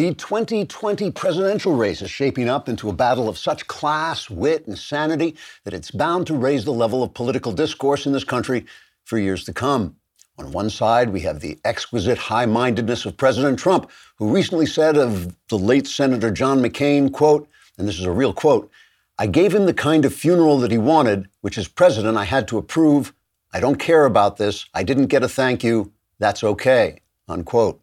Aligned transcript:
The 0.00 0.14
2020 0.14 1.10
presidential 1.10 1.76
race 1.76 2.00
is 2.00 2.10
shaping 2.10 2.48
up 2.48 2.70
into 2.70 2.88
a 2.88 2.92
battle 2.94 3.28
of 3.28 3.36
such 3.36 3.66
class, 3.66 4.30
wit, 4.30 4.66
and 4.66 4.78
sanity 4.78 5.36
that 5.64 5.74
it's 5.74 5.90
bound 5.90 6.26
to 6.28 6.34
raise 6.34 6.64
the 6.64 6.72
level 6.72 7.02
of 7.02 7.12
political 7.12 7.52
discourse 7.52 8.06
in 8.06 8.12
this 8.14 8.24
country 8.24 8.64
for 9.04 9.18
years 9.18 9.44
to 9.44 9.52
come. 9.52 9.96
On 10.38 10.52
one 10.52 10.70
side, 10.70 11.10
we 11.10 11.20
have 11.20 11.40
the 11.40 11.58
exquisite 11.66 12.16
high 12.16 12.46
mindedness 12.46 13.04
of 13.04 13.18
President 13.18 13.58
Trump, 13.58 13.90
who 14.16 14.34
recently 14.34 14.64
said 14.64 14.96
of 14.96 15.36
the 15.48 15.58
late 15.58 15.86
Senator 15.86 16.30
John 16.30 16.62
McCain, 16.62 17.12
quote, 17.12 17.46
and 17.76 17.86
this 17.86 17.98
is 17.98 18.06
a 18.06 18.10
real 18.10 18.32
quote, 18.32 18.70
I 19.18 19.26
gave 19.26 19.54
him 19.54 19.66
the 19.66 19.74
kind 19.74 20.06
of 20.06 20.14
funeral 20.14 20.56
that 20.60 20.70
he 20.70 20.78
wanted, 20.78 21.28
which 21.42 21.58
as 21.58 21.68
president 21.68 22.16
I 22.16 22.24
had 22.24 22.48
to 22.48 22.56
approve. 22.56 23.12
I 23.52 23.60
don't 23.60 23.76
care 23.76 24.06
about 24.06 24.38
this. 24.38 24.64
I 24.72 24.82
didn't 24.82 25.08
get 25.08 25.24
a 25.24 25.28
thank 25.28 25.62
you. 25.62 25.92
That's 26.18 26.42
okay, 26.42 27.00
unquote. 27.28 27.82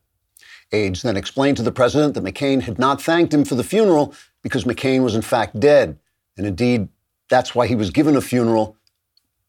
Aides 0.72 1.02
then 1.02 1.18
explained 1.18 1.58
to 1.58 1.64
the 1.64 1.72
president 1.72 2.14
that 2.14 2.24
McCain 2.24 2.62
had 2.62 2.78
not 2.78 3.02
thanked 3.02 3.34
him 3.34 3.46
for 3.46 3.56
the 3.56 3.64
funeral 3.64 4.14
because 4.42 4.66
McCain 4.66 5.04
was 5.04 5.16
in 5.16 5.22
fact 5.22 5.60
dead. 5.60 5.98
And 6.36 6.46
indeed, 6.46 6.90
that's 7.30 7.56
why 7.56 7.68
he 7.68 7.76
was 7.76 7.90
given 7.90 8.16
a 8.16 8.22
funeral, 8.22 8.76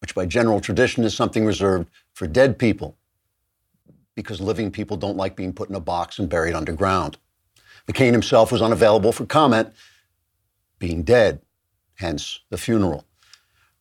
which 0.00 0.14
by 0.14 0.26
general 0.26 0.60
tradition 0.60 1.04
is 1.04 1.14
something 1.14 1.44
reserved 1.44 1.88
for 2.12 2.26
dead 2.26 2.58
people, 2.58 2.96
because 4.14 4.40
living 4.40 4.70
people 4.70 4.96
don't 4.96 5.16
like 5.16 5.36
being 5.36 5.52
put 5.52 5.68
in 5.68 5.74
a 5.74 5.80
box 5.80 6.18
and 6.18 6.28
buried 6.28 6.54
underground. 6.54 7.18
McCain 7.88 8.12
himself 8.12 8.52
was 8.52 8.62
unavailable 8.62 9.12
for 9.12 9.26
comment, 9.26 9.72
being 10.78 11.02
dead, 11.02 11.40
hence 11.96 12.40
the 12.50 12.58
funeral. 12.58 13.04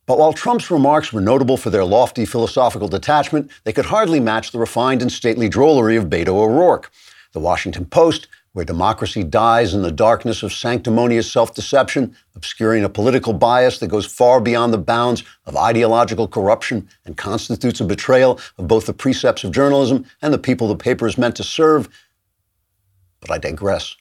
But 0.06 0.18
while 0.18 0.32
Trump's 0.32 0.72
remarks 0.72 1.12
were 1.12 1.22
notable 1.22 1.58
for 1.58 1.70
their 1.70 1.84
lofty 1.84 2.26
philosophical 2.26 2.88
detachment, 2.88 3.52
they 3.66 3.74
could 3.74 3.86
hardly 3.86 4.22
match 4.22 4.52
the 4.52 4.58
refined 4.58 5.02
and 5.02 5.12
stately 5.12 5.50
drollery 5.50 5.98
of 5.98 6.06
Beto 6.06 6.30
O'Rourke. 6.30 6.90
The 7.38 7.44
Washington 7.44 7.86
Post, 7.86 8.30
where 8.54 8.66
democracy 8.66 9.24
dies 9.24 9.76
in 9.76 9.84
the 9.84 9.92
darkness 9.92 10.42
of 10.42 10.52
sanctimonious 10.52 11.32
self 11.32 11.54
deception, 11.54 12.16
obscuring 12.36 12.84
a 12.84 12.90
political 12.90 13.32
bias 13.32 13.78
that 13.78 13.90
goes 13.90 14.08
far 14.08 14.42
beyond 14.42 14.74
the 14.74 14.80
bounds 14.80 15.24
of 15.46 15.56
ideological 15.56 16.28
corruption 16.28 16.90
and 17.06 17.16
constitutes 17.16 17.80
a 17.80 17.86
betrayal 17.86 18.40
of 18.58 18.68
both 18.68 18.88
the 18.88 18.94
precepts 18.94 19.44
of 19.44 19.52
journalism 19.52 20.04
and 20.24 20.34
the 20.34 20.40
people 20.40 20.68
the 20.68 20.76
paper 20.76 21.06
is 21.06 21.20
meant 21.20 21.36
to 21.36 21.44
serve. 21.44 21.90
But 23.20 23.30
I 23.30 23.38
digress. 23.38 23.96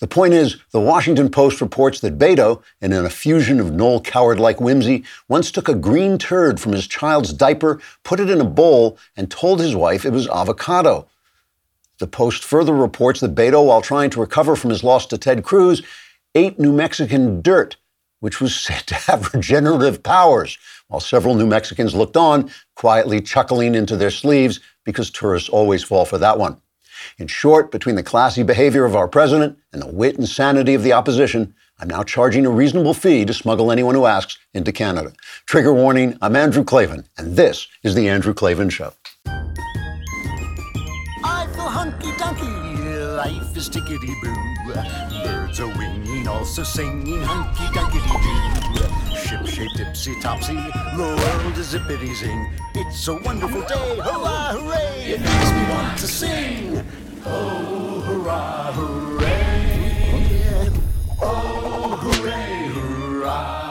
The 0.00 0.06
point 0.06 0.34
is, 0.34 0.58
the 0.72 0.78
Washington 0.80 1.30
Post 1.30 1.62
reports 1.62 2.00
that 2.00 2.18
Beto, 2.18 2.62
in 2.82 2.92
an 2.92 3.06
effusion 3.06 3.58
of 3.58 3.72
Noel 3.72 4.02
Coward 4.02 4.38
like 4.38 4.60
whimsy, 4.60 5.02
once 5.28 5.50
took 5.50 5.70
a 5.70 5.74
green 5.74 6.18
turd 6.18 6.60
from 6.60 6.72
his 6.72 6.86
child's 6.86 7.32
diaper, 7.32 7.80
put 8.04 8.20
it 8.20 8.28
in 8.28 8.42
a 8.42 8.44
bowl, 8.44 8.98
and 9.16 9.30
told 9.30 9.60
his 9.60 9.74
wife 9.74 10.04
it 10.04 10.12
was 10.12 10.28
avocado. 10.28 11.08
The 12.02 12.08
Post 12.08 12.42
further 12.42 12.74
reports 12.74 13.20
that 13.20 13.36
Beto, 13.36 13.64
while 13.64 13.80
trying 13.80 14.10
to 14.10 14.20
recover 14.20 14.56
from 14.56 14.70
his 14.70 14.82
loss 14.82 15.06
to 15.06 15.16
Ted 15.16 15.44
Cruz, 15.44 15.82
ate 16.34 16.58
New 16.58 16.72
Mexican 16.72 17.40
dirt, 17.42 17.76
which 18.18 18.40
was 18.40 18.56
said 18.56 18.88
to 18.88 18.96
have 18.96 19.32
regenerative 19.34 20.02
powers, 20.02 20.58
while 20.88 20.98
several 20.98 21.36
New 21.36 21.46
Mexicans 21.46 21.94
looked 21.94 22.16
on, 22.16 22.50
quietly 22.74 23.20
chuckling 23.20 23.76
into 23.76 23.96
their 23.96 24.10
sleeves 24.10 24.58
because 24.84 25.12
tourists 25.12 25.48
always 25.48 25.84
fall 25.84 26.04
for 26.04 26.18
that 26.18 26.40
one. 26.40 26.60
In 27.18 27.28
short, 27.28 27.70
between 27.70 27.94
the 27.94 28.02
classy 28.02 28.42
behavior 28.42 28.84
of 28.84 28.96
our 28.96 29.06
president 29.06 29.56
and 29.72 29.80
the 29.80 29.86
wit 29.86 30.18
and 30.18 30.28
sanity 30.28 30.74
of 30.74 30.82
the 30.82 30.94
opposition, 30.94 31.54
I'm 31.78 31.86
now 31.86 32.02
charging 32.02 32.46
a 32.46 32.50
reasonable 32.50 32.94
fee 32.94 33.24
to 33.26 33.32
smuggle 33.32 33.70
anyone 33.70 33.94
who 33.94 34.06
asks 34.06 34.38
into 34.54 34.72
Canada. 34.72 35.12
Trigger 35.46 35.72
warning, 35.72 36.18
I'm 36.20 36.34
Andrew 36.34 36.64
Klavan, 36.64 37.06
and 37.16 37.36
this 37.36 37.68
is 37.84 37.94
The 37.94 38.08
Andrew 38.08 38.34
Klavan 38.34 38.70
Show 38.70 38.92
tickety 43.72 44.14
boo. 44.20 44.36
Birds 45.24 45.58
are 45.60 45.66
winging, 45.78 46.28
also 46.28 46.62
singing 46.62 47.22
hunky 47.22 47.64
dunky 47.74 48.00
doo. 48.74 49.16
Ship 49.16 49.46
shape 49.46 49.72
tipsy 49.76 50.14
topsy, 50.20 50.54
the 50.54 51.16
world 51.18 51.56
is 51.56 51.72
zippity 51.72 52.14
zing. 52.14 52.52
It's 52.74 53.08
a 53.08 53.14
wonderful 53.14 53.62
day, 53.62 53.96
hurrah, 53.96 54.52
hooray! 54.52 55.12
It 55.12 55.20
makes 55.20 55.50
me 55.52 55.62
want 55.70 55.98
to 55.98 56.06
sing. 56.06 56.84
Oh, 57.24 58.00
hurrah, 58.06 58.72
hooray! 58.72 60.70
Oh, 61.22 61.96
hooray, 62.02 62.68
hurrah! 62.74 63.70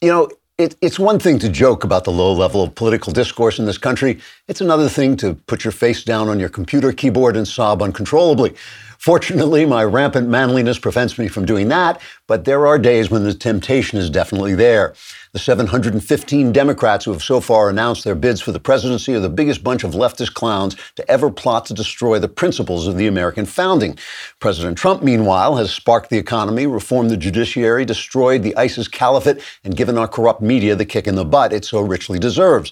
You 0.00 0.08
know, 0.08 0.28
it, 0.62 0.76
it's 0.80 0.98
one 0.98 1.18
thing 1.18 1.38
to 1.40 1.48
joke 1.48 1.82
about 1.84 2.04
the 2.04 2.12
low 2.12 2.32
level 2.32 2.62
of 2.62 2.74
political 2.74 3.12
discourse 3.12 3.58
in 3.58 3.66
this 3.66 3.78
country. 3.78 4.20
It's 4.46 4.60
another 4.60 4.88
thing 4.88 5.16
to 5.16 5.34
put 5.34 5.64
your 5.64 5.72
face 5.72 6.04
down 6.04 6.28
on 6.28 6.38
your 6.38 6.48
computer 6.48 6.92
keyboard 6.92 7.36
and 7.36 7.46
sob 7.46 7.82
uncontrollably. 7.82 8.54
Fortunately, 8.98 9.66
my 9.66 9.82
rampant 9.82 10.28
manliness 10.28 10.78
prevents 10.78 11.18
me 11.18 11.26
from 11.26 11.44
doing 11.44 11.68
that, 11.68 12.00
but 12.28 12.44
there 12.44 12.68
are 12.68 12.78
days 12.78 13.10
when 13.10 13.24
the 13.24 13.34
temptation 13.34 13.98
is 13.98 14.08
definitely 14.08 14.54
there. 14.54 14.94
The 15.32 15.38
715 15.38 16.52
Democrats 16.52 17.06
who 17.06 17.12
have 17.12 17.22
so 17.22 17.40
far 17.40 17.70
announced 17.70 18.04
their 18.04 18.14
bids 18.14 18.42
for 18.42 18.52
the 18.52 18.60
presidency 18.60 19.14
are 19.14 19.18
the 19.18 19.30
biggest 19.30 19.64
bunch 19.64 19.82
of 19.82 19.92
leftist 19.92 20.34
clowns 20.34 20.76
to 20.96 21.10
ever 21.10 21.30
plot 21.30 21.64
to 21.66 21.74
destroy 21.74 22.18
the 22.18 22.28
principles 22.28 22.86
of 22.86 22.98
the 22.98 23.06
American 23.06 23.46
founding. 23.46 23.96
President 24.40 24.76
Trump, 24.76 25.02
meanwhile, 25.02 25.56
has 25.56 25.72
sparked 25.72 26.10
the 26.10 26.18
economy, 26.18 26.66
reformed 26.66 27.08
the 27.10 27.16
judiciary, 27.16 27.86
destroyed 27.86 28.42
the 28.42 28.54
ISIS 28.58 28.88
caliphate, 28.88 29.40
and 29.64 29.74
given 29.74 29.96
our 29.96 30.06
corrupt 30.06 30.42
media 30.42 30.76
the 30.76 30.84
kick 30.84 31.06
in 31.06 31.14
the 31.14 31.24
butt 31.24 31.54
it 31.54 31.64
so 31.64 31.80
richly 31.80 32.18
deserves. 32.18 32.70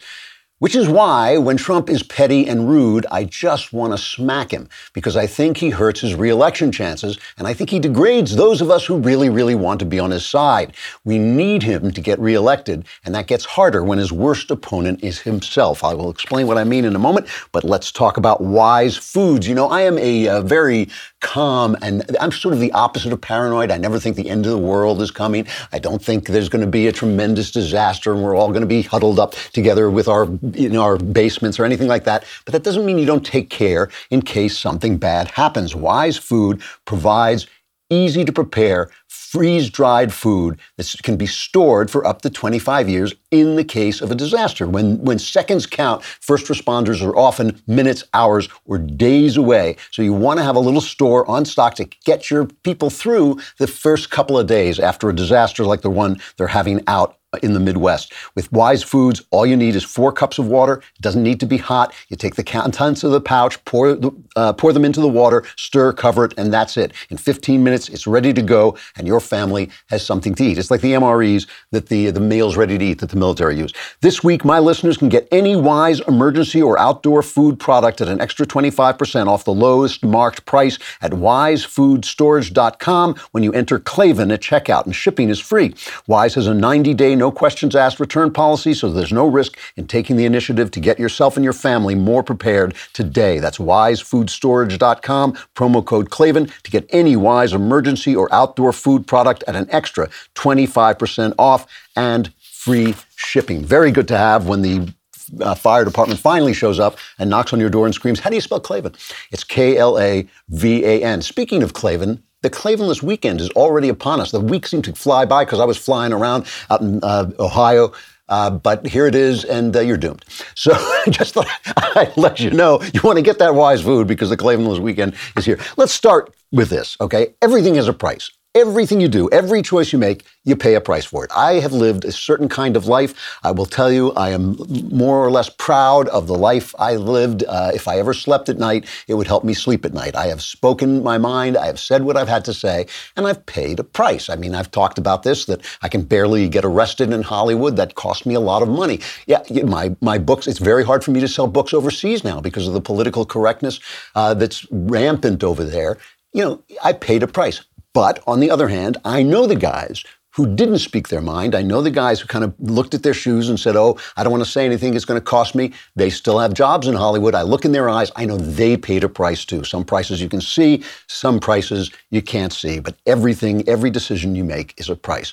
Which 0.61 0.77
is 0.77 0.91
why, 0.91 1.39
when 1.39 1.57
Trump 1.57 1.89
is 1.89 2.03
petty 2.03 2.47
and 2.47 2.69
rude, 2.69 3.07
I 3.11 3.25
just 3.25 3.73
want 3.73 3.95
to 3.95 3.99
smack 3.99 4.51
him 4.51 4.69
because 4.93 5.17
I 5.17 5.27
think 5.27 5.57
he 5.57 5.71
hurts 5.71 6.01
his 6.01 6.15
reelection 6.15 6.71
chances 6.71 7.19
and 7.39 7.49
I 7.49 7.55
think 7.55 7.71
he 7.71 7.79
degrades 7.79 8.37
those 8.37 8.61
of 8.61 8.71
us 8.71 8.85
who 8.85 8.99
really, 8.99 9.31
really 9.31 9.55
want 9.55 9.81
to 9.81 9.87
be 9.87 9.99
on 9.99 10.11
his 10.11 10.27
side. 10.27 10.77
We 11.03 11.19
need 11.19 11.63
him 11.63 11.93
to 11.93 12.01
get 12.03 12.21
reelected, 12.21 12.85
and 13.07 13.15
that 13.15 13.27
gets 13.27 13.47
harder 13.47 13.83
when 13.83 13.97
his 13.97 14.13
worst 14.13 14.51
opponent 14.51 15.03
is 15.03 15.21
himself. 15.21 15.83
I 15.83 15.95
will 15.95 16.11
explain 16.11 16.47
what 16.47 16.59
I 16.59 16.65
mean 16.65 16.85
in 16.85 16.95
a 16.95 16.99
moment, 16.99 17.29
but 17.53 17.65
let's 17.65 17.91
talk 17.91 18.19
about 18.19 18.43
wise 18.43 18.99
foods. 18.99 19.49
You 19.49 19.55
know, 19.55 19.69
I 19.69 19.81
am 19.81 19.97
a, 19.97 20.27
a 20.27 20.43
very 20.43 20.91
calm 21.21 21.77
and 21.83 22.05
I'm 22.21 22.33
sort 22.33 22.55
of 22.55 22.61
the 22.61 22.73
opposite 22.73 23.13
of 23.13 23.21
paranoid. 23.21 23.71
I 23.71 23.77
never 23.77 23.99
think 23.99 24.17
the 24.17 24.31
end 24.31 24.47
of 24.47 24.53
the 24.53 24.59
world 24.59 25.01
is 25.01 25.11
coming. 25.11 25.47
I 25.73 25.79
don't 25.79 26.03
think 26.03 26.29
there's 26.29 26.49
going 26.49 26.65
to 26.65 26.71
be 26.71 26.87
a 26.87 26.93
tremendous 26.93 27.51
disaster 27.51 28.13
and 28.13 28.23
we're 28.23 28.35
all 28.35 28.49
going 28.49 28.63
to 28.63 28.67
be 28.67 28.83
huddled 28.83 29.19
up 29.19 29.35
together 29.53 29.91
with 29.91 30.09
our 30.09 30.25
in 30.55 30.77
our 30.77 30.97
basements 30.97 31.59
or 31.59 31.65
anything 31.65 31.89
like 31.89 32.05
that. 32.05 32.25
But 32.45 32.53
that 32.53 32.65
doesn't 32.65 32.85
mean 32.85 32.99
you 32.99 33.07
don't 33.07 33.25
take 33.25 33.51
care 33.51 33.91
in 34.11 34.23
case 34.23 34.59
something 34.59 34.99
bad 34.99 35.29
happens. 35.33 35.75
Wise 35.75 36.17
food 36.17 36.63
provides 36.85 37.47
easy 37.91 38.25
to 38.25 38.33
prepare, 38.33 38.91
freeze 39.31 39.71
dried 39.71 40.13
food 40.13 40.59
that 40.77 40.93
can 41.05 41.17
be 41.17 41.27
stored 41.27 41.89
for 41.89 42.05
up 42.05 42.21
to 42.21 42.29
25 42.29 42.89
years 42.89 43.15
in 43.31 43.55
the 43.55 43.63
case 43.63 44.01
of 44.01 44.11
a 44.11 44.15
disaster. 44.17 44.67
When, 44.67 44.99
when 45.05 45.21
seconds 45.21 45.67
count, 45.67 46.03
first 46.03 46.47
responders 46.47 47.01
are 47.01 47.17
often 47.17 47.63
minutes, 47.69 48.03
hours, 48.13 48.49
or 48.65 48.79
days 48.79 49.37
away. 49.37 49.77
So 49.93 50.03
you 50.03 50.13
want 50.13 50.39
to 50.39 50.45
have 50.45 50.57
a 50.57 50.61
little 50.61 50.81
store 50.81 51.31
on 51.31 51.45
stock 51.45 51.77
to 51.77 51.85
get 52.05 52.29
your 52.29 52.47
people 52.65 52.91
through 52.91 53.39
the 53.59 53.69
first 53.69 54.11
couple 54.11 54.37
of 54.37 54.49
days 54.49 54.81
after 54.81 55.09
a 55.09 55.15
disaster 55.15 55.65
like 55.65 55.83
the 55.83 55.91
one 55.91 56.21
they're 56.37 56.49
having 56.49 56.83
out 56.89 57.20
in 57.43 57.55
the 57.55 57.61
Midwest. 57.61 58.13
With 58.35 58.51
Wise 58.53 58.83
Foods, 58.83 59.23
all 59.31 59.47
you 59.47 59.57
need 59.57 59.77
is 59.77 59.85
four 59.85 60.11
cups 60.11 60.39
of 60.39 60.49
water. 60.49 60.83
It 60.97 61.01
doesn't 61.01 61.23
need 61.23 61.39
to 61.41 61.47
be 61.47 61.59
hot. 61.59 61.95
You 62.09 62.17
take 62.17 62.35
the 62.35 62.43
contents 62.43 63.05
of 63.05 63.13
the 63.13 63.21
pouch, 63.21 63.65
pour, 63.65 63.97
uh, 64.35 64.53
pour 64.55 64.73
them 64.73 64.85
into 64.85 65.01
the 65.01 65.09
water, 65.09 65.45
stir, 65.57 65.93
cover 65.93 66.25
it, 66.25 66.35
and 66.37 66.53
that's 66.53 66.77
it. 66.77 66.93
In 67.09 67.17
15 67.17 67.63
minutes, 67.63 67.89
it's 67.89 68.09
ready 68.09 68.33
to 68.33 68.43
go, 68.43 68.77
and 68.97 69.07
your 69.07 69.21
family 69.21 69.71
has 69.91 70.05
something 70.05 70.35
to 70.35 70.45
eat. 70.45 70.59
It's 70.59 70.73
like 70.73 70.81
the 70.81 70.95
MREs 70.95 71.47
that 71.71 71.87
the, 71.87 72.11
the 72.11 72.21
meals 72.21 72.57
ready 72.57 72.77
to 72.79 72.85
eat 72.85 72.99
that 72.99 73.11
the 73.11 73.17
military 73.17 73.57
use. 73.57 73.73
This 74.01 74.25
week, 74.25 74.45
my 74.45 74.59
listeners 74.59 74.97
can 74.97 75.09
get 75.09 75.29
any 75.31 75.55
Wise 75.55 76.01
emergency 76.01 76.61
or 76.61 76.77
outdoor 76.79 77.23
food 77.23 77.61
product 77.61 78.01
at 78.01 78.09
an 78.09 78.21
extra 78.21 78.45
25% 78.47 79.29
off 79.29 79.45
the 79.45 79.53
lowest 79.53 80.05
marked 80.05 80.45
price 80.47 80.81
at 81.01 81.13
wisefoodstorage.com 81.13 83.15
when 83.31 83.45
you 83.45 83.53
enter 83.53 83.79
Klavan 83.79 84.33
at 84.33 84.41
checkout, 84.41 84.87
and 84.87 84.97
shipping 84.97 85.29
is 85.29 85.39
free. 85.39 85.75
Wise 86.07 86.35
has 86.35 86.49
a 86.49 86.55
90 86.55 86.95
day 86.95 87.15
no 87.21 87.31
questions 87.31 87.77
asked 87.77 88.01
return 88.01 88.33
policy, 88.33 88.75
so 88.75 88.91
there's 88.91 89.13
no 89.13 89.27
risk 89.27 89.59
in 89.77 89.87
taking 89.87 90.17
the 90.17 90.25
initiative 90.25 90.71
to 90.73 90.81
get 90.81 90.99
yourself 90.99 91.37
and 91.37 91.45
your 91.45 91.53
family 91.53 91.95
more 91.95 92.23
prepared 92.23 92.75
today. 92.95 93.39
That's 93.39 93.59
wisefoodstorage.com, 93.59 95.35
promo 95.55 95.85
code 95.85 96.11
Klavan 96.11 96.51
to 96.65 96.71
get 96.71 96.87
any 96.89 97.17
Wise 97.17 97.53
emergency 97.53 98.17
or 98.17 98.33
outdoor 98.33 98.73
food 98.73 99.07
product 99.07 99.45
at 99.47 99.55
an 99.55 99.69
extra 99.71 100.09
25% 100.35 101.35
off 101.39 101.67
and 101.95 102.33
free 102.41 102.95
shipping. 103.17 103.63
Very 103.63 103.91
good 103.91 104.09
to 104.09 104.17
have 104.17 104.47
when 104.47 104.63
the 104.63 104.93
uh, 105.41 105.55
fire 105.55 105.85
department 105.85 106.19
finally 106.19 106.55
shows 106.55 106.81
up 106.81 106.97
and 107.19 107.29
knocks 107.29 107.53
on 107.53 107.61
your 107.61 107.71
door 107.71 107.85
and 107.87 107.95
screams, 107.95 108.21
How 108.21 108.31
do 108.31 108.37
you 108.37 108.41
spell 108.41 108.61
Klavan? 108.61 108.95
It's 109.31 109.45
K 109.45 109.77
L 109.77 109.99
A 109.99 110.27
V 110.49 110.85
A 110.85 111.03
N. 111.03 111.21
Speaking 111.23 111.63
of 111.63 111.75
Klavan, 111.75 112.23
the 112.43 112.51
Klavanless 112.51 113.03
weekend 113.03 113.41
is 113.41 113.51
already 113.51 113.89
upon 113.89 114.21
us. 114.21 114.31
The 114.31 114.41
week 114.41 114.67
seemed 114.67 114.85
to 114.85 114.93
fly 114.95 115.25
by 115.25 115.45
because 115.45 115.61
I 115.61 115.65
was 115.65 115.77
flying 115.77 116.13
around 116.13 116.47
out 116.71 116.81
in 116.81 117.01
uh, 117.03 117.31
Ohio 117.39 117.93
Uh, 118.31 118.49
but 118.49 118.87
here 118.87 119.07
it 119.09 119.15
is, 119.17 119.45
and 119.45 119.75
uh, 119.77 119.81
you're 119.81 119.97
doomed. 119.97 120.25
So 120.55 120.71
just 121.11 121.35
thought 121.35 121.49
I'd 121.97 122.17
let 122.17 122.39
you 122.39 122.51
know 122.51 122.81
you 122.95 123.01
want 123.03 123.17
to 123.19 123.23
get 123.23 123.39
that 123.41 123.55
wise 123.57 123.83
food 123.83 124.07
because 124.07 124.31
the 124.31 124.37
Klavanless 124.37 124.79
weekend 124.79 125.17
is 125.37 125.45
here. 125.45 125.59
Let's 125.77 125.93
start 125.93 126.33
with 126.53 126.71
this, 126.71 126.97
okay? 127.01 127.35
Everything 127.43 127.75
has 127.75 127.89
a 127.89 127.93
price. 127.93 128.31
Everything 128.57 129.01
you 129.01 129.07
do, 129.07 129.31
every 129.31 129.63
choice 129.63 129.93
you 129.93 129.99
make, 130.01 130.25
you 130.43 130.57
pay 130.57 130.75
a 130.75 130.81
price 130.81 131.05
for 131.05 131.25
it. 131.25 131.31
I 131.33 131.61
have 131.61 131.73
lived 131.73 132.05
a 132.05 132.11
certain 132.11 132.49
kind 132.49 132.77
of 132.77 132.89
life. 132.89 133.39
I 133.45 133.53
will 133.53 133.65
tell 133.65 133.93
you, 133.93 134.11
I 134.15 134.31
am 134.31 134.57
more 134.91 135.25
or 135.25 135.31
less 135.31 135.49
proud 135.49 136.09
of 136.09 136.27
the 136.27 136.37
life 136.37 136.75
I 136.77 136.97
lived. 136.97 137.45
Uh, 137.47 137.71
if 137.73 137.87
I 137.87 138.01
ever 138.01 138.13
slept 138.13 138.49
at 138.49 138.59
night, 138.59 138.87
it 139.07 139.15
would 139.15 139.29
help 139.29 139.45
me 139.45 139.55
sleep 139.55 139.85
at 139.85 139.95
night. 139.95 140.17
I 140.17 140.27
have 140.27 140.43
spoken 140.43 141.01
my 141.05 141.17
mind. 141.17 141.57
I 141.57 141.67
have 141.67 141.79
said 141.79 142.03
what 142.03 142.17
I've 142.17 142.27
had 142.27 142.45
to 142.47 142.53
say, 142.53 142.87
and 143.17 143.25
I've 143.25 143.47
paid 143.47 143.79
a 143.79 143.85
price. 143.85 144.29
I 144.29 144.35
mean, 144.35 144.57
I've 144.57 144.73
talked 144.73 144.99
about 144.99 145.23
this 145.23 145.45
that 145.45 145.65
I 145.83 145.89
can 145.89 146.03
barely 146.03 146.49
get 146.49 146.65
arrested 146.65 147.13
in 147.13 147.23
Hollywood. 147.23 147.77
That 147.77 147.95
cost 147.95 148.27
me 148.27 148.35
a 148.35 148.41
lot 148.41 148.63
of 148.63 148.69
money. 148.69 148.99
Yeah, 149.29 149.45
my 149.63 149.95
my 150.01 150.19
books. 150.19 150.49
It's 150.49 150.59
very 150.59 150.83
hard 150.83 151.05
for 151.05 151.13
me 151.13 151.21
to 151.21 151.29
sell 151.29 151.47
books 151.47 151.73
overseas 151.73 152.25
now 152.25 152.41
because 152.41 152.67
of 152.67 152.75
the 152.75 152.81
political 152.81 153.25
correctness 153.25 153.79
uh, 154.17 154.35
that's 154.35 154.67
rampant 154.73 155.45
over 155.45 155.63
there. 155.63 155.99
You 156.33 156.45
know, 156.45 156.63
I 156.83 156.93
paid 156.93 157.23
a 157.25 157.27
price. 157.27 157.65
But 157.93 158.23
on 158.27 158.41
the 158.41 158.51
other 158.51 158.69
hand, 158.69 158.99
I 159.05 159.23
know 159.23 159.47
the 159.47 159.57
guys 159.57 160.05
who 160.35 160.55
didn't 160.55 160.79
speak 160.79 161.09
their 161.09 161.21
mind. 161.21 161.55
I 161.55 161.63
know 161.63 161.83
the 161.83 161.91
guys 161.91 162.21
who 162.21 162.29
kind 162.29 162.45
of 162.45 162.55
looked 162.61 162.95
at 162.95 163.03
their 163.03 163.15
shoes 163.15 163.49
and 163.49 163.59
said, 163.59 163.75
Oh, 163.75 163.99
I 164.17 164.23
don't 164.23 164.31
want 164.31 164.45
to 164.45 164.51
say 164.51 164.65
anything. 164.65 164.95
It's 164.95 165.05
going 165.05 165.21
to 165.21 165.25
cost 165.25 165.55
me. 165.55 165.73
They 165.97 166.09
still 166.09 166.39
have 166.39 166.55
jobs 166.55 166.87
in 166.87 166.95
Hollywood. 166.95 167.35
I 167.35 167.43
look 167.43 167.65
in 167.65 167.73
their 167.73 167.89
eyes. 167.89 168.13
I 168.15 168.27
know 168.27 168.37
they 168.37 168.77
paid 168.77 169.03
a 169.03 169.09
price 169.09 169.45
too. 169.45 169.65
Some 169.65 169.85
prices 169.85 170.23
you 170.23 170.29
can 170.29 170.41
see, 170.41 170.85
some 171.09 171.41
prices 171.41 171.91
you 172.11 172.23
can't 172.23 172.53
see. 172.53 172.79
But 172.79 172.97
everything, 173.07 173.69
every 173.69 173.91
decision 173.91 174.37
you 174.37 174.45
make 174.45 174.75
is 174.79 174.89
a 174.89 174.95
price. 174.97 175.33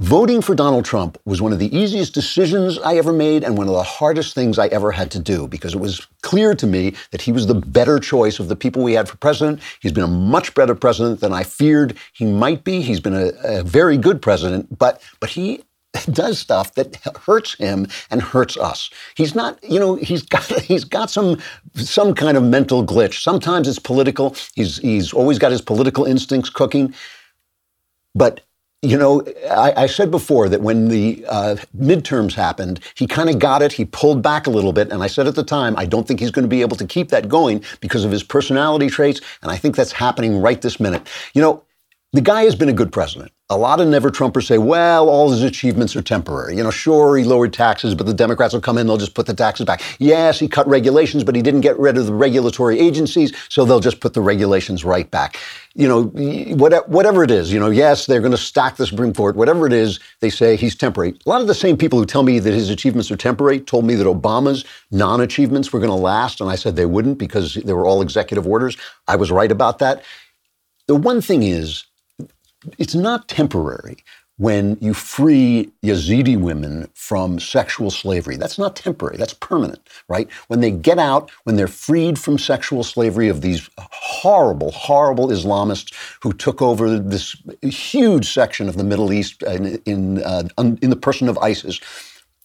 Voting 0.00 0.40
for 0.40 0.54
Donald 0.54 0.86
Trump 0.86 1.18
was 1.26 1.42
one 1.42 1.52
of 1.52 1.58
the 1.58 1.76
easiest 1.76 2.14
decisions 2.14 2.78
I 2.78 2.96
ever 2.96 3.12
made 3.12 3.44
and 3.44 3.58
one 3.58 3.68
of 3.68 3.74
the 3.74 3.82
hardest 3.82 4.34
things 4.34 4.58
I 4.58 4.68
ever 4.68 4.92
had 4.92 5.10
to 5.10 5.18
do 5.18 5.46
because 5.46 5.74
it 5.74 5.78
was 5.78 6.06
clear 6.22 6.54
to 6.54 6.66
me 6.66 6.94
that 7.10 7.20
he 7.20 7.32
was 7.32 7.46
the 7.46 7.54
better 7.54 7.98
choice 7.98 8.38
of 8.38 8.48
the 8.48 8.56
people 8.56 8.82
we 8.82 8.94
had 8.94 9.10
for 9.10 9.18
president. 9.18 9.60
He's 9.80 9.92
been 9.92 10.04
a 10.04 10.08
much 10.08 10.54
better 10.54 10.74
president 10.74 11.20
than 11.20 11.34
I 11.34 11.42
feared 11.42 11.98
he 12.14 12.24
might 12.24 12.64
be. 12.64 12.80
He's 12.80 12.98
been 12.98 13.14
a, 13.14 13.32
a 13.44 13.62
very 13.62 13.98
good 13.98 14.22
president, 14.22 14.78
but 14.78 15.02
but 15.20 15.28
he 15.28 15.64
does 16.10 16.38
stuff 16.38 16.72
that 16.76 16.96
hurts 17.26 17.56
him 17.56 17.86
and 18.10 18.22
hurts 18.22 18.56
us. 18.56 18.88
He's 19.16 19.34
not, 19.34 19.62
you 19.62 19.78
know, 19.78 19.96
he's 19.96 20.22
got 20.22 20.44
he's 20.62 20.84
got 20.84 21.10
some 21.10 21.38
some 21.74 22.14
kind 22.14 22.38
of 22.38 22.42
mental 22.42 22.86
glitch. 22.86 23.22
Sometimes 23.22 23.68
it's 23.68 23.78
political. 23.78 24.34
He's 24.54 24.78
he's 24.78 25.12
always 25.12 25.38
got 25.38 25.52
his 25.52 25.60
political 25.60 26.06
instincts 26.06 26.48
cooking. 26.48 26.94
But 28.14 28.40
you 28.82 28.96
know, 28.96 29.22
I, 29.50 29.74
I, 29.76 29.86
said 29.86 30.10
before 30.10 30.48
that 30.48 30.62
when 30.62 30.88
the 30.88 31.22
uh, 31.28 31.56
midterms 31.78 32.32
happened, 32.32 32.80
he 32.94 33.06
kind 33.06 33.28
of 33.28 33.38
got 33.38 33.60
it. 33.60 33.72
He 33.72 33.84
pulled 33.84 34.22
back 34.22 34.46
a 34.46 34.50
little 34.50 34.72
bit. 34.72 34.90
And 34.90 35.02
I 35.02 35.06
said 35.06 35.26
at 35.26 35.34
the 35.34 35.44
time, 35.44 35.74
I 35.76 35.84
don't 35.84 36.08
think 36.08 36.18
he's 36.18 36.30
going 36.30 36.44
to 36.44 36.48
be 36.48 36.62
able 36.62 36.78
to 36.78 36.86
keep 36.86 37.10
that 37.10 37.28
going 37.28 37.62
because 37.80 38.06
of 38.06 38.10
his 38.10 38.22
personality 38.22 38.88
traits. 38.88 39.20
And 39.42 39.50
I 39.50 39.56
think 39.58 39.76
that's 39.76 39.92
happening 39.92 40.40
right 40.40 40.62
this 40.62 40.80
minute. 40.80 41.06
You 41.34 41.42
know, 41.42 41.62
the 42.12 42.20
guy 42.20 42.42
has 42.42 42.56
been 42.56 42.68
a 42.68 42.72
good 42.72 42.90
president. 42.90 43.30
A 43.50 43.56
lot 43.56 43.80
of 43.80 43.86
never 43.86 44.10
Trumpers 44.10 44.46
say, 44.46 44.58
well, 44.58 45.08
all 45.08 45.30
his 45.30 45.44
achievements 45.44 45.94
are 45.94 46.02
temporary. 46.02 46.56
You 46.56 46.64
know, 46.64 46.70
sure, 46.70 47.16
he 47.16 47.24
lowered 47.24 47.52
taxes, 47.52 47.94
but 47.94 48.06
the 48.06 48.14
Democrats 48.14 48.52
will 48.52 48.60
come 48.60 48.78
in, 48.78 48.86
they'll 48.86 48.96
just 48.96 49.14
put 49.14 49.26
the 49.26 49.34
taxes 49.34 49.64
back. 49.64 49.80
Yes, 49.98 50.38
he 50.40 50.48
cut 50.48 50.66
regulations, 50.68 51.22
but 51.22 51.36
he 51.36 51.42
didn't 51.42 51.60
get 51.60 51.78
rid 51.78 51.96
of 51.96 52.06
the 52.06 52.14
regulatory 52.14 52.80
agencies, 52.80 53.32
so 53.48 53.64
they'll 53.64 53.80
just 53.80 54.00
put 54.00 54.14
the 54.14 54.20
regulations 54.20 54.84
right 54.84 55.08
back. 55.10 55.38
You 55.74 55.86
know, 55.86 56.02
whatever 56.56 57.22
it 57.22 57.30
is, 57.30 57.52
you 57.52 57.60
know, 57.60 57.70
yes, 57.70 58.06
they're 58.06 58.20
going 58.20 58.32
to 58.32 58.38
stack 58.38 58.76
the 58.76 58.86
Supreme 58.86 59.14
Court, 59.14 59.36
whatever 59.36 59.66
it 59.66 59.72
is, 59.72 60.00
they 60.20 60.30
say 60.30 60.56
he's 60.56 60.74
temporary. 60.74 61.16
A 61.26 61.28
lot 61.28 61.40
of 61.40 61.46
the 61.46 61.54
same 61.54 61.76
people 61.76 61.98
who 61.98 62.06
tell 62.06 62.24
me 62.24 62.40
that 62.40 62.52
his 62.52 62.70
achievements 62.70 63.10
are 63.12 63.16
temporary 63.16 63.60
told 63.60 63.84
me 63.84 63.94
that 63.94 64.06
Obama's 64.06 64.64
non 64.90 65.20
achievements 65.20 65.72
were 65.72 65.78
going 65.78 65.90
to 65.90 65.94
last, 65.94 66.40
and 66.40 66.50
I 66.50 66.56
said 66.56 66.74
they 66.74 66.86
wouldn't 66.86 67.18
because 67.18 67.54
they 67.54 67.72
were 67.72 67.86
all 67.86 68.02
executive 68.02 68.48
orders. 68.48 68.76
I 69.06 69.14
was 69.14 69.30
right 69.30 69.50
about 69.50 69.78
that. 69.78 70.02
The 70.88 70.96
one 70.96 71.20
thing 71.20 71.44
is, 71.44 71.84
it's 72.78 72.94
not 72.94 73.28
temporary 73.28 73.98
when 74.40 74.78
you 74.80 74.94
free 74.94 75.70
Yazidi 75.84 76.40
women 76.40 76.88
from 76.94 77.38
sexual 77.38 77.90
slavery. 77.90 78.36
That's 78.38 78.58
not 78.58 78.74
temporary, 78.74 79.18
that's 79.18 79.34
permanent, 79.34 79.86
right? 80.08 80.30
When 80.48 80.60
they 80.60 80.70
get 80.70 80.98
out, 80.98 81.30
when 81.44 81.56
they're 81.56 81.68
freed 81.68 82.18
from 82.18 82.38
sexual 82.38 82.82
slavery 82.82 83.28
of 83.28 83.42
these 83.42 83.68
horrible, 83.78 84.70
horrible 84.70 85.28
Islamists 85.28 85.92
who 86.22 86.32
took 86.32 86.62
over 86.62 86.98
this 86.98 87.36
huge 87.60 88.32
section 88.32 88.66
of 88.66 88.78
the 88.78 88.84
Middle 88.84 89.12
East 89.12 89.42
in, 89.42 89.76
in, 89.84 90.22
uh, 90.22 90.48
in 90.56 90.88
the 90.88 90.96
person 90.96 91.28
of 91.28 91.36
ISIS, 91.38 91.78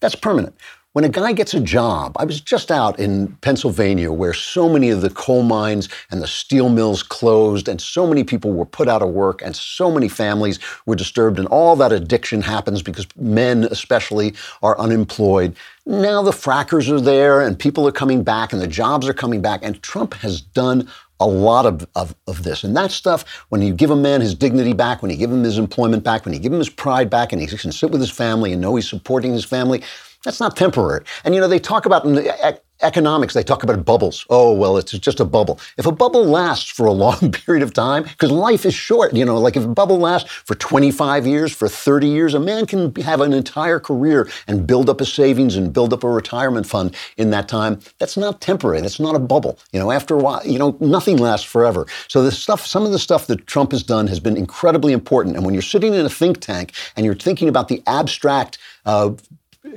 that's 0.02 0.16
permanent. 0.16 0.54
When 0.96 1.04
a 1.04 1.10
guy 1.10 1.34
gets 1.34 1.54
a 1.54 1.60
job, 1.60 2.16
I 2.18 2.24
was 2.24 2.40
just 2.40 2.72
out 2.72 2.98
in 3.02 3.36
Pennsylvania 3.42 4.14
where 4.14 4.34
so 4.34 4.70
many 4.70 4.92
of 4.92 5.02
the 5.02 5.10
coal 5.10 5.44
mines 5.44 5.90
and 6.10 6.22
the 6.22 6.28
steel 6.28 6.70
mills 6.70 7.04
closed, 7.04 7.68
and 7.68 7.82
so 7.82 8.08
many 8.08 8.24
people 8.24 8.54
were 8.54 8.66
put 8.66 8.88
out 8.88 9.02
of 9.02 9.10
work, 9.10 9.42
and 9.42 9.54
so 9.54 9.92
many 9.92 10.08
families 10.08 10.58
were 10.86 10.96
disturbed, 10.96 11.38
and 11.38 11.50
all 11.50 11.76
that 11.76 11.92
addiction 11.92 12.42
happens 12.42 12.82
because 12.82 13.06
men, 13.18 13.66
especially, 13.66 14.36
are 14.64 14.80
unemployed. 14.80 15.58
Now 15.86 16.22
the 16.24 16.32
frackers 16.32 16.90
are 16.90 17.02
there, 17.02 17.42
and 17.42 17.60
people 17.60 17.86
are 17.86 17.92
coming 17.92 18.24
back, 18.24 18.54
and 18.54 18.62
the 18.62 18.66
jobs 18.66 19.06
are 19.10 19.14
coming 19.14 19.42
back, 19.42 19.60
and 19.64 19.84
Trump 19.84 20.14
has 20.14 20.40
done 20.40 20.90
a 21.20 21.28
lot 21.28 21.66
of, 21.66 21.86
of, 21.96 22.16
of, 22.28 22.44
this. 22.44 22.64
And 22.64 22.76
that 22.76 22.92
stuff, 22.92 23.46
when 23.50 23.62
you 23.62 23.74
give 23.74 23.90
a 23.90 23.96
man 23.96 24.22
his 24.22 24.36
dignity 24.36 24.74
back, 24.74 25.02
when 25.02 25.12
you 25.12 25.18
give 25.18 25.32
him 25.32 25.44
his 25.44 25.58
employment 25.58 26.04
back, 26.04 26.26
when 26.26 26.34
you 26.34 26.40
give 26.40 26.52
him 26.52 26.60
his 26.60 26.70
pride 26.70 27.10
back, 27.10 27.32
and 27.32 27.42
he 27.42 27.48
can 27.48 27.72
sit 27.72 27.92
with 27.92 28.02
his 28.02 28.12
family 28.12 28.52
and 28.52 28.62
know 28.62 28.76
he's 28.76 28.90
supporting 28.90 29.32
his 29.34 29.46
family, 29.46 29.82
that's 30.26 30.42
not 30.42 30.58
temporary. 30.58 31.06
And 31.24 31.34
you 31.34 31.40
know, 31.40 31.48
they 31.48 31.60
talk 31.60 31.86
about 31.86 32.04
in 32.04 32.16
the 32.16 32.60
economics, 32.82 33.34
they 33.34 33.44
talk 33.44 33.64
about 33.64 33.86
bubbles. 33.86 34.26
Oh, 34.30 34.54
well, 34.54 34.78
it's 34.78 34.92
just 34.92 35.20
a 35.20 35.26
bubble. 35.26 35.60
If 35.78 35.86
a 35.86 35.92
bubble 35.92 36.26
lasts 36.26 36.70
for 36.70 36.86
a 36.86 36.92
long 36.92 37.32
period 37.46 37.64
of 37.64 37.74
time, 37.74 38.04
because 38.04 38.32
life 38.32 38.66
is 38.66 38.74
short, 38.74 39.14
you 39.14 39.24
know, 39.24 39.38
like 39.40 39.56
if 39.56 39.64
a 39.64 39.68
bubble 39.68 39.98
lasts 39.98 40.30
for 40.30 40.56
25 40.56 41.26
years, 41.26 41.54
for 41.54 41.68
30 41.68 42.08
years, 42.08 42.34
a 42.34 42.40
man 42.40 42.66
can 42.66 42.94
have 42.96 43.22
an 43.22 43.34
entire 43.34 43.80
career 43.80 44.30
and 44.48 44.68
build 44.68 44.90
up 44.90 45.00
a 45.00 45.06
savings 45.06 45.56
and 45.56 45.74
build 45.74 45.94
up 45.94 46.04
a 46.04 46.10
retirement 46.10 46.68
fund 46.68 46.96
in 47.18 47.30
that 47.32 47.48
time. 47.48 47.80
That's 48.00 48.18
not 48.18 48.42
temporary. 48.42 48.82
That's 48.82 49.00
not 49.00 49.16
a 49.16 49.20
bubble. 49.20 49.58
You 49.72 49.80
know, 49.80 49.92
after 49.92 50.16
a 50.16 50.20
while, 50.20 50.46
you 50.46 50.60
know, 50.60 50.78
nothing 50.80 51.18
lasts 51.18 51.46
forever. 51.46 51.88
So 52.08 52.24
the 52.24 52.32
stuff, 52.32 52.66
some 52.66 52.86
of 52.86 52.92
the 52.92 53.00
stuff 53.00 53.28
that 53.28 53.48
Trump 53.48 53.72
has 53.72 53.84
done 53.84 54.08
has 54.08 54.20
been 54.20 54.36
incredibly 54.36 54.92
important. 54.92 55.36
And 55.36 55.46
when 55.46 55.54
you're 55.54 55.64
sitting 55.64 55.94
in 55.94 56.06
a 56.06 56.10
think 56.10 56.42
tank 56.42 56.74
and 56.96 57.06
you're 57.06 57.16
thinking 57.16 57.48
about 57.48 57.70
the 57.70 57.82
abstract 57.88 58.58
uh, 58.86 59.12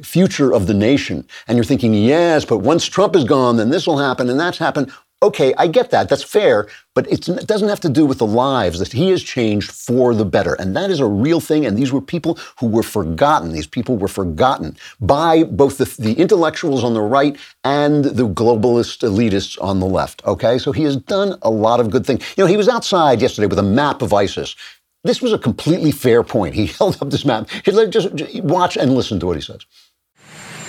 future 0.02 0.52
of 0.52 0.66
the 0.66 0.74
nation. 0.74 1.26
And 1.46 1.56
you're 1.56 1.64
thinking, 1.64 1.94
yes, 1.94 2.44
but 2.44 2.58
once 2.58 2.84
Trump 2.86 3.16
is 3.16 3.24
gone, 3.24 3.56
then 3.56 3.70
this 3.70 3.86
will 3.86 3.98
happen 3.98 4.28
and 4.28 4.38
that's 4.38 4.58
happened. 4.58 4.92
Okay, 5.20 5.52
I 5.58 5.66
get 5.66 5.90
that. 5.90 6.08
That's 6.08 6.22
fair, 6.22 6.68
but 6.94 7.10
it 7.10 7.22
doesn't 7.44 7.68
have 7.68 7.80
to 7.80 7.88
do 7.88 8.06
with 8.06 8.18
the 8.18 8.26
lives 8.26 8.78
that 8.78 8.92
he 8.92 9.10
has 9.10 9.20
changed 9.20 9.72
for 9.72 10.14
the 10.14 10.24
better. 10.24 10.54
And 10.54 10.76
that 10.76 10.92
is 10.92 11.00
a 11.00 11.06
real 11.06 11.40
thing. 11.40 11.66
And 11.66 11.76
these 11.76 11.90
were 11.90 12.00
people 12.00 12.38
who 12.60 12.68
were 12.68 12.84
forgotten. 12.84 13.50
These 13.50 13.66
people 13.66 13.96
were 13.96 14.06
forgotten 14.06 14.76
by 15.00 15.42
both 15.42 15.78
the, 15.78 15.86
the 16.00 16.12
intellectuals 16.12 16.84
on 16.84 16.94
the 16.94 17.02
right 17.02 17.36
and 17.64 18.04
the 18.04 18.28
globalist 18.28 19.00
elitists 19.02 19.60
on 19.60 19.80
the 19.80 19.86
left. 19.86 20.24
Okay, 20.24 20.56
so 20.56 20.70
he 20.70 20.84
has 20.84 20.96
done 20.96 21.36
a 21.42 21.50
lot 21.50 21.80
of 21.80 21.90
good 21.90 22.06
things. 22.06 22.22
You 22.36 22.44
know, 22.44 22.48
he 22.48 22.56
was 22.56 22.68
outside 22.68 23.20
yesterday 23.20 23.48
with 23.48 23.58
a 23.58 23.64
map 23.64 24.02
of 24.02 24.12
ISIS. 24.12 24.54
This 25.02 25.20
was 25.20 25.32
a 25.32 25.38
completely 25.38 25.90
fair 25.90 26.22
point. 26.22 26.54
He 26.54 26.66
held 26.78 27.02
up 27.02 27.10
this 27.10 27.24
map. 27.24 27.48
Just, 27.64 27.90
just 27.90 28.40
watch 28.44 28.76
and 28.76 28.94
listen 28.94 29.18
to 29.18 29.26
what 29.26 29.34
he 29.34 29.42
says. 29.42 29.66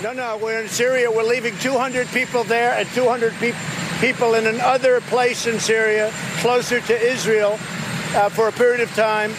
No, 0.02 0.14
no, 0.14 0.38
we're 0.38 0.62
in 0.62 0.68
Syria. 0.68 1.10
We're 1.10 1.24
leaving 1.24 1.54
200 1.58 2.08
people 2.08 2.42
there 2.44 2.72
and 2.72 2.88
200 2.90 3.34
pe- 3.34 3.52
people 4.00 4.34
in 4.34 4.46
another 4.46 5.02
place 5.02 5.46
in 5.46 5.60
Syria, 5.60 6.10
closer 6.38 6.80
to 6.80 6.98
Israel, 6.98 7.58
uh, 8.14 8.30
for 8.30 8.48
a 8.48 8.52
period 8.52 8.80
of 8.80 8.90
time. 8.94 9.30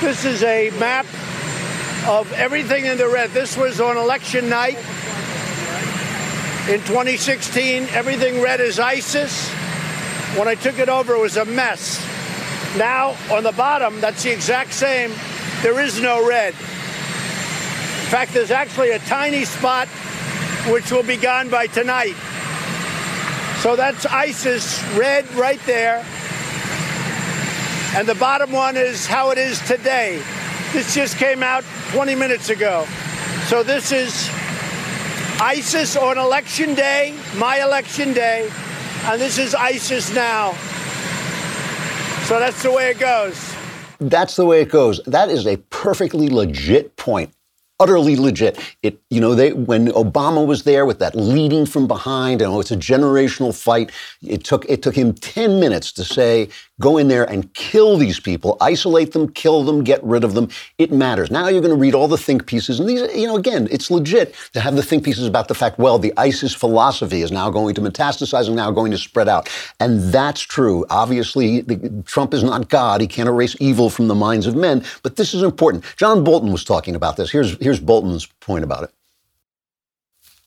This 0.00 0.26
is 0.26 0.42
a 0.42 0.68
map 0.78 1.06
of 2.06 2.30
everything 2.34 2.84
in 2.84 2.98
the 2.98 3.08
red. 3.08 3.30
This 3.30 3.56
was 3.56 3.80
on 3.80 3.96
election 3.96 4.50
night 4.50 4.76
in 6.68 6.80
2016. 6.82 7.84
Everything 7.92 8.42
red 8.42 8.60
is 8.60 8.78
ISIS. 8.78 9.48
When 10.36 10.48
I 10.48 10.54
took 10.54 10.78
it 10.78 10.90
over, 10.90 11.14
it 11.14 11.20
was 11.20 11.38
a 11.38 11.46
mess. 11.46 11.98
Now, 12.76 13.16
on 13.30 13.42
the 13.42 13.52
bottom, 13.52 14.02
that's 14.02 14.22
the 14.22 14.32
exact 14.32 14.74
same. 14.74 15.12
There 15.62 15.80
is 15.80 15.98
no 15.98 16.28
red. 16.28 16.54
In 18.04 18.10
fact, 18.10 18.32
there's 18.32 18.50
actually 18.50 18.90
a 18.90 18.98
tiny 19.00 19.44
spot 19.44 19.88
which 20.68 20.92
will 20.92 21.02
be 21.02 21.16
gone 21.16 21.48
by 21.48 21.66
tonight. 21.66 22.14
So 23.60 23.76
that's 23.76 24.06
ISIS 24.06 24.82
red 24.94 25.24
right 25.34 25.60
there. 25.66 26.04
And 27.96 28.06
the 28.06 28.14
bottom 28.14 28.52
one 28.52 28.76
is 28.76 29.06
how 29.06 29.30
it 29.30 29.38
is 29.38 29.58
today. 29.66 30.22
This 30.72 30.94
just 30.94 31.16
came 31.16 31.42
out 31.42 31.64
20 31.92 32.14
minutes 32.14 32.50
ago. 32.50 32.86
So 33.46 33.62
this 33.62 33.90
is 33.90 34.28
ISIS 35.40 35.96
on 35.96 36.18
election 36.18 36.74
day, 36.74 37.18
my 37.36 37.62
election 37.62 38.12
day, 38.12 38.50
and 39.04 39.20
this 39.20 39.38
is 39.38 39.54
ISIS 39.54 40.14
now. 40.14 40.52
So 42.26 42.38
that's 42.38 42.62
the 42.62 42.70
way 42.70 42.90
it 42.90 42.98
goes. 42.98 43.54
That's 43.98 44.36
the 44.36 44.44
way 44.44 44.60
it 44.62 44.70
goes. 44.70 45.00
That 45.06 45.30
is 45.30 45.46
a 45.46 45.56
perfectly 45.56 46.28
legit 46.28 46.96
point 46.96 47.33
utterly 47.80 48.16
legit. 48.16 48.58
It, 48.82 49.00
you 49.10 49.20
know, 49.20 49.34
they 49.34 49.52
when 49.52 49.88
Obama 49.88 50.46
was 50.46 50.64
there 50.64 50.86
with 50.86 50.98
that 51.00 51.14
leading 51.14 51.66
from 51.66 51.86
behind, 51.86 52.42
and 52.42 52.52
oh, 52.52 52.60
it's 52.60 52.70
a 52.70 52.76
generational 52.76 53.54
fight. 53.54 53.90
It 54.22 54.44
took 54.44 54.64
it 54.68 54.82
took 54.82 54.94
him 54.94 55.12
ten 55.14 55.60
minutes 55.60 55.92
to 55.92 56.04
say, 56.04 56.48
go 56.80 56.98
in 56.98 57.08
there 57.08 57.24
and 57.30 57.52
kill 57.54 57.96
these 57.96 58.18
people, 58.18 58.56
isolate 58.60 59.12
them, 59.12 59.28
kill 59.30 59.62
them, 59.62 59.84
get 59.84 60.02
rid 60.02 60.24
of 60.24 60.34
them. 60.34 60.48
It 60.78 60.92
matters. 60.92 61.30
Now 61.30 61.48
you're 61.48 61.60
going 61.60 61.74
to 61.74 61.80
read 61.80 61.94
all 61.94 62.08
the 62.08 62.18
think 62.18 62.46
pieces, 62.46 62.80
and 62.80 62.88
these, 62.88 63.00
you 63.14 63.26
know, 63.26 63.36
again, 63.36 63.68
it's 63.70 63.90
legit 63.90 64.34
to 64.52 64.60
have 64.60 64.76
the 64.76 64.82
think 64.82 65.04
pieces 65.04 65.26
about 65.26 65.48
the 65.48 65.54
fact, 65.54 65.78
well, 65.78 65.98
the 65.98 66.12
ISIS 66.16 66.54
philosophy 66.54 67.22
is 67.22 67.30
now 67.30 67.50
going 67.50 67.74
to 67.74 67.80
metastasize 67.80 68.46
and 68.46 68.56
now 68.56 68.70
going 68.70 68.90
to 68.90 68.98
spread 68.98 69.28
out, 69.28 69.48
and 69.80 70.00
that's 70.12 70.40
true. 70.40 70.84
Obviously, 70.90 71.60
the, 71.60 72.02
Trump 72.06 72.34
is 72.34 72.42
not 72.42 72.68
God; 72.68 73.00
he 73.00 73.06
can't 73.06 73.28
erase 73.28 73.56
evil 73.60 73.90
from 73.90 74.08
the 74.08 74.14
minds 74.14 74.46
of 74.46 74.56
men. 74.56 74.84
But 75.02 75.16
this 75.16 75.34
is 75.34 75.42
important. 75.42 75.84
John 75.96 76.24
Bolton 76.24 76.52
was 76.52 76.64
talking 76.64 76.94
about 76.94 77.16
this. 77.16 77.30
Here's 77.30 77.56
here's 77.58 77.80
Bolton's 77.80 78.26
point 78.26 78.64
about 78.64 78.84
it. 78.84 78.90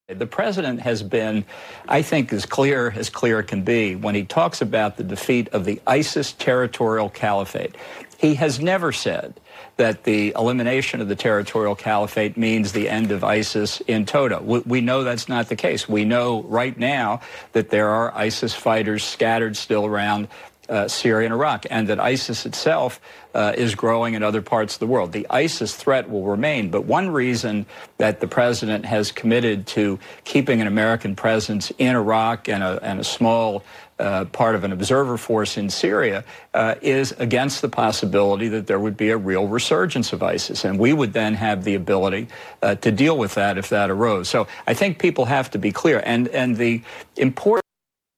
The 0.07 0.25
president 0.25 0.79
has 0.79 1.03
been, 1.03 1.43
I 1.85 2.01
think, 2.01 2.31
as 2.31 2.45
clear 2.45 2.91
as 2.91 3.09
clear 3.09 3.43
can 3.43 3.63
be 3.63 3.93
when 3.97 4.15
he 4.15 4.23
talks 4.23 4.61
about 4.61 4.95
the 4.95 5.03
defeat 5.03 5.49
of 5.49 5.65
the 5.65 5.81
ISIS 5.85 6.31
territorial 6.31 7.09
caliphate. 7.09 7.75
He 8.17 8.35
has 8.35 8.61
never 8.61 8.93
said 8.93 9.37
that 9.75 10.05
the 10.05 10.31
elimination 10.33 11.01
of 11.01 11.09
the 11.09 11.15
territorial 11.17 11.75
caliphate 11.75 12.37
means 12.37 12.71
the 12.71 12.87
end 12.87 13.11
of 13.11 13.25
ISIS 13.25 13.81
in 13.81 14.05
toto. 14.05 14.41
We, 14.41 14.79
know 14.79 15.03
that's 15.03 15.27
not 15.27 15.49
the 15.49 15.57
case. 15.57 15.89
We 15.89 16.05
know 16.05 16.41
right 16.43 16.77
now 16.77 17.19
that 17.51 17.69
there 17.69 17.89
are 17.89 18.15
ISIS 18.15 18.53
fighters 18.53 19.03
scattered 19.03 19.57
still 19.57 19.85
around 19.85 20.29
uh, 20.69 20.87
Syria 20.87 21.25
and 21.25 21.33
Iraq, 21.33 21.65
and 21.69 21.87
that 21.87 21.99
ISIS 21.99 22.45
itself 22.45 22.99
uh, 23.33 23.53
is 23.55 23.75
growing 23.75 24.15
in 24.15 24.23
other 24.23 24.41
parts 24.41 24.75
of 24.75 24.79
the 24.79 24.87
world. 24.87 25.11
The 25.11 25.27
ISIS 25.29 25.75
threat 25.75 26.09
will 26.09 26.23
remain, 26.23 26.69
but 26.69 26.85
one 26.85 27.09
reason 27.09 27.65
that 27.97 28.19
the 28.19 28.27
president 28.27 28.85
has 28.85 29.11
committed 29.11 29.67
to 29.67 29.99
keeping 30.23 30.59
an 30.61 30.67
American 30.67 31.15
presence 31.15 31.71
in 31.77 31.95
Iraq 31.95 32.49
and 32.49 32.63
a, 32.63 32.79
and 32.81 32.99
a 32.99 33.03
small 33.03 33.63
uh, 33.99 34.25
part 34.25 34.55
of 34.55 34.63
an 34.63 34.71
observer 34.71 35.17
force 35.17 35.57
in 35.57 35.69
Syria 35.69 36.23
uh, 36.53 36.75
is 36.81 37.13
against 37.13 37.61
the 37.61 37.69
possibility 37.69 38.47
that 38.47 38.67
there 38.67 38.79
would 38.79 38.97
be 38.97 39.09
a 39.09 39.17
real 39.17 39.47
resurgence 39.47 40.13
of 40.13 40.21
ISIS. 40.21 40.65
And 40.65 40.77
we 40.77 40.93
would 40.93 41.13
then 41.13 41.33
have 41.33 41.63
the 41.63 41.75
ability 41.75 42.27
uh, 42.61 42.75
to 42.75 42.91
deal 42.91 43.17
with 43.17 43.33
that 43.35 43.57
if 43.57 43.69
that 43.69 43.89
arose. 43.89 44.29
So 44.29 44.47
I 44.67 44.73
think 44.73 44.99
people 44.99 45.25
have 45.25 45.49
to 45.51 45.57
be 45.57 45.71
clear. 45.71 46.01
And, 46.05 46.27
and 46.29 46.57
the 46.57 46.81
important 47.15 47.66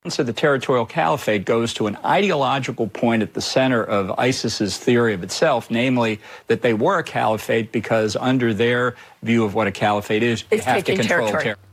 of 0.06 0.26
the 0.26 0.34
territorial 0.34 0.86
caliphate 0.86 1.44
goes 1.44 1.74
to 1.74 1.86
an 1.86 1.98
ideological 2.06 2.88
point 2.88 3.22
at 3.22 3.34
the 3.34 3.42
center 3.42 3.84
of 3.84 4.18
ISIS's 4.18 4.78
theory 4.78 5.14
of 5.14 5.24
itself, 5.24 5.70
namely 5.70 6.22
that 6.48 6.62
they 6.62 6.74
were 6.74 7.00
a 7.00 7.04
caliphate 7.04 7.74
because 7.74 8.16
under 8.16 8.54
their 8.54 8.96
view 9.24 9.44
of 9.44 9.56
what 9.56 9.68
a 9.68 9.72
caliphate 9.72 10.24
is, 10.24 10.46
it's 10.52 10.66
you 10.66 10.72
have 10.72 10.84
to 10.86 10.96
control 10.96 11.28
territory. 11.28 11.44
territory. 11.44 11.66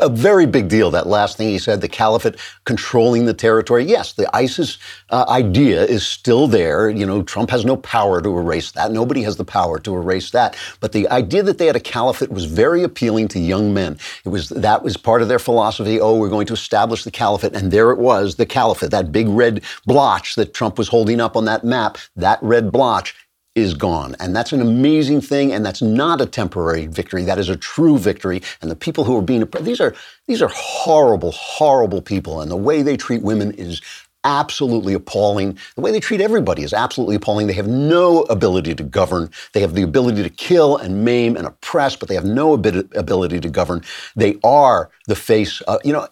A 0.00 0.08
very 0.08 0.46
big 0.46 0.68
deal, 0.68 0.90
that 0.90 1.06
last 1.06 1.36
thing 1.36 1.48
he 1.48 1.58
said, 1.58 1.80
the 1.80 1.88
caliphate 1.88 2.36
controlling 2.64 3.26
the 3.26 3.34
territory. 3.34 3.84
Yes, 3.84 4.12
the 4.12 4.34
ISIS 4.34 4.78
uh, 5.10 5.24
idea 5.28 5.84
is 5.84 6.06
still 6.06 6.46
there. 6.46 6.88
You 6.88 7.06
know, 7.06 7.22
Trump 7.22 7.50
has 7.50 7.64
no 7.64 7.76
power 7.76 8.20
to 8.20 8.38
erase 8.38 8.72
that. 8.72 8.92
Nobody 8.92 9.22
has 9.22 9.36
the 9.36 9.44
power 9.44 9.78
to 9.80 9.94
erase 9.94 10.30
that. 10.30 10.56
But 10.80 10.92
the 10.92 11.08
idea 11.08 11.42
that 11.42 11.58
they 11.58 11.66
had 11.66 11.76
a 11.76 11.80
caliphate 11.80 12.30
was 12.30 12.44
very 12.44 12.82
appealing 12.82 13.28
to 13.28 13.38
young 13.38 13.74
men. 13.74 13.98
It 14.24 14.30
was 14.30 14.48
that 14.50 14.82
was 14.82 14.96
part 14.96 15.22
of 15.22 15.28
their 15.28 15.38
philosophy. 15.38 16.00
Oh, 16.00 16.16
we're 16.16 16.28
going 16.28 16.46
to 16.46 16.54
establish 16.54 17.04
the 17.04 17.10
caliphate, 17.10 17.54
and 17.54 17.70
there 17.70 17.90
it 17.90 17.98
was, 17.98 18.36
the 18.36 18.46
caliphate, 18.46 18.90
that 18.90 19.12
big 19.12 19.28
red 19.28 19.62
blotch 19.86 20.36
that 20.36 20.54
Trump 20.54 20.78
was 20.78 20.88
holding 20.88 21.20
up 21.20 21.36
on 21.36 21.44
that 21.46 21.64
map. 21.64 21.98
That 22.16 22.38
red 22.42 22.72
blotch 22.72 23.14
is 23.58 23.74
gone. 23.74 24.16
And 24.20 24.34
that's 24.34 24.52
an 24.52 24.60
amazing 24.60 25.20
thing. 25.20 25.52
And 25.52 25.64
that's 25.64 25.82
not 25.82 26.20
a 26.20 26.26
temporary 26.26 26.86
victory. 26.86 27.24
That 27.24 27.38
is 27.38 27.48
a 27.48 27.56
true 27.56 27.98
victory. 27.98 28.42
And 28.62 28.70
the 28.70 28.76
people 28.76 29.04
who 29.04 29.16
are 29.16 29.22
being, 29.22 29.44
these 29.60 29.80
are, 29.80 29.94
these 30.26 30.42
are 30.42 30.50
horrible, 30.54 31.32
horrible 31.32 32.02
people. 32.02 32.40
And 32.40 32.50
the 32.50 32.56
way 32.56 32.82
they 32.82 32.96
treat 32.96 33.22
women 33.22 33.52
is 33.52 33.80
absolutely 34.24 34.94
appalling. 34.94 35.56
The 35.76 35.80
way 35.80 35.92
they 35.92 36.00
treat 36.00 36.20
everybody 36.20 36.62
is 36.62 36.72
absolutely 36.72 37.16
appalling. 37.16 37.46
They 37.46 37.52
have 37.54 37.68
no 37.68 38.22
ability 38.22 38.74
to 38.74 38.82
govern. 38.82 39.30
They 39.52 39.60
have 39.60 39.74
the 39.74 39.82
ability 39.82 40.22
to 40.22 40.30
kill 40.30 40.76
and 40.76 41.04
maim 41.04 41.36
and 41.36 41.46
oppress, 41.46 41.96
but 41.96 42.08
they 42.08 42.14
have 42.14 42.24
no 42.24 42.52
ability 42.52 43.40
to 43.40 43.48
govern. 43.48 43.82
They 44.16 44.38
are 44.42 44.90
the 45.06 45.16
face, 45.16 45.60
of, 45.62 45.80
you 45.84 45.92
know, 45.92 46.08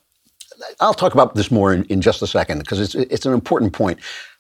I'll 0.81 0.95
talk 0.95 1.15
about 1.15 1.35
this 1.35 1.50
more 1.50 1.75
in, 1.75 1.85
in 1.85 2.00
just 2.00 2.23
a 2.23 2.26
second 2.26 2.61
because 2.61 2.81
it's, 2.81 2.95
it's 2.95 3.26
an 3.26 3.35
important 3.35 3.73
point. 3.73 3.99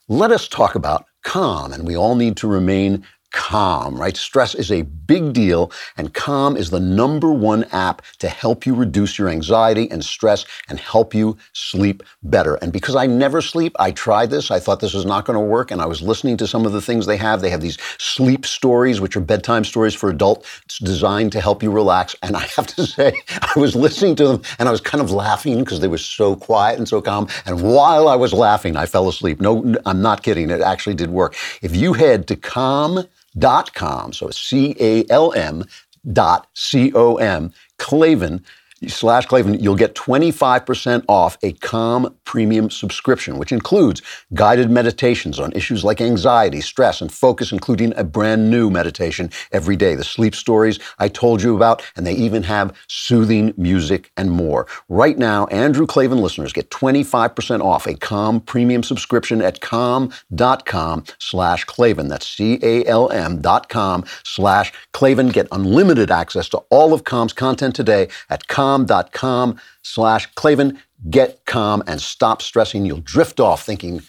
Let 0.08 0.30
us 0.30 0.48
talk 0.48 0.74
about 0.74 1.04
calm, 1.26 1.72
and 1.72 1.86
we 1.86 1.96
all 1.96 2.14
need 2.14 2.36
to 2.38 2.46
remain 2.46 3.04
Calm, 3.36 4.00
right? 4.00 4.16
Stress 4.16 4.54
is 4.54 4.72
a 4.72 4.80
big 4.82 5.34
deal, 5.34 5.70
and 5.98 6.14
Calm 6.14 6.56
is 6.56 6.70
the 6.70 6.80
number 6.80 7.30
one 7.30 7.64
app 7.64 8.00
to 8.18 8.30
help 8.30 8.64
you 8.64 8.74
reduce 8.74 9.18
your 9.18 9.28
anxiety 9.28 9.90
and 9.90 10.02
stress 10.02 10.46
and 10.70 10.80
help 10.80 11.14
you 11.14 11.36
sleep 11.52 12.02
better. 12.22 12.54
And 12.56 12.72
because 12.72 12.96
I 12.96 13.06
never 13.06 13.42
sleep, 13.42 13.76
I 13.78 13.90
tried 13.90 14.30
this. 14.30 14.50
I 14.50 14.58
thought 14.58 14.80
this 14.80 14.94
was 14.94 15.04
not 15.04 15.26
going 15.26 15.38
to 15.38 15.44
work, 15.44 15.70
and 15.70 15.82
I 15.82 15.86
was 15.86 16.00
listening 16.00 16.38
to 16.38 16.46
some 16.46 16.64
of 16.64 16.72
the 16.72 16.80
things 16.80 17.04
they 17.04 17.18
have. 17.18 17.42
They 17.42 17.50
have 17.50 17.60
these 17.60 17.76
sleep 17.98 18.46
stories, 18.46 19.02
which 19.02 19.16
are 19.16 19.20
bedtime 19.20 19.64
stories 19.64 19.94
for 19.94 20.08
adults 20.08 20.78
designed 20.78 21.32
to 21.32 21.40
help 21.42 21.62
you 21.62 21.70
relax. 21.70 22.16
And 22.22 22.36
I 22.36 22.46
have 22.56 22.66
to 22.68 22.86
say, 22.96 23.12
I 23.42 23.52
was 23.60 23.76
listening 23.76 24.16
to 24.16 24.26
them 24.26 24.42
and 24.58 24.66
I 24.66 24.72
was 24.72 24.80
kind 24.80 25.02
of 25.02 25.10
laughing 25.10 25.60
because 25.60 25.80
they 25.80 25.88
were 25.88 25.98
so 25.98 26.36
quiet 26.36 26.78
and 26.78 26.88
so 26.88 27.02
calm. 27.02 27.28
And 27.44 27.60
while 27.62 28.08
I 28.08 28.16
was 28.16 28.32
laughing, 28.32 28.76
I 28.76 28.86
fell 28.86 29.08
asleep. 29.08 29.42
No, 29.42 29.74
I'm 29.84 30.00
not 30.00 30.22
kidding. 30.22 30.48
It 30.48 30.62
actually 30.62 30.94
did 30.94 31.10
work. 31.10 31.36
If 31.60 31.76
you 31.76 31.92
head 31.92 32.26
to 32.28 32.36
calm, 32.36 33.04
dot 33.38 33.74
com. 33.74 34.12
So 34.12 34.30
C 34.30 34.76
A 34.80 35.04
L 35.10 35.32
M 35.34 35.64
dot 36.12 36.46
C 36.54 36.92
O 36.94 37.16
M, 37.16 37.52
Klavan 37.78 38.44
slash 38.86 39.26
Klavan, 39.26 39.58
you'll 39.58 39.74
get 39.74 39.94
25% 39.94 41.04
off 41.08 41.38
a 41.42 41.52
Calm 41.52 42.14
premium 42.24 42.70
subscription, 42.70 43.38
which 43.38 43.52
includes 43.52 44.02
guided 44.34 44.70
meditations 44.70 45.40
on 45.40 45.52
issues 45.52 45.82
like 45.82 46.00
anxiety, 46.00 46.60
stress, 46.60 47.00
and 47.00 47.10
focus, 47.10 47.52
including 47.52 47.92
a 47.96 48.04
brand 48.04 48.50
new 48.50 48.70
meditation 48.70 49.30
every 49.52 49.76
day, 49.76 49.94
the 49.94 50.04
sleep 50.04 50.34
stories 50.34 50.78
I 50.98 51.08
told 51.08 51.42
you 51.42 51.56
about, 51.56 51.82
and 51.96 52.06
they 52.06 52.12
even 52.12 52.42
have 52.42 52.76
soothing 52.88 53.54
music 53.56 54.12
and 54.16 54.30
more. 54.30 54.66
Right 54.88 55.16
now, 55.16 55.46
Andrew 55.46 55.86
Klavan 55.86 56.18
listeners 56.18 56.52
get 56.52 56.70
25% 56.70 57.62
off 57.62 57.86
a 57.86 57.94
Calm 57.94 58.40
premium 58.40 58.82
subscription 58.82 59.40
at 59.40 59.60
calm.com 59.60 61.04
slash 61.18 61.64
Klavan. 61.64 62.08
That's 62.08 62.26
C-A-L-M 62.26 63.40
dot 63.40 63.68
com 63.68 64.04
slash 64.24 64.72
Klavan. 64.92 65.28
Get 65.28 65.48
unlimited 65.50 66.10
access 66.10 66.48
to 66.50 66.58
all 66.70 66.92
of 66.92 67.04
Calm's 67.04 67.32
content 67.32 67.74
today 67.74 68.08
at 68.28 68.46
calm 68.48 68.65
calm.com 68.66 69.58
slash 69.82 70.26
Klavan. 70.34 70.78
Get 71.10 71.44
calm 71.46 71.82
and 71.86 72.00
stop 72.00 72.42
stressing. 72.42 72.84
You'll 72.84 73.00
drift 73.00 73.38
off 73.38 73.62
thinking, 73.62 74.02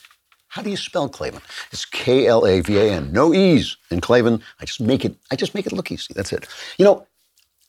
how 0.47 0.61
do 0.61 0.69
you 0.69 0.77
spell 0.77 1.09
Klavan? 1.09 1.41
It's 1.71 1.85
K-L-A-V-A-N. 1.85 3.11
No 3.11 3.33
E's 3.33 3.77
in 3.91 4.01
Klavan. 4.01 4.41
I 4.59 4.65
just 4.65 4.81
make 4.81 5.05
it, 5.05 5.15
I 5.31 5.35
just 5.35 5.53
make 5.53 5.67
it 5.67 5.73
look 5.73 5.91
easy. 5.91 6.13
That's 6.15 6.33
it. 6.33 6.47
You 6.77 6.85
know, 6.85 7.05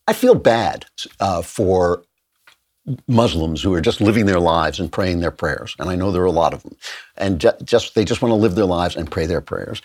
I 0.07 0.13
feel 0.15 0.35
bad 0.35 0.87
uh, 1.21 1.43
for 1.43 2.05
Muslims 3.07 3.63
who 3.63 3.75
are 3.75 3.83
just 3.83 4.01
living 4.01 4.25
their 4.25 4.41
lives 4.41 4.81
and 4.81 4.91
praying 4.91 5.21
their 5.21 5.31
prayers. 5.31 5.77
And 5.79 5.91
I 5.91 5.97
know 5.97 6.11
there 6.11 6.23
are 6.23 6.27
a 6.27 6.31
lot 6.31 6.55
of 6.55 6.63
them. 6.63 6.77
And 7.19 7.39
ju- 7.39 7.53
just 7.63 7.95
they 7.95 8.05
just 8.05 8.23
want 8.23 8.31
to 8.31 8.37
live 8.37 8.55
their 8.55 8.65
lives 8.65 8.97
and 8.97 9.11
pray 9.11 9.27
their 9.27 9.43
prayers. 9.43 9.83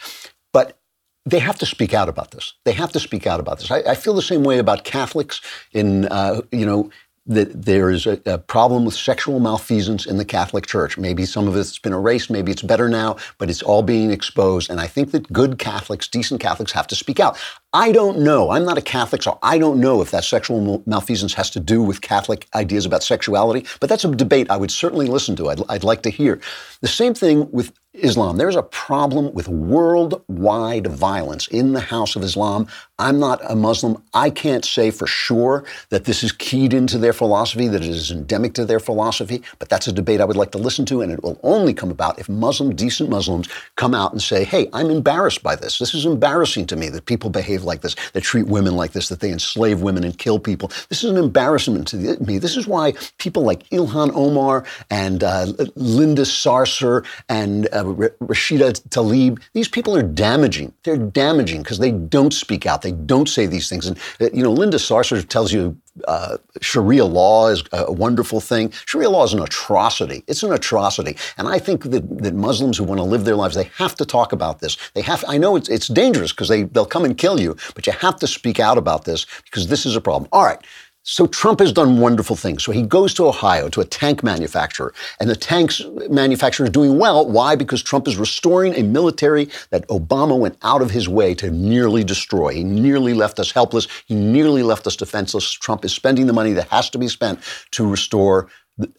But 0.53 0.77
they 1.25 1.39
have 1.39 1.57
to 1.59 1.65
speak 1.65 1.93
out 1.93 2.09
about 2.09 2.31
this. 2.31 2.53
They 2.65 2.73
have 2.73 2.91
to 2.91 2.99
speak 2.99 3.25
out 3.25 3.39
about 3.39 3.59
this. 3.59 3.71
I, 3.71 3.79
I 3.79 3.95
feel 3.95 4.13
the 4.13 4.21
same 4.21 4.43
way 4.43 4.57
about 4.57 4.83
Catholics 4.83 5.41
in, 5.71 6.05
uh, 6.05 6.41
you 6.51 6.65
know, 6.65 6.89
that 7.25 7.63
there 7.65 7.89
is 7.89 8.05
a, 8.05 8.19
a, 8.25 8.37
problem 8.37 8.83
with 8.83 8.93
sexual 8.93 9.39
malfeasance 9.39 10.05
in 10.05 10.17
the 10.17 10.25
Catholic 10.25 10.65
Church. 10.65 10.97
Maybe 10.97 11.25
some 11.25 11.47
of 11.47 11.55
it's 11.55 11.79
been 11.79 11.93
erased, 11.93 12.29
maybe 12.29 12.51
it's 12.51 12.61
better 12.61 12.89
now, 12.89 13.15
but 13.37 13.49
it's 13.49 13.63
all 13.63 13.81
being 13.81 14.11
exposed. 14.11 14.69
And 14.69 14.81
I 14.81 14.87
think 14.87 15.11
that 15.11 15.31
good 15.31 15.57
Catholics, 15.57 16.09
decent 16.09 16.41
Catholics, 16.41 16.73
have 16.73 16.87
to 16.87 16.95
speak 16.95 17.21
out. 17.21 17.37
I 17.75 17.91
don't 17.91 18.19
know. 18.19 18.51
I'm 18.51 18.65
not 18.65 18.77
a 18.77 18.83
Catholic, 18.83 19.23
so 19.23 19.39
I 19.41 19.57
don't 19.57 19.79
know 19.79 19.99
if 20.01 20.11
that 20.11 20.23
sexual 20.23 20.83
malfeasance 20.85 21.33
has 21.33 21.49
to 21.51 21.59
do 21.59 21.81
with 21.81 22.01
Catholic 22.01 22.47
ideas 22.53 22.85
about 22.85 23.01
sexuality, 23.01 23.65
but 23.79 23.89
that's 23.89 24.05
a 24.05 24.11
debate 24.11 24.51
I 24.51 24.57
would 24.57 24.69
certainly 24.69 25.07
listen 25.07 25.35
to. 25.37 25.49
I'd, 25.49 25.61
I'd 25.69 25.83
like 25.83 26.03
to 26.03 26.11
hear. 26.11 26.39
The 26.81 26.87
same 26.87 27.15
thing 27.15 27.49
with 27.51 27.73
Islam. 27.93 28.37
There's 28.37 28.55
a 28.55 28.63
problem 28.63 29.31
with 29.33 29.47
worldwide 29.47 30.87
violence 30.87 31.47
in 31.49 31.73
the 31.73 31.79
House 31.79 32.15
of 32.15 32.23
Islam. 32.23 32.65
I'm 32.97 33.19
not 33.19 33.39
a 33.47 33.55
Muslim. 33.55 34.01
I 34.15 34.31
can't 34.31 34.65
say 34.65 34.89
for 34.89 35.05
sure 35.05 35.63
that 35.89 36.05
this 36.05 36.23
is 36.23 36.31
keyed 36.31 36.73
into 36.73 36.97
their 36.97 37.13
philosophy, 37.13 37.67
that 37.67 37.83
it 37.83 37.89
is 37.89 38.09
endemic 38.09 38.53
to 38.55 38.65
their 38.65 38.79
philosophy, 38.79 39.43
but 39.59 39.69
that's 39.69 39.87
a 39.87 39.91
debate 39.91 40.21
I 40.21 40.25
would 40.25 40.37
like 40.37 40.51
to 40.51 40.57
listen 40.57 40.85
to, 40.87 41.01
and 41.01 41.11
it 41.11 41.21
will 41.21 41.39
only 41.43 41.71
come 41.71 41.91
about 41.91 42.17
if 42.17 42.27
Muslim, 42.27 42.75
decent 42.75 43.11
Muslims 43.11 43.47
come 43.75 43.93
out 43.93 44.11
and 44.11 44.21
say, 44.21 44.43
hey, 44.43 44.69
I'm 44.73 44.89
embarrassed 44.89 45.43
by 45.43 45.55
this. 45.55 45.77
This 45.77 45.93
is 45.93 46.07
embarrassing 46.07 46.65
to 46.67 46.75
me 46.75 46.89
that 46.89 47.05
people 47.05 47.29
behave 47.29 47.62
like 47.63 47.81
this, 47.81 47.95
that 48.13 48.21
treat 48.21 48.47
women 48.47 48.75
like 48.75 48.91
this, 48.91 49.09
that 49.09 49.19
they 49.19 49.31
enslave 49.31 49.81
women 49.81 50.03
and 50.03 50.17
kill 50.17 50.39
people. 50.39 50.69
This 50.89 51.03
is 51.03 51.09
an 51.09 51.17
embarrassment 51.17 51.87
to 51.89 51.97
me. 52.19 52.37
This 52.37 52.57
is 52.57 52.67
why 52.67 52.93
people 53.17 53.43
like 53.43 53.67
Ilhan 53.69 54.11
Omar 54.13 54.65
and 54.89 55.23
uh, 55.23 55.47
Linda 55.75 56.23
Sarsour 56.23 57.05
and 57.29 57.67
uh, 57.67 57.83
Rashida 57.83 58.73
Tlaib. 58.89 59.41
These 59.53 59.67
people 59.67 59.95
are 59.95 60.03
damaging. 60.03 60.73
They're 60.83 60.97
damaging 60.97 61.63
because 61.63 61.79
they 61.79 61.91
don't 61.91 62.33
speak 62.33 62.65
out. 62.65 62.81
They 62.81 62.91
don't 62.91 63.29
say 63.29 63.45
these 63.45 63.69
things. 63.69 63.87
And, 63.87 63.97
uh, 64.19 64.29
you 64.33 64.43
know, 64.43 64.51
Linda 64.51 64.77
Sarsour 64.77 65.27
tells 65.27 65.51
you 65.51 65.77
uh, 66.07 66.37
Sharia 66.61 67.05
law 67.05 67.49
is 67.49 67.63
a 67.71 67.91
wonderful 67.91 68.41
thing. 68.41 68.71
Sharia 68.85 69.09
law 69.09 69.23
is 69.23 69.33
an 69.33 69.41
atrocity. 69.41 70.23
It's 70.27 70.43
an 70.43 70.51
atrocity. 70.51 71.17
And 71.37 71.47
I 71.47 71.59
think 71.59 71.83
that, 71.83 72.23
that 72.23 72.33
Muslims 72.33 72.77
who 72.77 72.83
want 72.83 72.99
to 72.99 73.03
live 73.03 73.25
their 73.25 73.35
lives, 73.35 73.55
they 73.55 73.69
have 73.77 73.95
to 73.95 74.05
talk 74.05 74.31
about 74.31 74.59
this. 74.59 74.77
They 74.93 75.01
have, 75.01 75.23
I 75.27 75.37
know 75.37 75.55
it's, 75.55 75.69
it's 75.69 75.87
dangerous 75.87 76.31
because 76.31 76.49
they, 76.49 76.63
they'll 76.63 76.85
come 76.85 77.05
and 77.05 77.17
kill 77.17 77.39
you, 77.39 77.55
but 77.75 77.85
you 77.85 77.93
have 77.93 78.17
to 78.17 78.27
speak 78.27 78.59
out 78.59 78.77
about 78.77 79.05
this 79.05 79.25
because 79.43 79.67
this 79.67 79.85
is 79.85 79.95
a 79.95 80.01
problem. 80.01 80.29
All 80.31 80.43
right. 80.43 80.59
So 81.05 81.27
Trump 81.27 81.59
has 81.59 81.73
done 81.73 81.99
wonderful 81.99 82.37
things. 82.37 82.63
So 82.63 82.71
he 82.71 82.81
goes 82.81 83.13
to 83.15 83.27
Ohio 83.27 83.67
to 83.69 83.81
a 83.81 83.85
tank 83.85 84.23
manufacturer, 84.23 84.93
and 85.19 85.29
the 85.29 85.35
tanks 85.35 85.81
manufacturer 86.09 86.65
is 86.65 86.71
doing 86.71 86.97
well. 86.97 87.29
Why? 87.29 87.55
Because 87.57 87.83
Trump 87.83 88.07
is 88.07 88.15
restoring 88.15 88.73
a 88.75 88.83
military 88.83 89.49
that 89.71 89.85
Obama 89.89 90.39
went 90.39 90.57
out 90.63 90.81
of 90.81 90.91
his 90.91 91.09
way 91.09 91.35
to 91.35 91.51
nearly 91.51 92.05
destroy. 92.05 92.53
He 92.53 92.63
nearly 92.63 93.13
left 93.13 93.37
us 93.39 93.51
helpless. 93.51 93.87
He 94.05 94.15
nearly 94.15 94.63
left 94.63 94.87
us 94.87 94.95
defenseless. 94.95 95.51
Trump 95.51 95.83
is 95.83 95.93
spending 95.93 96.25
the 96.25 96.33
money 96.33 96.53
that 96.53 96.69
has 96.69 96.89
to 96.91 96.97
be 96.97 97.09
spent 97.09 97.41
to 97.71 97.85
restore 97.89 98.47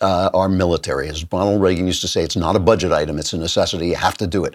uh, 0.02 0.30
our 0.34 0.48
military. 0.50 1.08
As 1.08 1.24
Ronald 1.32 1.62
Reagan 1.62 1.86
used 1.86 2.02
to 2.02 2.08
say, 2.08 2.22
it's 2.22 2.36
not 2.36 2.54
a 2.54 2.60
budget 2.60 2.92
item; 2.92 3.18
it's 3.18 3.32
a 3.32 3.38
necessity. 3.38 3.88
You 3.88 3.96
have 3.96 4.18
to 4.18 4.26
do 4.26 4.44
it. 4.44 4.54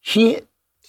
He 0.00 0.40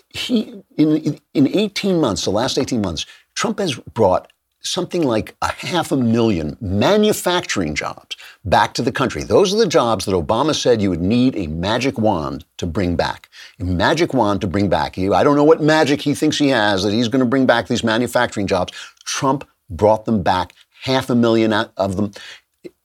he 0.10 0.64
in 0.78 1.20
in 1.34 1.48
18 1.48 2.00
months, 2.00 2.24
the 2.24 2.32
last 2.32 2.58
18 2.58 2.82
months, 2.82 3.06
Trump 3.36 3.60
has 3.60 3.76
brought 3.76 4.33
something 4.64 5.04
like 5.04 5.36
a 5.42 5.52
half 5.52 5.92
a 5.92 5.98
million 5.98 6.58
manufacturing 6.62 7.76
jobs 7.76 8.16
back 8.46 8.74
to 8.74 8.82
the 8.82 8.92
country. 8.92 9.24
Those 9.24 9.54
are 9.54 9.58
the 9.58 9.68
jobs 9.68 10.06
that 10.06 10.14
Obama 10.14 10.56
said 10.56 10.82
you 10.82 10.90
would 10.90 11.02
need 11.02 11.36
a 11.36 11.48
magic 11.48 11.98
wand 11.98 12.46
to 12.58 12.66
bring 12.66 12.96
back. 12.96 13.30
A 13.60 13.66
magic 13.66 14.14
wand 14.14 14.42
to 14.42 14.48
bring 14.48 14.70
back. 14.70 14.98
I 14.98 15.24
don't 15.24 15.36
know 15.36 15.44
what 15.44 15.62
magic 15.62 16.02
he 16.02 16.16
thinks 16.16 16.38
he 16.38 16.50
has 16.50 16.84
that 16.84 16.94
he's 16.94 17.10
going 17.10 17.20
to 17.20 17.26
bring 17.26 17.46
back 17.46 17.68
these 17.68 17.84
manufacturing 17.84 18.48
jobs. 18.48 18.72
Trump 19.04 19.48
brought 19.70 20.06
them 20.06 20.24
back, 20.24 20.54
half 20.84 21.10
a 21.10 21.16
million 21.16 21.52
of 21.54 21.96
them. 21.98 22.12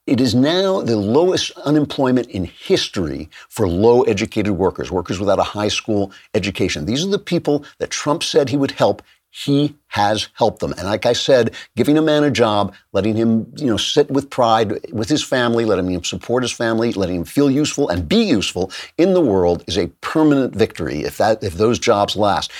It 0.05 0.19
is 0.19 0.33
now 0.33 0.81
the 0.81 0.97
lowest 0.97 1.51
unemployment 1.59 2.27
in 2.31 2.45
history 2.45 3.29
for 3.47 3.67
low 3.67 4.01
educated 4.03 4.53
workers, 4.53 4.91
workers 4.91 5.19
without 5.19 5.37
a 5.37 5.43
high 5.43 5.67
school 5.67 6.11
education. 6.33 6.85
These 6.85 7.05
are 7.05 7.09
the 7.09 7.19
people 7.19 7.63
that 7.77 7.91
Trump 7.91 8.23
said 8.23 8.49
he 8.49 8.57
would 8.57 8.71
help 8.71 9.03
he 9.31 9.75
has 9.87 10.29
helped 10.33 10.59
them. 10.59 10.73
And 10.73 10.83
like 10.87 11.05
I 11.05 11.13
said, 11.13 11.53
giving 11.75 11.97
a 11.97 12.01
man 12.01 12.23
a 12.23 12.31
job, 12.31 12.73
letting 12.93 13.15
him, 13.15 13.51
you 13.57 13.67
know, 13.67 13.77
sit 13.77 14.09
with 14.09 14.29
pride 14.29 14.91
with 14.91 15.09
his 15.09 15.23
family, 15.23 15.65
letting 15.65 15.89
him 15.89 16.03
support 16.03 16.43
his 16.43 16.51
family, 16.51 16.91
letting 16.93 17.17
him 17.17 17.25
feel 17.25 17.49
useful 17.49 17.89
and 17.89 18.09
be 18.09 18.23
useful 18.23 18.71
in 18.97 19.13
the 19.13 19.21
world 19.21 19.63
is 19.67 19.77
a 19.77 19.87
permanent 20.01 20.55
victory 20.55 21.01
if 21.01 21.17
that 21.17 21.43
if 21.43 21.53
those 21.53 21.79
jobs 21.79 22.15
last. 22.15 22.51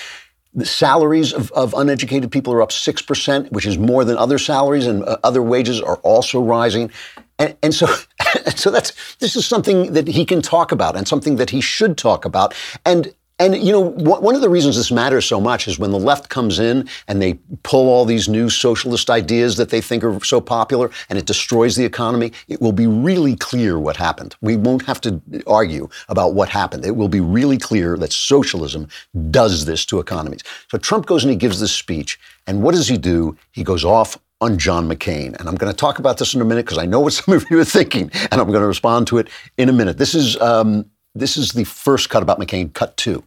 The 0.53 0.65
salaries 0.65 1.31
of, 1.31 1.51
of 1.51 1.75
uneducated 1.77 2.31
people 2.31 2.53
are 2.53 2.61
up 2.63 2.71
6%, 2.71 3.51
which 3.51 3.67
is 3.67 3.77
more 3.77 4.03
than 4.03 4.17
other 4.17 4.39
salaries, 4.39 4.87
and 4.87 5.03
uh, 5.03 5.17
other 5.23 5.43
wages 5.43 5.79
are 5.79 5.97
also 5.97 6.41
rising. 6.41 6.89
And, 7.37 7.55
and 7.61 7.73
so, 7.73 7.85
so 8.55 8.71
that's 8.71 9.15
this 9.17 9.35
is 9.35 9.45
something 9.45 9.93
that 9.93 10.07
he 10.07 10.25
can 10.25 10.41
talk 10.41 10.71
about 10.71 10.95
and 10.95 11.07
something 11.07 11.35
that 11.35 11.51
he 11.51 11.61
should 11.61 11.97
talk 11.97 12.25
about. 12.25 12.55
And 12.83 13.13
and, 13.39 13.55
you 13.55 13.71
know, 13.71 13.79
one 13.79 14.35
of 14.35 14.41
the 14.41 14.49
reasons 14.49 14.75
this 14.75 14.91
matters 14.91 15.25
so 15.25 15.39
much 15.39 15.67
is 15.69 15.79
when 15.79 15.91
the 15.91 15.99
left 15.99 16.27
comes 16.27 16.59
in 16.59 16.89
and 17.07 17.21
they 17.21 17.35
pull 17.63 17.87
all 17.87 18.03
these 18.03 18.27
new 18.27 18.49
socialist 18.49 19.09
ideas 19.09 19.55
that 19.55 19.69
they 19.69 19.79
think 19.79 20.03
are 20.03 20.21
so 20.25 20.41
popular 20.41 20.91
and 21.09 21.17
it 21.17 21.25
destroys 21.25 21.77
the 21.77 21.85
economy, 21.85 22.33
it 22.49 22.61
will 22.61 22.73
be 22.73 22.85
really 22.85 23.37
clear 23.37 23.79
what 23.79 23.95
happened. 23.95 24.35
We 24.41 24.57
won't 24.57 24.85
have 24.85 24.99
to 25.01 25.21
argue 25.47 25.87
about 26.09 26.33
what 26.33 26.49
happened. 26.49 26.85
It 26.85 26.97
will 26.97 27.07
be 27.07 27.21
really 27.21 27.57
clear 27.57 27.95
that 27.97 28.11
socialism 28.11 28.89
does 29.31 29.63
this 29.63 29.85
to 29.85 29.99
economies. 29.99 30.41
So 30.69 30.77
Trump 30.77 31.05
goes 31.05 31.23
and 31.23 31.31
he 31.31 31.37
gives 31.37 31.61
this 31.61 31.71
speech. 31.71 32.19
And 32.45 32.61
what 32.61 32.75
does 32.75 32.89
he 32.89 32.97
do? 32.97 33.37
He 33.51 33.63
goes 33.63 33.85
off 33.85 34.17
on 34.41 34.57
John 34.57 34.89
McCain. 34.89 35.39
And 35.39 35.47
I'm 35.47 35.55
going 35.55 35.71
to 35.71 35.77
talk 35.77 35.99
about 35.99 36.17
this 36.17 36.33
in 36.33 36.41
a 36.41 36.45
minute 36.45 36.65
because 36.65 36.77
I 36.77 36.85
know 36.85 36.99
what 36.99 37.13
some 37.19 37.33
of 37.33 37.45
you 37.49 37.59
are 37.59 37.65
thinking, 37.65 38.11
and 38.31 38.41
I'm 38.41 38.47
going 38.47 38.61
to 38.61 38.67
respond 38.67 39.07
to 39.07 39.17
it 39.17 39.29
in 39.57 39.69
a 39.69 39.73
minute. 39.73 39.97
This 39.97 40.13
is, 40.13 40.35
um, 40.41 40.89
this 41.15 41.37
is 41.37 41.53
the 41.53 41.63
first 41.63 42.09
cut 42.09 42.21
about 42.21 42.37
McCain, 42.37 42.73
cut 42.73 42.97
two. 42.97 43.23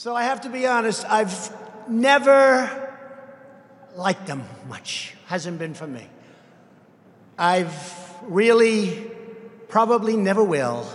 So 0.00 0.16
I 0.16 0.22
have 0.22 0.40
to 0.40 0.48
be 0.48 0.66
honest, 0.66 1.04
I've 1.04 1.54
never 1.86 2.96
liked 3.96 4.26
them 4.26 4.44
much. 4.66 5.14
Hasn't 5.26 5.58
been 5.58 5.74
for 5.74 5.86
me. 5.86 6.06
I've 7.36 7.70
really 8.22 9.10
probably 9.68 10.16
never 10.16 10.42
will. 10.42 10.90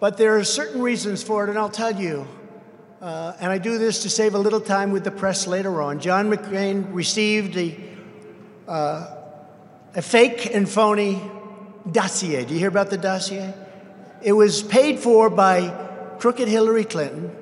But 0.00 0.16
there 0.16 0.38
are 0.38 0.44
certain 0.44 0.80
reasons 0.80 1.22
for 1.22 1.44
it, 1.44 1.50
and 1.50 1.58
I'll 1.58 1.68
tell 1.68 1.94
you. 1.94 2.26
Uh, 3.02 3.34
and 3.38 3.52
I 3.52 3.58
do 3.58 3.76
this 3.76 4.00
to 4.04 4.08
save 4.08 4.34
a 4.34 4.38
little 4.38 4.62
time 4.62 4.92
with 4.92 5.04
the 5.04 5.10
press 5.10 5.46
later 5.46 5.82
on. 5.82 6.00
John 6.00 6.30
McCain 6.30 6.94
received 6.94 7.54
a, 7.58 7.78
uh, 8.66 9.14
a 9.94 10.00
fake 10.00 10.54
and 10.54 10.66
phony 10.66 11.20
dossier. 11.92 12.46
Do 12.46 12.54
you 12.54 12.60
hear 12.60 12.70
about 12.70 12.88
the 12.88 12.96
dossier? 12.96 13.52
It 14.22 14.32
was 14.32 14.62
paid 14.62 15.00
for 15.00 15.28
by 15.28 15.68
crooked 16.18 16.48
Hillary 16.48 16.84
Clinton 16.84 17.35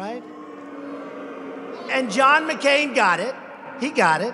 right? 0.00 0.22
And 1.90 2.10
John 2.10 2.48
McCain 2.48 2.94
got 2.94 3.20
it. 3.20 3.34
He 3.80 3.90
got 3.90 4.22
it. 4.22 4.32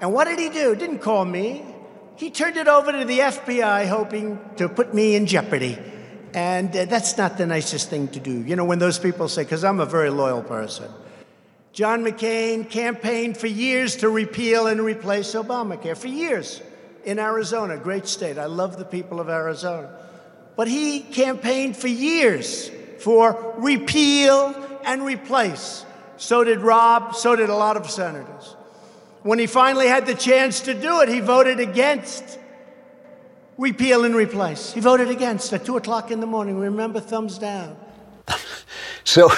And 0.00 0.12
what 0.12 0.28
did 0.28 0.38
he 0.38 0.48
do? 0.50 0.76
Didn't 0.76 1.00
call 1.00 1.24
me. 1.24 1.64
He 2.14 2.30
turned 2.30 2.56
it 2.56 2.68
over 2.68 2.92
to 2.92 3.04
the 3.04 3.18
FBI, 3.18 3.88
hoping 3.88 4.38
to 4.56 4.68
put 4.68 4.94
me 4.94 5.16
in 5.16 5.26
jeopardy. 5.26 5.76
And 6.32 6.76
uh, 6.76 6.84
that's 6.84 7.18
not 7.18 7.38
the 7.38 7.46
nicest 7.46 7.90
thing 7.90 8.06
to 8.08 8.20
do. 8.20 8.42
You 8.42 8.54
know, 8.54 8.64
when 8.64 8.78
those 8.78 9.00
people 9.00 9.28
say, 9.28 9.42
because 9.42 9.64
I'm 9.64 9.80
a 9.80 9.86
very 9.86 10.10
loyal 10.10 10.44
person. 10.44 10.88
John 11.72 12.04
McCain 12.04 12.70
campaigned 12.70 13.36
for 13.36 13.48
years 13.48 13.96
to 13.96 14.08
repeal 14.08 14.68
and 14.68 14.80
replace 14.80 15.34
Obamacare, 15.34 15.96
for 15.96 16.06
years 16.06 16.62
in 17.04 17.18
Arizona, 17.18 17.78
great 17.78 18.06
state. 18.06 18.38
I 18.38 18.46
love 18.46 18.76
the 18.76 18.84
people 18.84 19.18
of 19.18 19.28
Arizona. 19.28 19.90
But 20.54 20.68
he 20.68 21.00
campaigned 21.00 21.76
for 21.76 21.88
years 21.88 22.70
for 23.00 23.54
repeal 23.58 24.69
and 24.84 25.02
replace. 25.04 25.84
So 26.16 26.44
did 26.44 26.60
Rob, 26.60 27.14
so 27.14 27.36
did 27.36 27.48
a 27.48 27.56
lot 27.56 27.76
of 27.76 27.90
senators. 27.90 28.56
When 29.22 29.38
he 29.38 29.46
finally 29.46 29.86
had 29.86 30.06
the 30.06 30.14
chance 30.14 30.60
to 30.62 30.74
do 30.74 31.00
it, 31.00 31.08
he 31.08 31.20
voted 31.20 31.60
against 31.60 32.38
repeal 33.58 34.04
and 34.04 34.14
replace. 34.14 34.72
He 34.72 34.80
voted 34.80 35.10
against 35.10 35.52
at 35.52 35.64
2 35.64 35.76
o'clock 35.76 36.10
in 36.10 36.20
the 36.20 36.26
morning. 36.26 36.58
Remember, 36.58 37.00
thumbs 37.00 37.38
down. 37.38 37.76
so 39.04 39.30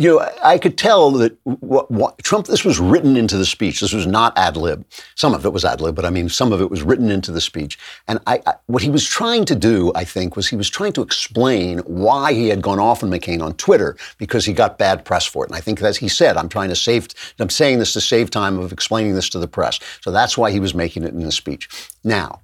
you 0.00 0.08
know, 0.08 0.26
I 0.42 0.56
could 0.56 0.78
tell 0.78 1.10
that 1.10 1.36
what, 1.44 1.90
what, 1.90 2.16
Trump, 2.20 2.46
this 2.46 2.64
was 2.64 2.80
written 2.80 3.18
into 3.18 3.36
the 3.36 3.44
speech. 3.44 3.80
This 3.80 3.92
was 3.92 4.06
not 4.06 4.32
ad 4.38 4.56
lib. 4.56 4.86
Some 5.14 5.34
of 5.34 5.44
it 5.44 5.52
was 5.52 5.62
ad 5.62 5.82
lib, 5.82 5.94
but 5.94 6.06
I 6.06 6.10
mean, 6.10 6.30
some 6.30 6.54
of 6.54 6.62
it 6.62 6.70
was 6.70 6.82
written 6.82 7.10
into 7.10 7.30
the 7.30 7.40
speech. 7.40 7.78
And 8.08 8.18
I, 8.26 8.40
I, 8.46 8.54
what 8.64 8.82
he 8.82 8.88
was 8.88 9.06
trying 9.06 9.44
to 9.44 9.54
do, 9.54 9.92
I 9.94 10.04
think, 10.04 10.36
was 10.36 10.48
he 10.48 10.56
was 10.56 10.70
trying 10.70 10.94
to 10.94 11.02
explain 11.02 11.80
why 11.80 12.32
he 12.32 12.48
had 12.48 12.62
gone 12.62 12.78
off 12.78 13.04
on 13.04 13.10
McCain 13.10 13.42
on 13.42 13.52
Twitter 13.56 13.94
because 14.16 14.46
he 14.46 14.54
got 14.54 14.78
bad 14.78 15.04
press 15.04 15.26
for 15.26 15.44
it. 15.44 15.50
And 15.50 15.56
I 15.58 15.60
think, 15.60 15.82
as 15.82 15.98
he 15.98 16.08
said, 16.08 16.38
I'm 16.38 16.48
trying 16.48 16.70
to 16.70 16.76
save, 16.76 17.08
I'm 17.38 17.50
saying 17.50 17.78
this 17.78 17.92
to 17.92 18.00
save 18.00 18.30
time 18.30 18.58
of 18.58 18.72
explaining 18.72 19.14
this 19.14 19.28
to 19.28 19.38
the 19.38 19.48
press. 19.48 19.78
So 20.00 20.10
that's 20.10 20.38
why 20.38 20.50
he 20.50 20.60
was 20.60 20.74
making 20.74 21.04
it 21.04 21.12
in 21.12 21.20
the 21.20 21.30
speech. 21.30 21.68
Now, 22.04 22.40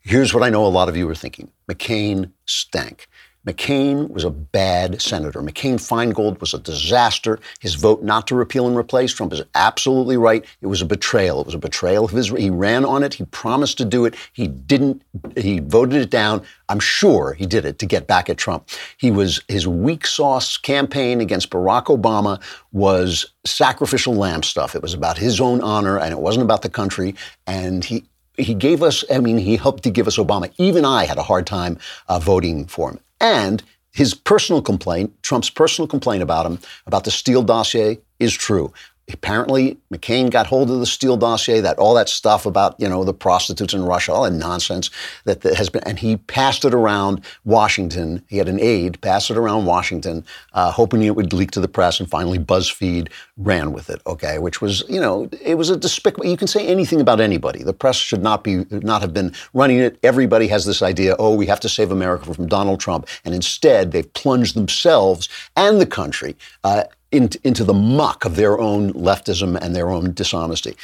here's 0.00 0.34
what 0.34 0.42
I 0.42 0.50
know 0.50 0.66
a 0.66 0.68
lot 0.68 0.90
of 0.90 0.96
you 0.96 1.08
are 1.08 1.14
thinking 1.14 1.50
McCain 1.70 2.32
stank. 2.44 3.08
McCain 3.48 4.10
was 4.10 4.24
a 4.24 4.30
bad 4.30 5.00
senator. 5.00 5.40
McCain 5.40 5.76
Feingold 5.76 6.38
was 6.38 6.52
a 6.52 6.58
disaster. 6.58 7.40
His 7.60 7.76
vote 7.76 8.02
not 8.02 8.26
to 8.26 8.34
repeal 8.34 8.66
and 8.66 8.76
replace 8.76 9.14
Trump 9.14 9.32
is 9.32 9.42
absolutely 9.54 10.18
right. 10.18 10.44
It 10.60 10.66
was 10.66 10.82
a 10.82 10.84
betrayal. 10.84 11.40
It 11.40 11.46
was 11.46 11.54
a 11.54 11.58
betrayal 11.58 12.04
of 12.04 12.10
his. 12.10 12.28
He 12.28 12.50
ran 12.50 12.84
on 12.84 13.02
it. 13.02 13.14
He 13.14 13.24
promised 13.24 13.78
to 13.78 13.86
do 13.86 14.04
it. 14.04 14.16
He 14.34 14.48
didn't. 14.48 15.00
He 15.34 15.60
voted 15.60 16.02
it 16.02 16.10
down. 16.10 16.42
I'm 16.68 16.78
sure 16.78 17.32
he 17.32 17.46
did 17.46 17.64
it 17.64 17.78
to 17.78 17.86
get 17.86 18.06
back 18.06 18.28
at 18.28 18.36
Trump. 18.36 18.68
He 18.98 19.10
was 19.10 19.40
his 19.48 19.66
weak 19.66 20.06
sauce 20.06 20.58
campaign 20.58 21.22
against 21.22 21.48
Barack 21.48 21.84
Obama 21.84 22.42
was 22.72 23.32
sacrificial 23.46 24.14
lamb 24.14 24.42
stuff. 24.42 24.74
It 24.74 24.82
was 24.82 24.92
about 24.92 25.16
his 25.16 25.40
own 25.40 25.62
honor 25.62 25.98
and 25.98 26.12
it 26.12 26.18
wasn't 26.18 26.44
about 26.44 26.60
the 26.60 26.68
country. 26.68 27.14
And 27.46 27.82
he 27.82 28.04
he 28.36 28.54
gave 28.54 28.82
us, 28.82 29.04
I 29.10 29.18
mean, 29.18 29.38
he 29.38 29.56
helped 29.56 29.82
to 29.84 29.90
give 29.90 30.06
us 30.06 30.16
Obama. 30.16 30.52
Even 30.58 30.84
I 30.84 31.06
had 31.06 31.18
a 31.18 31.22
hard 31.22 31.46
time 31.46 31.78
uh, 32.08 32.18
voting 32.18 32.66
for 32.66 32.90
him. 32.90 33.00
And 33.20 33.62
his 33.92 34.14
personal 34.14 34.62
complaint, 34.62 35.22
Trump's 35.22 35.50
personal 35.50 35.88
complaint 35.88 36.22
about 36.22 36.46
him, 36.46 36.58
about 36.86 37.04
the 37.04 37.10
Steele 37.10 37.42
dossier, 37.42 37.98
is 38.18 38.32
true. 38.32 38.72
Apparently 39.12 39.78
McCain 39.92 40.30
got 40.30 40.46
hold 40.46 40.70
of 40.70 40.80
the 40.80 40.86
Steele 40.86 41.16
dossier, 41.16 41.60
that 41.60 41.78
all 41.78 41.94
that 41.94 42.08
stuff 42.08 42.46
about 42.46 42.78
you 42.78 42.88
know 42.88 43.04
the 43.04 43.14
prostitutes 43.14 43.74
in 43.74 43.82
Russia, 43.82 44.12
all 44.12 44.24
that 44.24 44.32
nonsense 44.32 44.90
that, 45.24 45.40
that 45.42 45.54
has 45.54 45.68
been, 45.68 45.82
and 45.84 45.98
he 45.98 46.16
passed 46.16 46.64
it 46.64 46.74
around 46.74 47.24
Washington. 47.44 48.22
He 48.28 48.38
had 48.38 48.48
an 48.48 48.60
aide 48.60 49.00
pass 49.00 49.30
it 49.30 49.36
around 49.36 49.66
Washington, 49.66 50.24
uh, 50.52 50.70
hoping 50.70 51.02
it 51.02 51.16
would 51.16 51.32
leak 51.32 51.50
to 51.52 51.60
the 51.60 51.68
press, 51.68 52.00
and 52.00 52.08
finally 52.08 52.38
BuzzFeed 52.38 53.08
ran 53.36 53.72
with 53.72 53.90
it. 53.90 54.00
Okay, 54.06 54.38
which 54.38 54.60
was 54.60 54.84
you 54.88 55.00
know 55.00 55.28
it 55.42 55.56
was 55.56 55.70
a 55.70 55.76
despicable. 55.76 56.26
You 56.26 56.36
can 56.36 56.48
say 56.48 56.66
anything 56.66 57.00
about 57.00 57.20
anybody. 57.20 57.62
The 57.62 57.72
press 57.72 57.96
should 57.96 58.22
not 58.22 58.44
be 58.44 58.64
not 58.70 59.00
have 59.02 59.14
been 59.14 59.32
running 59.54 59.78
it. 59.78 59.98
Everybody 60.02 60.48
has 60.48 60.64
this 60.64 60.82
idea. 60.82 61.16
Oh, 61.18 61.34
we 61.34 61.46
have 61.46 61.60
to 61.60 61.68
save 61.68 61.90
America 61.90 62.32
from 62.34 62.46
Donald 62.46 62.80
Trump, 62.80 63.08
and 63.24 63.34
instead 63.34 63.92
they've 63.92 64.12
plunged 64.12 64.54
themselves 64.54 65.28
and 65.56 65.80
the 65.80 65.86
country. 65.86 66.36
Uh, 66.64 66.84
into, 67.12 67.40
into 67.44 67.64
the 67.64 67.74
muck 67.74 68.24
of 68.24 68.36
their 68.36 68.58
own 68.58 68.92
leftism 68.92 69.58
and 69.60 69.74
their 69.74 69.90
own 69.90 70.12
dishonesty. 70.12 70.76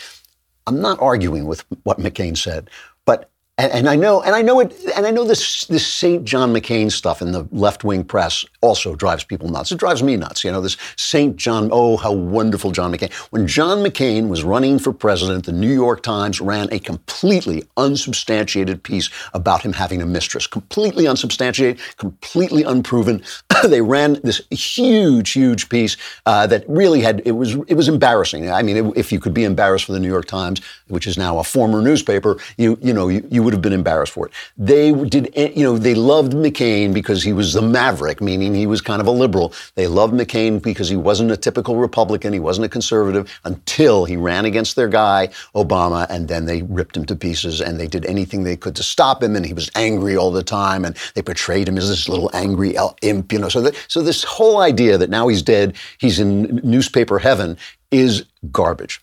I'm 0.67 0.81
not 0.81 1.01
arguing 1.01 1.47
with 1.47 1.65
what 1.83 1.99
McCain 1.99 2.37
said, 2.37 2.71
but 3.05 3.31
and, 3.57 3.71
and, 3.71 3.89
I 3.89 3.95
know, 3.95 4.21
and 4.21 4.35
I 4.35 4.43
know 4.43 4.59
it, 4.59 4.75
and 4.97 5.07
I 5.07 5.13
know 5.13 5.23
this 5.23 5.67
this 5.67 5.87
Saint 5.87 6.25
John 6.25 6.53
McCain 6.53 6.91
stuff 6.91 7.23
in 7.23 7.31
the 7.31 7.47
left 7.53 7.85
wing 7.85 8.03
press 8.03 8.45
also 8.61 8.97
drives 8.97 9.23
people 9.23 9.49
nuts. 9.49 9.71
It 9.71 9.79
drives 9.79 10.03
me 10.03 10.17
nuts. 10.17 10.43
You 10.43 10.51
know, 10.51 10.61
this 10.61 10.77
Saint 10.97 11.37
John. 11.37 11.69
Oh, 11.71 11.97
how 11.97 12.13
wonderful 12.13 12.73
John 12.73 12.93
McCain! 12.93 13.13
When 13.31 13.47
John 13.47 13.79
McCain 13.79 14.29
was 14.29 14.43
running 14.43 14.81
for 14.81 14.93
president, 14.93 15.47
the 15.47 15.53
New 15.53 15.73
York 15.73 16.03
Times 16.03 16.41
ran 16.41 16.69
a 16.73 16.81
completely 16.81 17.63
unsubstantiated 17.77 18.83
piece 18.83 19.09
about 19.35 19.63
him 19.63 19.73
having 19.73 20.03
a 20.03 20.07
mistress. 20.07 20.49
Completely 20.49 21.07
unsubstantiated, 21.07 21.81
completely 21.97 22.65
unproven. 22.65 23.23
they 23.69 23.83
ran 23.83 24.21
this 24.25 24.43
huge, 24.51 25.31
huge 25.31 25.69
piece 25.69 25.97
uh, 26.27 26.45
that 26.49 26.65
really 26.69 27.03
had 27.03 27.23
it 27.25 27.33
was 27.33 27.55
it 27.69 27.75
was 27.75 27.89
embarrassing. 27.89 28.51
I 28.51 28.65
mean, 28.65 28.77
it, 28.77 28.93
if 28.97 29.13
you 29.13 29.21
could 29.21 29.33
be 29.33 29.45
embarrassed 29.45 29.85
for 29.85 29.93
the 29.93 30.01
New 30.01 30.09
York 30.09 30.27
Times, 30.27 30.61
which 30.89 31.07
is 31.07 31.17
now 31.17 31.39
a 31.39 31.45
former 31.45 31.81
newspaper, 31.81 32.39
you 32.59 32.79
you 32.83 32.93
know 32.93 33.09
you, 33.09 33.27
you 33.31 33.43
would 33.43 33.53
have 33.53 33.63
been 33.63 33.73
embarrassed 33.73 34.13
for 34.13 34.27
it. 34.27 34.33
They 34.57 34.93
did, 34.93 35.33
eh, 35.35 35.53
you 35.55 35.65
know, 35.65 35.79
they 35.79 35.95
loved 35.95 36.33
McCain 36.33 36.93
because 36.93 37.23
he 37.23 37.33
was 37.33 37.53
the 37.53 37.63
maverick, 37.63 38.21
meaning 38.21 38.55
he 38.55 38.67
was 38.67 38.81
kind 38.81 39.01
of 39.01 39.07
a 39.07 39.11
liberal. 39.11 39.53
They 39.75 39.87
loved 39.87 40.15
McCain 40.15 40.63
because 40.63 40.89
he 40.89 40.97
wasn't 40.97 41.31
a 41.31 41.37
typical 41.37 41.77
Republican, 41.77 42.33
he 42.33 42.41
wasn't 42.41 42.67
a 42.67 42.69
conservative 42.69 43.41
until 43.45 44.05
he 44.05 44.17
ran 44.17 44.45
against 44.45 44.77
their 44.77 44.89
guy, 44.89 45.29
Obama, 45.55 46.07
and 46.11 46.29
then 46.29 46.47
they 46.47 46.63
ripped 46.63 46.97
him 46.97 47.05
to 47.07 47.17
pieces 47.17 47.61
and 47.61 47.81
they 47.81 47.87
did 47.87 48.05
anything 48.07 48.45
they 48.45 48.57
could 48.57 48.77
to 48.77 48.83
stop 48.83 49.23
him. 49.23 49.37
And 49.37 49.47
he 49.47 49.55
was 49.55 49.71
angry 49.75 50.17
all 50.17 50.31
the 50.31 50.43
time, 50.43 50.85
and 50.85 50.97
they 51.15 51.23
portrayed 51.23 51.69
him 51.69 51.79
as 51.79 51.89
this 51.89 52.09
little 52.09 52.31
angry 52.35 52.77
imp, 53.03 53.33
you 53.33 53.39
know. 53.39 53.49
So, 53.49 53.71
so 53.89 54.03
this 54.03 54.23
whole 54.23 54.59
idea 54.59 54.99
that 54.99 55.11
now 55.11 55.29
he's 55.29 55.43
dead, 55.43 55.77
he's 55.99 56.21
in 56.21 56.61
newspaper 56.63 57.19
heaven, 57.19 57.57
is 57.91 58.25
garbage. 58.51 59.01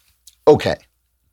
Okay, 0.47 0.75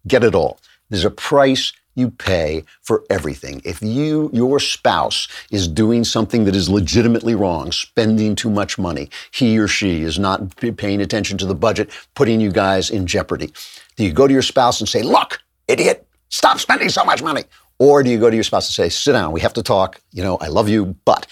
get 0.07 0.25
it 0.25 0.35
all. 0.35 0.61
There's 0.91 1.05
a 1.05 1.11
price 1.11 1.73
you 1.95 2.11
pay 2.11 2.65
for 2.83 3.05
everything. 3.11 3.61
If 3.65 3.83
you, 3.83 4.31
your 4.33 4.61
spouse, 4.61 5.27
is 5.51 5.67
doing 5.67 6.05
something 6.05 6.45
that 6.45 6.55
is 6.55 6.71
legitimately 6.71 7.35
wrong, 7.35 7.73
spending 7.73 8.37
too 8.37 8.51
much 8.51 8.79
money, 8.79 9.11
he 9.33 9.59
or 9.59 9.67
she 9.67 10.03
is 10.03 10.19
not 10.19 10.57
paying 10.57 11.01
attention 11.01 11.37
to 11.39 11.47
the 11.47 11.57
budget, 11.57 11.91
putting 12.15 12.41
you 12.41 12.53
guys 12.53 12.89
in 12.89 13.07
jeopardy. 13.07 13.53
Do 13.97 14.05
you 14.05 14.13
go 14.13 14.29
to 14.29 14.33
your 14.33 14.43
spouse 14.43 14.81
and 14.81 14.89
say, 14.89 15.03
look, 15.03 15.41
idiot, 15.67 16.07
stop 16.29 16.61
spending 16.61 16.89
so 16.89 17.05
much 17.05 17.21
money? 17.21 17.43
Or 17.81 18.03
do 18.03 18.11
you 18.11 18.19
go 18.19 18.31
to 18.31 18.37
your 18.37 18.45
spouse 18.45 18.69
and 18.69 18.75
say, 18.75 18.89
sit 18.89 19.13
down, 19.13 19.33
we 19.33 19.41
have 19.41 19.55
to 19.55 19.63
talk, 19.63 20.01
you 20.13 20.23
know, 20.23 20.37
I 20.41 20.49
love 20.49 20.69
you, 20.69 20.97
but, 21.05 21.27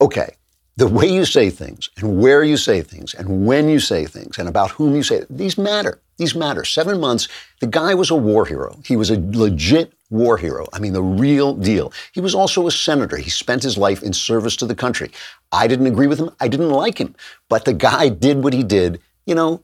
okay, 0.00 0.36
the 0.76 0.88
way 0.88 1.06
you 1.06 1.24
say 1.24 1.50
things 1.50 1.90
and 1.98 2.18
where 2.18 2.42
you 2.42 2.56
say 2.56 2.80
things 2.82 3.14
and 3.14 3.46
when 3.46 3.68
you 3.68 3.80
say 3.80 4.06
things 4.06 4.38
and 4.38 4.48
about 4.48 4.70
whom 4.72 4.94
you 4.94 5.02
say 5.02 5.16
it, 5.16 5.26
these 5.30 5.56
matter. 5.58 6.00
These 6.16 6.34
matter. 6.34 6.64
Seven 6.64 7.00
months, 7.00 7.28
the 7.60 7.66
guy 7.66 7.94
was 7.94 8.10
a 8.10 8.14
war 8.14 8.46
hero. 8.46 8.78
He 8.84 8.96
was 8.96 9.10
a 9.10 9.20
legit 9.20 9.92
war 10.08 10.38
hero. 10.38 10.66
I 10.72 10.78
mean, 10.78 10.92
the 10.92 11.02
real 11.02 11.54
deal. 11.54 11.92
He 12.12 12.20
was 12.20 12.34
also 12.34 12.66
a 12.66 12.70
senator. 12.70 13.16
He 13.16 13.30
spent 13.30 13.62
his 13.62 13.76
life 13.76 14.02
in 14.02 14.12
service 14.12 14.56
to 14.56 14.66
the 14.66 14.74
country. 14.74 15.10
I 15.52 15.66
didn't 15.66 15.86
agree 15.86 16.06
with 16.06 16.18
him. 16.18 16.30
I 16.40 16.48
didn't 16.48 16.70
like 16.70 16.98
him. 16.98 17.14
But 17.48 17.64
the 17.64 17.74
guy 17.74 18.08
did 18.08 18.42
what 18.42 18.54
he 18.54 18.62
did, 18.62 19.00
you 19.26 19.34
know, 19.34 19.62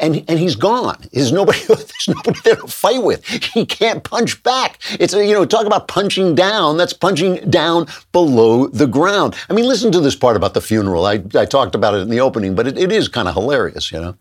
and 0.00 0.24
and 0.28 0.38
he's 0.38 0.56
gone. 0.56 0.96
There's 1.12 1.32
nobody. 1.32 1.58
There's 1.68 2.08
nobody 2.08 2.40
there 2.44 2.56
to 2.56 2.66
fight 2.66 3.02
with. 3.02 3.24
He 3.26 3.64
can't 3.64 4.02
punch 4.02 4.42
back. 4.42 4.80
It's 4.98 5.14
a, 5.14 5.24
you 5.24 5.32
know 5.32 5.44
talk 5.44 5.66
about 5.66 5.88
punching 5.88 6.34
down. 6.34 6.76
That's 6.76 6.92
punching 6.92 7.50
down 7.50 7.86
below 8.12 8.66
the 8.66 8.86
ground. 8.86 9.36
I 9.48 9.52
mean, 9.52 9.66
listen 9.66 9.92
to 9.92 10.00
this 10.00 10.16
part 10.16 10.36
about 10.36 10.54
the 10.54 10.60
funeral. 10.60 11.06
I 11.06 11.22
I 11.34 11.44
talked 11.44 11.74
about 11.74 11.94
it 11.94 11.98
in 11.98 12.08
the 12.08 12.20
opening, 12.20 12.54
but 12.54 12.66
it, 12.66 12.76
it 12.76 12.90
is 12.90 13.08
kind 13.08 13.28
of 13.28 13.34
hilarious, 13.34 13.92
you 13.92 14.00
know. 14.00 14.16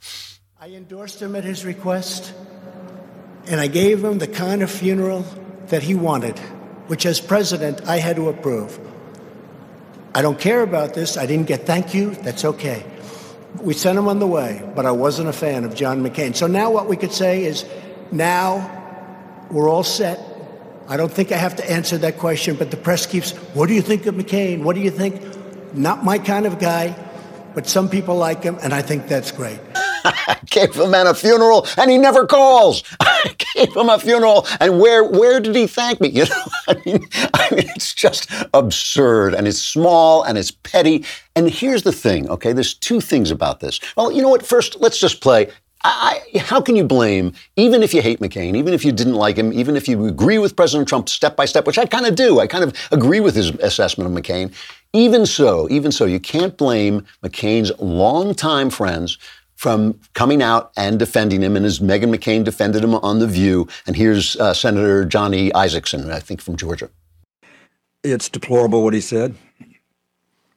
I 0.64 0.68
endorsed 0.68 1.22
him 1.22 1.36
at 1.36 1.44
his 1.44 1.66
request, 1.66 2.34
and 3.48 3.60
I 3.60 3.68
gave 3.68 4.02
him 4.02 4.20
the 4.20 4.28
kind 4.28 4.62
of 4.62 4.72
funeral 4.72 5.26
that 5.68 5.84
he 5.84 5.94
wanted, 5.94 6.40
which 6.88 7.06
as 7.06 7.20
president 7.20 7.86
I 7.86 7.98
had 7.98 8.16
to 8.16 8.30
approve. 8.30 8.80
I 10.16 10.22
don't 10.22 10.40
care 10.40 10.62
about 10.62 10.94
this. 10.94 11.18
I 11.18 11.26
didn't 11.26 11.48
get 11.48 11.66
thank 11.66 11.94
you. 11.94 12.12
That's 12.12 12.46
okay. 12.46 12.86
We 13.60 13.74
sent 13.74 13.98
him 14.00 14.08
on 14.08 14.20
the 14.20 14.26
way, 14.26 14.64
but 14.74 14.86
I 14.86 14.92
wasn't 14.92 15.28
a 15.28 15.34
fan 15.34 15.66
of 15.66 15.76
John 15.76 16.02
McCain. 16.02 16.34
So 16.34 16.48
now 16.48 16.72
what 16.72 16.88
we 16.88 16.96
could 16.96 17.12
say 17.12 17.44
is 17.44 17.66
now 18.14 18.64
we're 19.52 19.68
all 19.68 19.84
set. 19.84 20.18
I 20.88 20.96
don't 20.96 21.12
think 21.12 21.34
I 21.34 21.38
have 21.38 21.58
to 21.58 21.70
answer 21.70 21.98
that 21.98 22.20
question, 22.20 22.56
but 22.56 22.72
the 22.72 22.78
press 22.78 23.06
keeps, 23.06 23.32
what 23.54 23.68
do 23.68 23.74
you 23.74 23.82
think 23.82 24.06
of 24.06 24.16
McCain? 24.16 24.64
What 24.64 24.78
do 24.78 24.82
you 24.82 24.92
think? 24.92 25.22
Not 25.74 26.06
my 26.06 26.20
kind 26.20 26.46
of 26.46 26.58
guy, 26.58 26.96
but 27.54 27.68
some 27.68 27.90
people 27.90 28.16
like 28.16 28.44
him, 28.44 28.58
and 28.64 28.74
I 28.74 28.82
think 28.82 29.10
that's 29.10 29.34
great. 29.34 29.60
gave 30.48 30.76
him 30.76 30.94
at 30.94 31.08
a 31.08 31.14
funeral 31.14 31.68
and 31.78 31.90
he 31.90 31.98
never 31.98 32.26
calls. 32.26 32.84
I 33.00 33.36
gave 33.56 33.76
him 33.76 33.90
a 33.90 34.00
funeral 34.00 34.48
and 34.60 34.80
where 34.80 35.04
where 35.04 35.40
did 35.40 35.56
he 35.56 35.68
thank 35.68 36.02
me? 36.02 36.12
You 36.24 36.26
know, 36.26 36.46
I 36.68 36.76
mean, 36.86 37.08
I 37.34 37.50
mean, 37.56 37.70
it's 37.76 37.94
just 37.94 38.32
absurd 38.54 39.34
and 39.34 39.48
it's 39.48 39.60
small 39.60 40.22
and 40.24 40.38
it's 40.38 40.52
petty. 40.52 41.06
And 41.36 41.50
here's 41.50 41.82
the 41.82 41.92
thing, 41.92 42.30
okay? 42.30 42.54
There's 42.54 42.76
two 42.76 43.02
things 43.02 43.32
about 43.32 43.60
this. 43.60 43.80
Well, 43.98 44.12
you 44.12 44.22
know 44.22 44.30
what? 44.30 44.46
First, 44.46 44.80
let's 44.80 45.00
just 45.00 45.22
play. 45.22 45.50
I, 45.84 46.22
how 46.38 46.62
can 46.62 46.76
you 46.76 46.86
blame, 46.86 47.34
even 47.58 47.84
if 47.84 47.94
you 47.94 48.02
hate 48.02 48.20
McCain, 48.20 48.56
even 48.56 48.74
if 48.74 48.86
you 48.86 48.92
didn't 48.94 49.16
like 49.16 49.36
him, 49.36 49.52
even 49.52 49.76
if 49.76 49.88
you 49.88 50.06
agree 50.06 50.38
with 50.38 50.56
President 50.56 50.88
Trump 50.88 51.10
step 51.10 51.36
by 51.36 51.46
step, 51.46 51.68
which 51.68 51.78
I 51.78 51.86
kind 51.86 52.06
of 52.06 52.16
do, 52.16 52.40
I 52.40 52.48
kind 52.48 52.64
of 52.64 52.74
agree 52.92 53.20
with 53.20 53.36
his 53.36 53.50
assessment 53.56 54.10
of 54.10 54.24
McCain. 54.24 54.54
Even 54.94 55.26
so, 55.26 55.68
even 55.70 55.92
so, 55.92 56.06
you 56.06 56.20
can't 56.20 56.56
blame 56.56 57.06
McCain's 57.22 57.72
longtime 57.80 58.70
friends 58.70 59.18
from 59.64 59.98
coming 60.14 60.44
out 60.44 60.74
and 60.76 61.00
defending 61.00 61.42
him, 61.42 61.56
and 61.56 61.66
as 61.66 61.80
Meghan 61.80 62.14
McCain 62.14 62.44
defended 62.44 62.84
him 62.84 62.96
on 62.96 63.20
The 63.20 63.28
View. 63.28 63.66
And 63.88 63.96
here's 63.96 64.36
uh, 64.36 64.54
Senator 64.54 65.06
Johnny 65.06 65.52
Isakson, 65.52 66.12
I 66.12 66.20
think 66.20 66.42
from 66.42 66.58
Georgia. 66.58 66.90
It's 68.04 68.28
deplorable 68.28 68.84
what 68.84 68.94
he 68.94 69.00
said. 69.00 69.36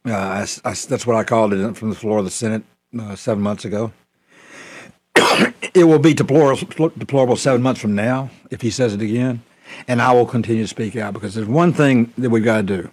Uh, 0.04 0.12
I, 0.12 0.46
I, 0.64 0.74
that's 0.74 1.06
what 1.06 1.14
I 1.14 1.22
called 1.22 1.52
it 1.52 1.76
from 1.76 1.90
the 1.90 1.94
floor 1.94 2.18
of 2.18 2.24
the 2.24 2.32
Senate 2.32 2.64
uh, 2.98 3.14
seven 3.14 3.44
months 3.44 3.64
ago. 3.64 3.92
it 5.72 5.84
will 5.84 6.00
be 6.00 6.12
deplorable, 6.12 6.90
deplorable 6.98 7.36
seven 7.36 7.62
months 7.62 7.80
from 7.80 7.94
now 7.94 8.30
if 8.50 8.60
he 8.60 8.70
says 8.70 8.92
it 8.92 9.00
again. 9.00 9.40
And 9.86 10.02
I 10.02 10.12
will 10.12 10.26
continue 10.26 10.64
to 10.64 10.68
speak 10.68 10.96
out 10.96 11.14
because 11.14 11.36
there's 11.36 11.46
one 11.46 11.72
thing 11.72 12.12
that 12.18 12.30
we've 12.30 12.44
got 12.44 12.56
to 12.56 12.62
do 12.64 12.90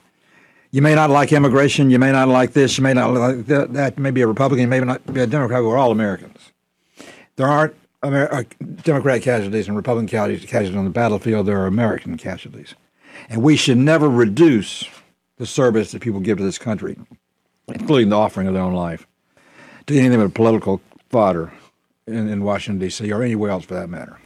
you 0.74 0.82
may 0.82 0.96
not 0.96 1.12
like 1.12 1.32
immigration, 1.32 1.92
you 1.92 2.00
may 2.00 2.12
not 2.12 2.28
like 2.28 2.54
this, 2.54 2.80
you 2.80 2.84
may 2.84 2.96
not 2.96 3.14
like 3.14 3.46
that, 3.46 3.74
that 3.74 3.96
you 3.96 4.02
may 4.02 4.10
be 4.10 4.22
a 4.22 4.28
Republican, 4.28 4.64
you 4.64 4.68
may 4.68 4.80
not 4.80 5.06
be 5.14 5.22
a 5.22 5.28
Democrat, 5.28 5.64
we're 5.64 5.78
all 5.78 5.92
Americans. 5.92 6.52
There 7.36 7.46
aren't 7.46 7.76
Amer- 8.04 8.34
uh, 8.34 8.44
Democrat 8.82 9.22
casualties 9.22 9.68
and 9.68 9.78
Republican 9.78 10.08
casualties 10.08 10.76
on 10.76 10.84
the 10.84 10.90
battlefield, 10.90 11.46
there 11.46 11.62
are 11.62 11.68
American 11.68 12.18
casualties. 12.18 12.74
And 13.30 13.44
we 13.44 13.56
should 13.56 13.78
never 13.78 14.10
reduce 14.10 14.84
the 15.38 15.46
service 15.46 15.92
that 15.92 16.02
people 16.02 16.20
give 16.20 16.40
to 16.40 16.44
this 16.44 16.58
country, 16.58 16.98
including 17.68 18.10
the 18.10 18.18
offering 18.18 18.48
of 18.48 18.56
their 18.56 18.64
own 18.64 18.74
life, 18.74 19.06
to 19.86 19.96
anything 19.96 20.20
but 20.20 20.34
political 20.34 20.82
fodder 21.10 21.54
in, 22.08 22.28
in 22.28 22.44
Washington, 22.44 22.80
D.C., 22.80 23.12
or 23.12 23.22
anywhere 23.22 23.52
else 23.52 23.66
for 23.66 23.76
that 23.76 23.90
matter. 23.92 24.20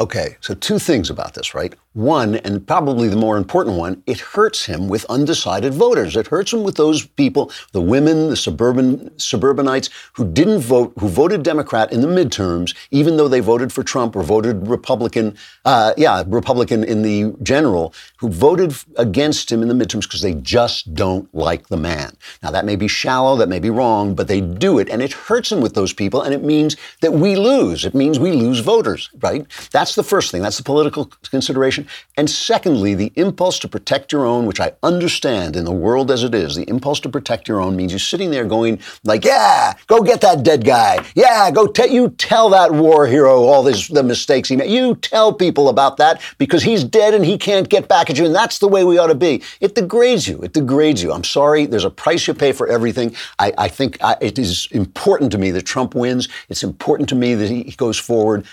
Okay, 0.00 0.36
so 0.40 0.54
two 0.54 0.80
things 0.80 1.10
about 1.10 1.34
this, 1.34 1.54
right? 1.54 1.74
One, 1.98 2.36
and 2.36 2.64
probably 2.64 3.08
the 3.08 3.16
more 3.16 3.36
important 3.36 3.76
one, 3.76 4.04
it 4.06 4.20
hurts 4.20 4.66
him 4.66 4.86
with 4.86 5.04
undecided 5.06 5.74
voters. 5.74 6.14
It 6.14 6.28
hurts 6.28 6.52
him 6.52 6.62
with 6.62 6.76
those 6.76 7.04
people, 7.04 7.50
the 7.72 7.80
women, 7.80 8.28
the 8.28 8.36
suburban 8.36 9.10
suburbanites 9.18 9.90
who 10.12 10.30
didn't 10.30 10.60
vote, 10.60 10.92
who 11.00 11.08
voted 11.08 11.42
Democrat 11.42 11.92
in 11.92 12.00
the 12.00 12.06
midterms, 12.06 12.72
even 12.92 13.16
though 13.16 13.26
they 13.26 13.40
voted 13.40 13.72
for 13.72 13.82
Trump 13.82 14.14
or 14.14 14.22
voted 14.22 14.68
Republican, 14.68 15.36
uh, 15.64 15.92
yeah, 15.96 16.22
Republican 16.28 16.84
in 16.84 17.02
the 17.02 17.34
general, 17.42 17.92
who 18.18 18.28
voted 18.28 18.76
against 18.94 19.50
him 19.50 19.60
in 19.60 19.66
the 19.66 19.74
midterms 19.74 20.02
because 20.02 20.22
they 20.22 20.34
just 20.34 20.94
don't 20.94 21.28
like 21.34 21.66
the 21.66 21.76
man. 21.76 22.16
Now 22.44 22.52
that 22.52 22.64
may 22.64 22.76
be 22.76 22.86
shallow, 22.86 23.34
that 23.38 23.48
may 23.48 23.58
be 23.58 23.70
wrong, 23.70 24.14
but 24.14 24.28
they 24.28 24.40
do 24.40 24.78
it, 24.78 24.88
and 24.88 25.02
it 25.02 25.12
hurts 25.12 25.50
him 25.50 25.60
with 25.60 25.74
those 25.74 25.92
people, 25.92 26.22
and 26.22 26.32
it 26.32 26.44
means 26.44 26.76
that 27.00 27.14
we 27.14 27.34
lose. 27.34 27.84
It 27.84 27.96
means 27.96 28.20
we 28.20 28.30
lose 28.30 28.60
voters, 28.60 29.10
right? 29.20 29.44
That's 29.72 29.96
the 29.96 30.04
first 30.04 30.30
thing. 30.30 30.42
That's 30.42 30.58
the 30.58 30.62
political 30.62 31.10
consideration. 31.28 31.87
And 32.16 32.28
secondly, 32.28 32.94
the 32.94 33.12
impulse 33.16 33.58
to 33.60 33.68
protect 33.68 34.12
your 34.12 34.26
own, 34.26 34.46
which 34.46 34.60
I 34.60 34.72
understand 34.82 35.56
in 35.56 35.64
the 35.64 35.72
world 35.72 36.10
as 36.10 36.24
it 36.24 36.34
is, 36.34 36.56
the 36.56 36.68
impulse 36.68 37.00
to 37.00 37.08
protect 37.08 37.48
your 37.48 37.60
own 37.60 37.76
means 37.76 37.92
you're 37.92 37.98
sitting 37.98 38.30
there 38.30 38.44
going 38.44 38.80
like, 39.04 39.24
yeah, 39.24 39.74
go 39.86 40.02
get 40.02 40.20
that 40.22 40.42
dead 40.42 40.64
guy. 40.64 41.04
Yeah, 41.14 41.50
go 41.50 41.66
tell 41.66 41.88
you 41.88 42.10
tell 42.10 42.50
that 42.50 42.72
war 42.72 43.06
hero 43.06 43.42
all 43.42 43.62
this, 43.62 43.88
the 43.88 44.02
mistakes 44.02 44.48
he 44.48 44.56
made. 44.56 44.70
You 44.70 44.96
tell 44.96 45.32
people 45.32 45.68
about 45.68 45.96
that 45.98 46.20
because 46.38 46.62
he's 46.62 46.84
dead 46.84 47.14
and 47.14 47.24
he 47.24 47.38
can't 47.38 47.68
get 47.68 47.88
back 47.88 48.10
at 48.10 48.18
you. 48.18 48.26
And 48.26 48.34
that's 48.34 48.58
the 48.58 48.68
way 48.68 48.84
we 48.84 48.98
ought 48.98 49.08
to 49.08 49.14
be. 49.14 49.42
It 49.60 49.74
degrades 49.74 50.26
you. 50.26 50.40
It 50.40 50.52
degrades 50.52 51.02
you. 51.02 51.12
I'm 51.12 51.24
sorry. 51.24 51.66
There's 51.66 51.84
a 51.84 51.90
price 51.90 52.26
you 52.26 52.34
pay 52.34 52.52
for 52.52 52.66
everything. 52.68 53.14
I, 53.38 53.52
I 53.58 53.68
think 53.68 53.96
I, 54.02 54.16
it 54.20 54.38
is 54.38 54.68
important 54.72 55.32
to 55.32 55.38
me 55.38 55.50
that 55.52 55.62
Trump 55.62 55.94
wins. 55.94 56.28
It's 56.48 56.62
important 56.62 57.08
to 57.10 57.14
me 57.14 57.34
that 57.34 57.48
he, 57.48 57.62
he 57.64 57.72
goes 57.72 57.98
forward. 57.98 58.46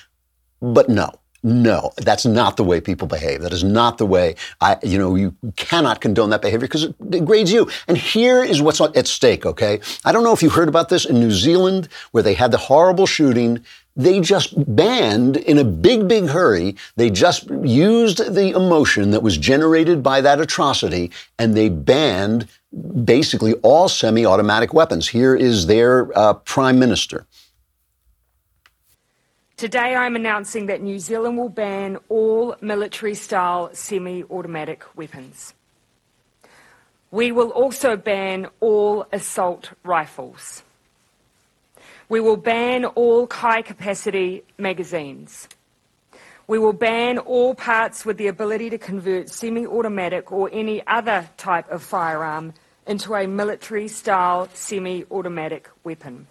But 0.62 0.90
no, 0.90 1.12
no, 1.46 1.92
that's 1.98 2.26
not 2.26 2.58
the 2.58 2.64
way 2.64 2.82
people 2.82 3.08
behave. 3.08 3.44
That 3.44 3.54
is 3.54 3.64
not 3.64 4.00
the 4.00 4.06
way 4.08 4.36
I, 4.62 4.78
you 4.82 4.98
know, 4.98 5.14
you 5.14 5.36
cannot 5.58 6.02
condone 6.02 6.32
that 6.32 6.42
behavior 6.42 6.68
because 6.68 6.86
it 6.86 7.12
degrades 7.12 7.52
you. 7.52 7.70
And 7.88 7.96
here 7.96 8.44
is 8.44 8.64
what's 8.64 8.82
at 8.82 9.06
stake, 9.06 9.46
okay? 9.46 9.80
I 10.04 10.12
don't 10.12 10.24
know 10.24 10.34
if 10.34 10.42
you 10.42 10.50
heard 10.50 10.68
about 10.68 10.90
this 10.90 11.06
in 11.06 11.20
New 11.20 11.30
Zealand 11.30 11.88
where 12.12 12.24
they 12.24 12.34
had 12.34 12.50
the 12.50 12.58
horrible 12.58 13.06
shooting. 13.06 13.64
They 13.96 14.22
just 14.22 14.56
banned 14.76 15.38
in 15.38 15.60
a 15.60 15.64
big, 15.64 16.08
big 16.08 16.26
hurry. 16.30 16.78
They 16.96 17.12
just 17.12 17.48
used 17.64 18.34
the 18.34 18.50
emotion 18.50 19.12
that 19.12 19.22
was 19.22 19.38
generated 19.38 20.02
by 20.02 20.22
that 20.22 20.42
atrocity 20.42 21.12
and 21.38 21.56
they 21.56 21.70
banned 21.70 22.48
basically 23.04 23.54
all 23.62 23.88
semi 23.88 24.26
automatic 24.26 24.74
weapons. 24.74 25.08
Here 25.08 25.36
is 25.36 25.68
their 25.68 26.12
uh, 26.18 26.34
prime 26.34 26.80
minister. 26.80 27.28
Today 29.58 29.96
I'm 29.96 30.18
announcing 30.18 30.66
that 30.66 30.82
New 30.82 31.00
Zealand 31.00 31.38
will 31.38 31.48
ban 31.48 31.98
all 32.10 32.58
military 32.60 33.16
style 33.16 33.70
semi 33.72 34.22
automatic 34.26 34.84
weapons. 34.98 35.54
We 37.10 37.32
will 37.32 37.52
also 37.52 37.96
ban 37.96 38.48
all 38.60 39.08
assault 39.14 39.72
rifles. 39.86 40.62
We 42.10 42.20
will 42.20 42.36
ban 42.36 42.84
all 42.84 43.30
high 43.32 43.62
capacity 43.62 44.44
magazines. 44.58 45.48
We 46.48 46.60
will 46.60 46.74
ban 46.74 47.18
all 47.18 47.56
parts 47.56 48.04
with 48.04 48.18
the 48.18 48.28
ability 48.28 48.70
to 48.72 48.78
convert 48.78 49.30
semi 49.30 49.66
automatic 49.66 50.34
or 50.34 50.50
any 50.52 50.86
other 50.86 51.30
type 51.38 51.72
of 51.72 51.82
firearm 51.82 52.56
into 52.86 53.16
a 53.16 53.26
military 53.26 53.88
style 53.88 54.50
semi 54.54 55.06
automatic 55.10 55.70
weapon. 55.86 56.28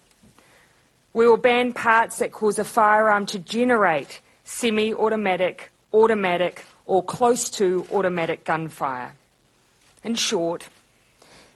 We 1.15 1.29
will 1.29 1.37
ban 1.37 1.73
parts 1.73 2.19
that 2.19 2.33
cause 2.33 2.59
a 2.59 2.65
firearm 2.65 3.27
to 3.27 3.39
generate 3.39 4.21
semi 4.43 4.93
automatic, 4.93 5.71
automatic, 5.93 6.67
or 6.87 7.05
close 7.05 7.49
to 7.51 7.87
automatic 7.93 8.45
gunfire. 8.45 9.15
In 10.03 10.17
short, 10.17 10.69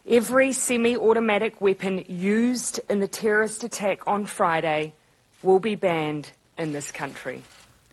every 0.08 0.52
semi 0.52 0.96
automatic 0.96 1.60
weapon 1.60 2.04
used 2.08 2.80
in 2.88 3.00
the 3.00 3.08
terrorist 3.08 3.64
attack 3.64 4.06
on 4.06 4.26
Friday 4.26 4.94
will 5.42 5.58
be 5.58 5.74
banned 5.74 6.30
in 6.56 6.72
this 6.72 6.92
country. 6.92 7.42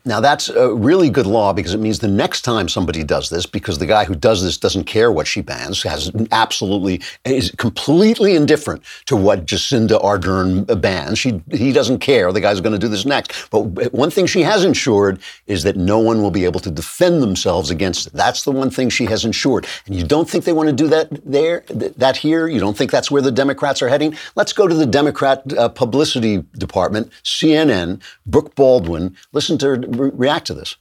Now, 0.08 0.20
that's 0.20 0.50
a 0.50 0.74
really 0.74 1.10
good 1.10 1.26
law 1.26 1.52
because 1.52 1.74
it 1.74 1.80
means 1.80 1.98
the 1.98 2.08
next 2.08 2.42
time 2.42 2.70
somebody 2.70 3.04
does 3.04 3.32
this, 3.32 3.48
because 3.48 3.80
the 3.80 3.88
guy 3.88 4.06
who 4.06 4.14
does 4.14 4.44
this 4.44 4.56
doesn't 4.56 4.84
care 4.84 5.12
what 5.12 5.26
she 5.26 5.42
bans, 5.42 5.82
has 5.82 6.12
absolutely, 6.32 7.02
is 7.26 7.50
completely 7.58 8.36
indifferent 8.36 8.84
to 9.06 9.16
what 9.16 9.48
Jacinda 9.48 10.00
Ardern 10.04 10.80
bans. 10.80 11.18
She, 11.18 11.42
he 11.52 11.72
doesn't 11.72 12.00
care. 12.00 12.32
The 12.32 12.40
guy's 12.40 12.62
going 12.62 12.74
to 12.74 12.80
do 12.80 12.88
this 12.88 13.04
next. 13.04 13.50
But 13.50 13.94
one 13.94 14.12
thing 14.12 14.28
she 14.28 14.44
has 14.44 14.64
ensured 14.64 15.20
is 15.48 15.64
that 15.64 15.76
no 15.76 15.98
one 15.98 16.22
will 16.22 16.32
be 16.32 16.46
able 16.46 16.60
to 16.60 16.70
defend 16.70 17.24
themselves 17.24 17.72
against 17.72 18.06
it. 18.06 18.14
That's 18.14 18.44
the 18.44 18.52
one 18.52 18.70
thing 18.70 18.92
she 18.92 19.06
has 19.06 19.26
ensured. 19.26 19.66
And 19.88 19.96
you 19.96 20.06
don't 20.06 20.30
think 20.30 20.46
they 20.46 20.54
want 20.54 20.70
to 20.70 20.76
do 20.76 20.88
that 20.90 21.10
there, 21.26 21.64
that 21.70 22.18
here? 22.18 22.48
You 22.48 22.60
don't 22.60 22.78
think 22.78 22.92
that's 22.92 23.10
where 23.10 23.24
the 23.24 23.32
Democrats 23.32 23.82
are 23.82 23.90
heading? 23.90 24.16
Let's 24.36 24.54
go 24.54 24.68
to 24.68 24.76
the 24.76 24.86
Democrat 24.86 25.42
uh, 25.58 25.70
publicity 25.70 26.44
department, 26.54 27.12
CNN, 27.24 28.02
Brooke 28.28 28.54
Baldwin. 28.54 29.16
Listen 29.32 29.58
to 29.58 29.66
her 29.68 29.95
re- 29.98 30.12
react 30.14 30.48
to 30.48 30.54
this. 30.54 30.76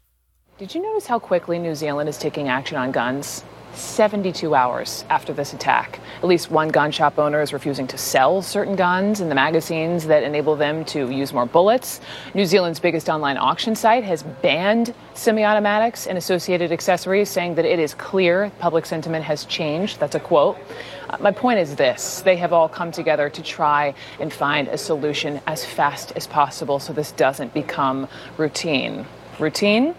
Did 0.59 0.75
you 0.75 0.83
notice 0.83 1.07
how 1.07 1.19
quickly 1.19 1.59
New 1.59 1.75
Zealand 1.75 2.09
is 2.09 2.17
taking 2.17 2.49
action 2.49 2.77
on 2.77 2.93
guns? 2.93 3.45
72 3.77 4.55
hours 4.55 5.05
after 5.11 5.33
this 5.33 5.53
attack. 5.53 6.01
At 6.19 6.27
least 6.27 6.51
one 6.51 6.69
gun 6.69 6.91
shop 6.91 7.19
owner 7.19 7.41
is 7.41 7.53
refusing 7.53 7.87
to 7.89 7.99
sell 7.99 8.43
certain 8.43 8.77
guns 8.77 9.21
and 9.21 9.31
the 9.31 9.35
magazines 9.35 10.07
that 10.07 10.23
enable 10.23 10.57
them 10.57 10.85
to 10.87 11.11
use 11.11 11.33
more 11.33 11.47
bullets. 11.47 12.01
New 12.35 12.47
Zealand's 12.47 12.81
biggest 12.81 13.09
online 13.09 13.37
auction 13.37 13.75
site 13.75 14.05
has 14.05 14.23
banned 14.23 14.95
semi 15.15 15.45
automatics 15.45 16.07
and 16.07 16.17
associated 16.17 16.73
accessories, 16.73 17.29
saying 17.29 17.57
that 17.57 17.65
it 17.65 17.79
is 17.79 17.95
clear 17.95 18.51
public 18.59 18.87
sentiment 18.87 19.25
has 19.25 19.45
changed. 19.45 20.01
That's 20.01 20.15
a 20.15 20.21
quote. 20.21 20.59
My 21.21 21.33
point 21.33 21.59
is 21.59 21.77
this 21.77 22.21
they 22.23 22.37
have 22.37 22.53
all 22.53 22.69
come 22.69 22.93
together 22.93 23.31
to 23.31 23.43
try 23.43 23.95
and 24.21 24.33
find 24.33 24.69
a 24.69 24.79
solution 24.79 25.41
as 25.47 25.65
fast 25.65 26.13
as 26.17 26.27
possible 26.27 26.79
so 26.79 26.93
this 26.93 27.13
doesn't 27.13 27.55
become 27.55 28.09
routine. 28.37 29.07
Routine? 29.39 29.95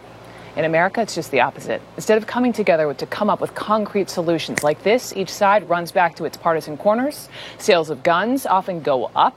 In 0.55 0.63
America, 0.63 1.01
it's 1.01 1.15
just 1.15 1.31
the 1.31 1.41
opposite. 1.41 1.81
Instead 1.97 2.17
of 2.17 2.27
coming 2.27 2.53
together 2.53 2.93
to 2.93 3.05
come 3.05 3.29
up 3.29 3.41
with 3.41 3.53
concrete 3.55 4.09
solutions 4.09 4.63
like 4.63 4.83
this, 4.83 5.11
each 5.13 5.29
side 5.29 5.67
runs 5.67 5.91
back 5.91 6.15
to 6.15 6.23
its 6.23 6.37
partisan 6.37 6.77
corners. 6.77 7.27
Sales 7.57 7.89
of 7.89 8.03
guns 8.03 8.45
often 8.45 8.79
go 8.79 9.11
up 9.15 9.35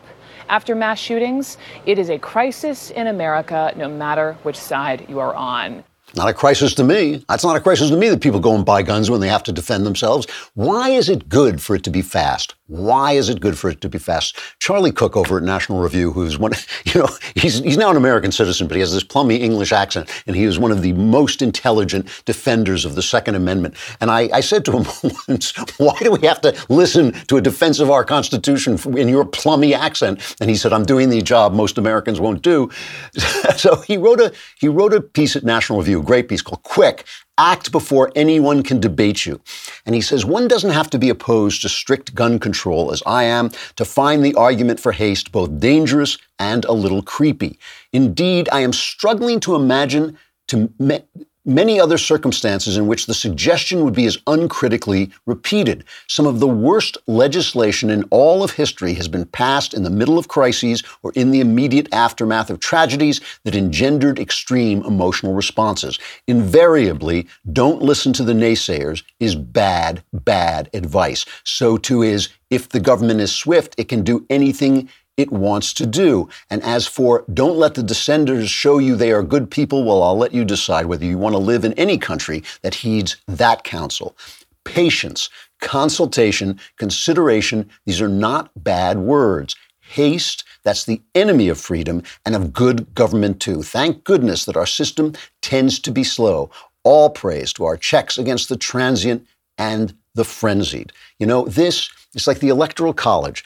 after 0.49 0.77
mass 0.77 1.01
shootings. 1.01 1.59
It 1.87 1.99
is 1.99 2.09
a 2.09 2.19
crisis 2.19 2.91
in 2.91 3.09
America, 3.09 3.73
no 3.77 3.89
matter 3.89 4.35
which 4.45 4.57
side 4.57 5.07
you 5.09 5.19
are 5.19 5.35
on. 5.35 5.83
Not 6.15 6.29
a 6.29 6.35
crisis 6.35 6.75
to 6.75 6.85
me. 6.85 7.25
That's 7.29 7.45
not 7.45 7.57
a 7.57 7.61
crisis 7.61 7.91
to 7.91 7.97
me 7.97 8.09
that 8.09 8.23
people 8.23 8.41
go 8.41 8.55
and 8.55 8.65
buy 8.65 8.83
guns 8.83 9.11
when 9.11 9.21
they 9.21 9.29
have 9.29 9.43
to 9.45 9.53
defend 9.53 9.85
themselves. 9.85 10.27
Why 10.55 10.91
is 10.91 11.09
it 11.09 11.29
good 11.29 11.61
for 11.61 11.77
it 11.77 11.85
to 11.85 11.91
be 11.91 12.03
fast? 12.03 12.55
Why 12.69 13.13
is 13.13 13.31
it 13.31 13.41
good 13.41 13.59
for 13.59 13.71
it 13.71 13.81
to 13.81 13.89
be 13.89 13.97
fast? 13.97 14.39
Charlie 14.61 14.93
Cooke 14.93 15.17
over 15.17 15.39
at 15.39 15.43
National 15.43 15.81
Review, 15.81 16.13
who's 16.13 16.39
one, 16.39 16.53
you 16.85 17.01
know, 17.01 17.09
he's, 17.35 17.61
he's 17.61 17.79
now 17.79 17.91
an 17.91 17.97
American 17.97 18.31
citizen, 18.31 18.69
but 18.69 18.75
he 18.75 18.81
has 18.81 18.93
this 18.93 19.03
plummy 19.03 19.37
English 19.37 19.73
accent, 19.73 20.11
and 20.27 20.37
he 20.37 20.45
is 20.45 20.59
one 20.59 20.71
of 20.71 20.83
the 20.83 20.93
most 20.93 21.41
intelligent 21.41 22.07
defenders 22.27 22.85
of 22.85 22.95
the 22.95 23.01
Second 23.01 23.37
Amendment. 23.37 23.75
And 24.03 24.11
I, 24.11 24.29
I 24.35 24.41
said 24.41 24.67
to 24.67 24.73
him 24.73 24.87
once, 25.29 25.57
why 25.79 25.99
do 26.01 26.13
we 26.13 26.27
have 26.27 26.43
to 26.43 26.55
listen 26.69 27.13
to 27.29 27.39
a 27.39 27.41
defense 27.41 27.81
of 27.81 27.91
our 27.91 28.05
Constitution 28.05 28.79
in 28.99 29.09
your 29.09 29.25
plummy 29.25 29.73
accent? 29.73 30.37
And 30.39 30.51
he 30.51 30.57
said, 30.57 30.75
I'm 30.75 30.85
doing 30.85 31.09
the 31.09 31.23
job 31.23 31.55
most 31.55 31.79
Americans 31.79 32.21
won't 32.21 32.43
do. 32.43 32.71
so 33.57 33.77
he 33.77 33.97
wrote 33.97 34.21
a, 34.21 34.33
he 34.61 34.69
wrote 34.69 34.93
a 34.93 35.01
piece 35.01 35.37
at 35.37 35.43
National 35.43 35.79
Review, 35.79 36.01
a 36.01 36.05
great 36.05 36.29
piece 36.29 36.43
called 36.43 36.63
Quick, 36.65 37.07
Act 37.39 37.71
before 37.71 38.11
anyone 38.17 38.65
can 38.65 38.81
debate 38.81 39.25
you. 39.25 39.41
And 39.87 39.95
he 39.95 40.01
says, 40.01 40.25
one 40.25 40.49
doesn't 40.49 40.73
have 40.73 40.91
to 40.91 40.99
be 40.99 41.09
opposed 41.09 41.63
to 41.63 41.69
strict 41.69 42.15
gun 42.15 42.41
control, 42.41 42.93
as 42.93 43.01
I 43.07 43.25
am, 43.25 43.51
to 43.77 43.85
find 43.85 44.25
the 44.25 44.35
argument 44.35 44.81
for 44.81 44.91
haste 44.91 45.31
both 45.31 45.61
dangerous 45.61 46.19
and 46.41 46.65
a 46.65 46.73
little 46.73 47.01
creepy. 47.01 47.59
Indeed, 47.93 48.49
I 48.51 48.61
am 48.61 48.73
struggling 48.73 49.39
to 49.41 49.55
imagine 49.55 50.19
to 50.49 50.73
me- 50.81 51.05
many 51.45 51.81
other 51.81 51.99
circumstances 51.99 52.77
in 52.77 52.87
which 52.87 53.07
the 53.07 53.15
suggestion 53.15 53.85
would 53.85 53.95
be 53.95 54.07
as 54.07 54.19
uncritically 54.27 55.11
repeated. 55.27 55.85
Some 56.07 56.27
of 56.27 56.41
the 56.41 56.49
worst 56.49 56.99
legislation 57.07 57.91
in 57.91 58.05
all 58.11 58.43
of 58.43 58.53
history 58.53 58.95
has 58.95 59.09
been 59.09 59.25
passed 59.27 59.75
in 59.75 59.83
the 59.83 59.91
middle 59.91 60.19
of 60.19 60.29
crises 60.29 60.83
or 61.03 61.13
in 61.15 61.31
the 61.31 61.41
immediate 61.41 61.89
aftermath 61.93 62.51
of 62.51 62.61
tragedies 62.61 63.21
that 63.45 63.55
engendered 63.55 64.19
extreme 64.19 64.83
emotional 64.85 65.35
responses. 65.35 65.99
Invariably, 66.27 67.27
don't 67.53 67.83
listen 67.83 68.13
to 68.15 68.25
the 68.25 68.33
naysayers 68.33 69.03
is 69.21 69.35
bad, 69.35 70.03
bad 70.13 70.69
advice. 70.75 71.25
So 71.45 71.77
too 71.77 72.03
is 72.03 72.29
if 72.51 72.69
the 72.69 72.81
government 72.81 73.21
is 73.21 73.35
swift, 73.35 73.75
it 73.79 73.89
can 73.89 74.03
do 74.03 74.27
anything 74.31 74.89
it 75.19 75.33
wants 75.33 75.75
to 75.75 75.85
do. 75.85 76.31
And 76.49 76.63
as 76.63 76.87
for 76.87 77.25
don't 77.35 77.59
let 77.59 77.75
the 77.75 77.83
dissenters 77.83 78.49
show 78.49 78.79
you 78.79 78.97
they 78.97 79.13
are 79.13 79.23
good 79.23 79.51
people, 79.51 79.85
well, 79.85 80.03
I'll 80.03 80.17
let 80.17 80.33
you 80.33 80.45
decide 80.45 80.87
whether 80.87 81.05
you 81.05 81.19
want 81.19 81.35
to 81.35 81.39
live 81.39 81.65
in 81.65 81.75
any 81.75 81.99
country 81.99 82.43
that 82.63 82.77
heeds 82.77 83.17
that 83.27 83.65
counsel. 83.65 84.17
Patience, 84.65 85.29
consultation, 85.61 86.59
consideration, 86.77 87.69
these 87.85 88.01
are 88.01 88.09
not 88.09 88.51
bad 88.57 88.99
words. 88.99 89.57
Haste, 89.81 90.45
that's 90.63 90.85
the 90.85 91.03
enemy 91.15 91.49
of 91.49 91.59
freedom 91.59 92.03
and 92.25 92.37
of 92.37 92.53
good 92.53 92.95
government 92.95 93.41
too. 93.41 93.63
Thank 93.63 94.05
goodness 94.05 94.45
that 94.45 94.57
our 94.57 94.67
system 94.67 95.15
tends 95.43 95.79
to 95.81 95.91
be 95.91 96.05
slow. 96.05 96.51
All 96.85 97.11
praise 97.11 97.53
to 97.55 97.65
our 97.65 97.77
checks 97.77 98.19
against 98.19 98.49
the 98.49 98.57
transient 98.57 99.27
and 99.57 99.95
the 100.15 100.25
frenzied. 100.25 100.93
You 101.19 101.27
know, 101.27 101.47
this 101.47 101.91
is 102.15 102.27
like 102.27 102.41
the 102.41 102.49
Electoral 102.49 102.93
College 102.93 103.45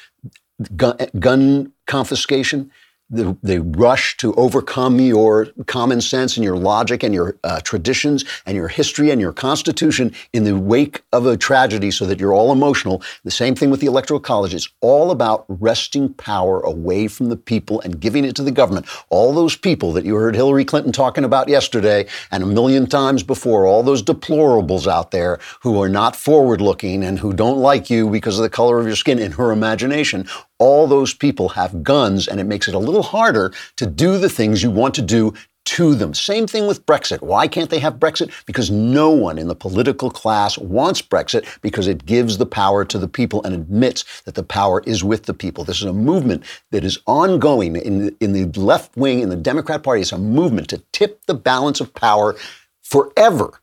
gun, 0.77 0.97
gun 1.19 1.73
confiscation. 1.87 2.71
the, 3.13 3.37
the 3.43 3.61
rush 3.61 4.17
to 4.17 4.35
overcome 4.35 4.99
your 4.99 5.47
common 5.67 6.01
sense 6.01 6.37
and 6.37 6.43
your 6.43 6.57
logic 6.57 7.03
and 7.03 7.15
your 7.15 7.37
uh, 7.45 7.61
traditions 7.61 8.25
and 8.47 8.57
your 8.57 8.69
history 8.69 9.11
and 9.11 9.21
your 9.21 9.35
constitution 9.35 10.13
in 10.33 10.45
the 10.45 10.57
wake 10.57 11.03
of 11.13 11.27
a 11.27 11.37
tragedy 11.37 11.91
so 11.91 12.07
that 12.07 12.19
you're 12.19 12.33
all 12.33 12.51
emotional. 12.51 13.03
The 13.25 13.31
same 13.31 13.55
thing 13.55 13.71
with 13.71 13.81
the 13.81 13.87
Electoral 13.87 14.19
College. 14.19 14.55
It's 14.55 14.69
all 14.81 15.11
about 15.11 15.45
wresting 15.49 16.15
power 16.15 16.61
away 16.61 17.07
from 17.07 17.29
the 17.29 17.37
people 17.37 17.83
and 17.83 18.01
giving 18.01 18.25
it 18.25 18.35
to 18.37 18.43
the 18.43 18.51
government. 18.51 18.87
All 19.11 19.35
those 19.35 19.57
people 19.57 19.93
that 19.93 20.07
you 20.07 20.15
heard 20.15 20.35
Hillary 20.35 20.65
Clinton 20.65 20.93
talking 20.93 21.25
about 21.25 21.49
yesterday 21.49 22.07
and 22.31 22.43
a 22.43 22.47
million 22.47 22.87
times 22.87 23.23
before, 23.23 23.67
all 23.67 23.83
those 23.83 24.03
deplorables 24.03 24.87
out 24.87 25.11
there 25.11 25.39
who 25.61 25.81
are 25.83 25.89
not 25.89 26.17
forward 26.17 26.63
looking 26.63 27.05
and 27.05 27.19
who 27.19 27.35
don't 27.35 27.59
like 27.59 27.91
you 27.91 28.09
because 28.09 28.39
of 28.39 28.43
the 28.43 28.49
color 28.49 28.81
of 28.81 28.87
your 28.87 28.97
skin 28.97 29.19
in 29.19 29.33
her 29.33 29.53
imagination, 29.53 30.27
all 30.63 30.87
those 30.87 31.13
people 31.13 31.49
have 31.49 31.83
guns 31.83 32.29
and 32.29 32.39
it 32.39 32.45
makes 32.45 32.69
it 32.69 32.75
a 32.75 32.79
little 32.79 33.03
harder 33.03 33.53
to 33.75 33.85
do 33.85 34.17
the 34.17 34.29
things 34.29 34.63
you 34.63 34.71
want 34.71 34.95
to 34.95 35.03
do 35.03 35.35
to 35.65 35.97
them. 35.97 36.15
Same 36.15 36.47
thing 36.47 36.69
with 36.69 36.87
Brexit. 36.87 37.21
Why 37.21 37.49
can't 37.49 37.69
they 37.69 37.81
have 37.81 37.95
Brexit? 37.95 38.33
Because 38.47 38.71
no 38.71 39.11
one 39.11 39.39
in 39.39 39.49
the 39.49 39.57
political 39.57 40.09
class 40.09 40.57
wants 40.59 41.03
Brexit 41.03 41.47
because 41.63 41.89
it 41.89 42.07
gives 42.07 42.39
the 42.39 42.47
power 42.47 42.85
to 42.85 42.97
the 42.97 43.09
people 43.09 43.43
and 43.43 43.55
admits 43.55 44.23
that 44.23 44.37
the 44.37 44.45
power 44.45 44.85
is 44.87 45.03
with 45.03 45.25
the 45.25 45.35
people. 45.35 45.65
This 45.65 45.79
is 45.79 45.87
a 45.87 45.93
movement 45.93 46.45
that 46.71 46.85
is 46.85 46.99
ongoing 47.07 47.75
in 47.75 48.17
in 48.21 48.33
the 48.33 48.47
left 48.61 48.97
wing, 48.97 49.19
in 49.19 49.31
the 49.31 49.37
Democrat 49.37 49.83
Party. 49.83 50.03
It's 50.03 50.13
a 50.13 50.19
movement 50.19 50.69
to 50.69 50.83
tip 50.93 51.27
the 51.27 51.35
balance 51.35 51.81
of 51.81 51.93
power 51.93 52.37
forever 52.83 53.62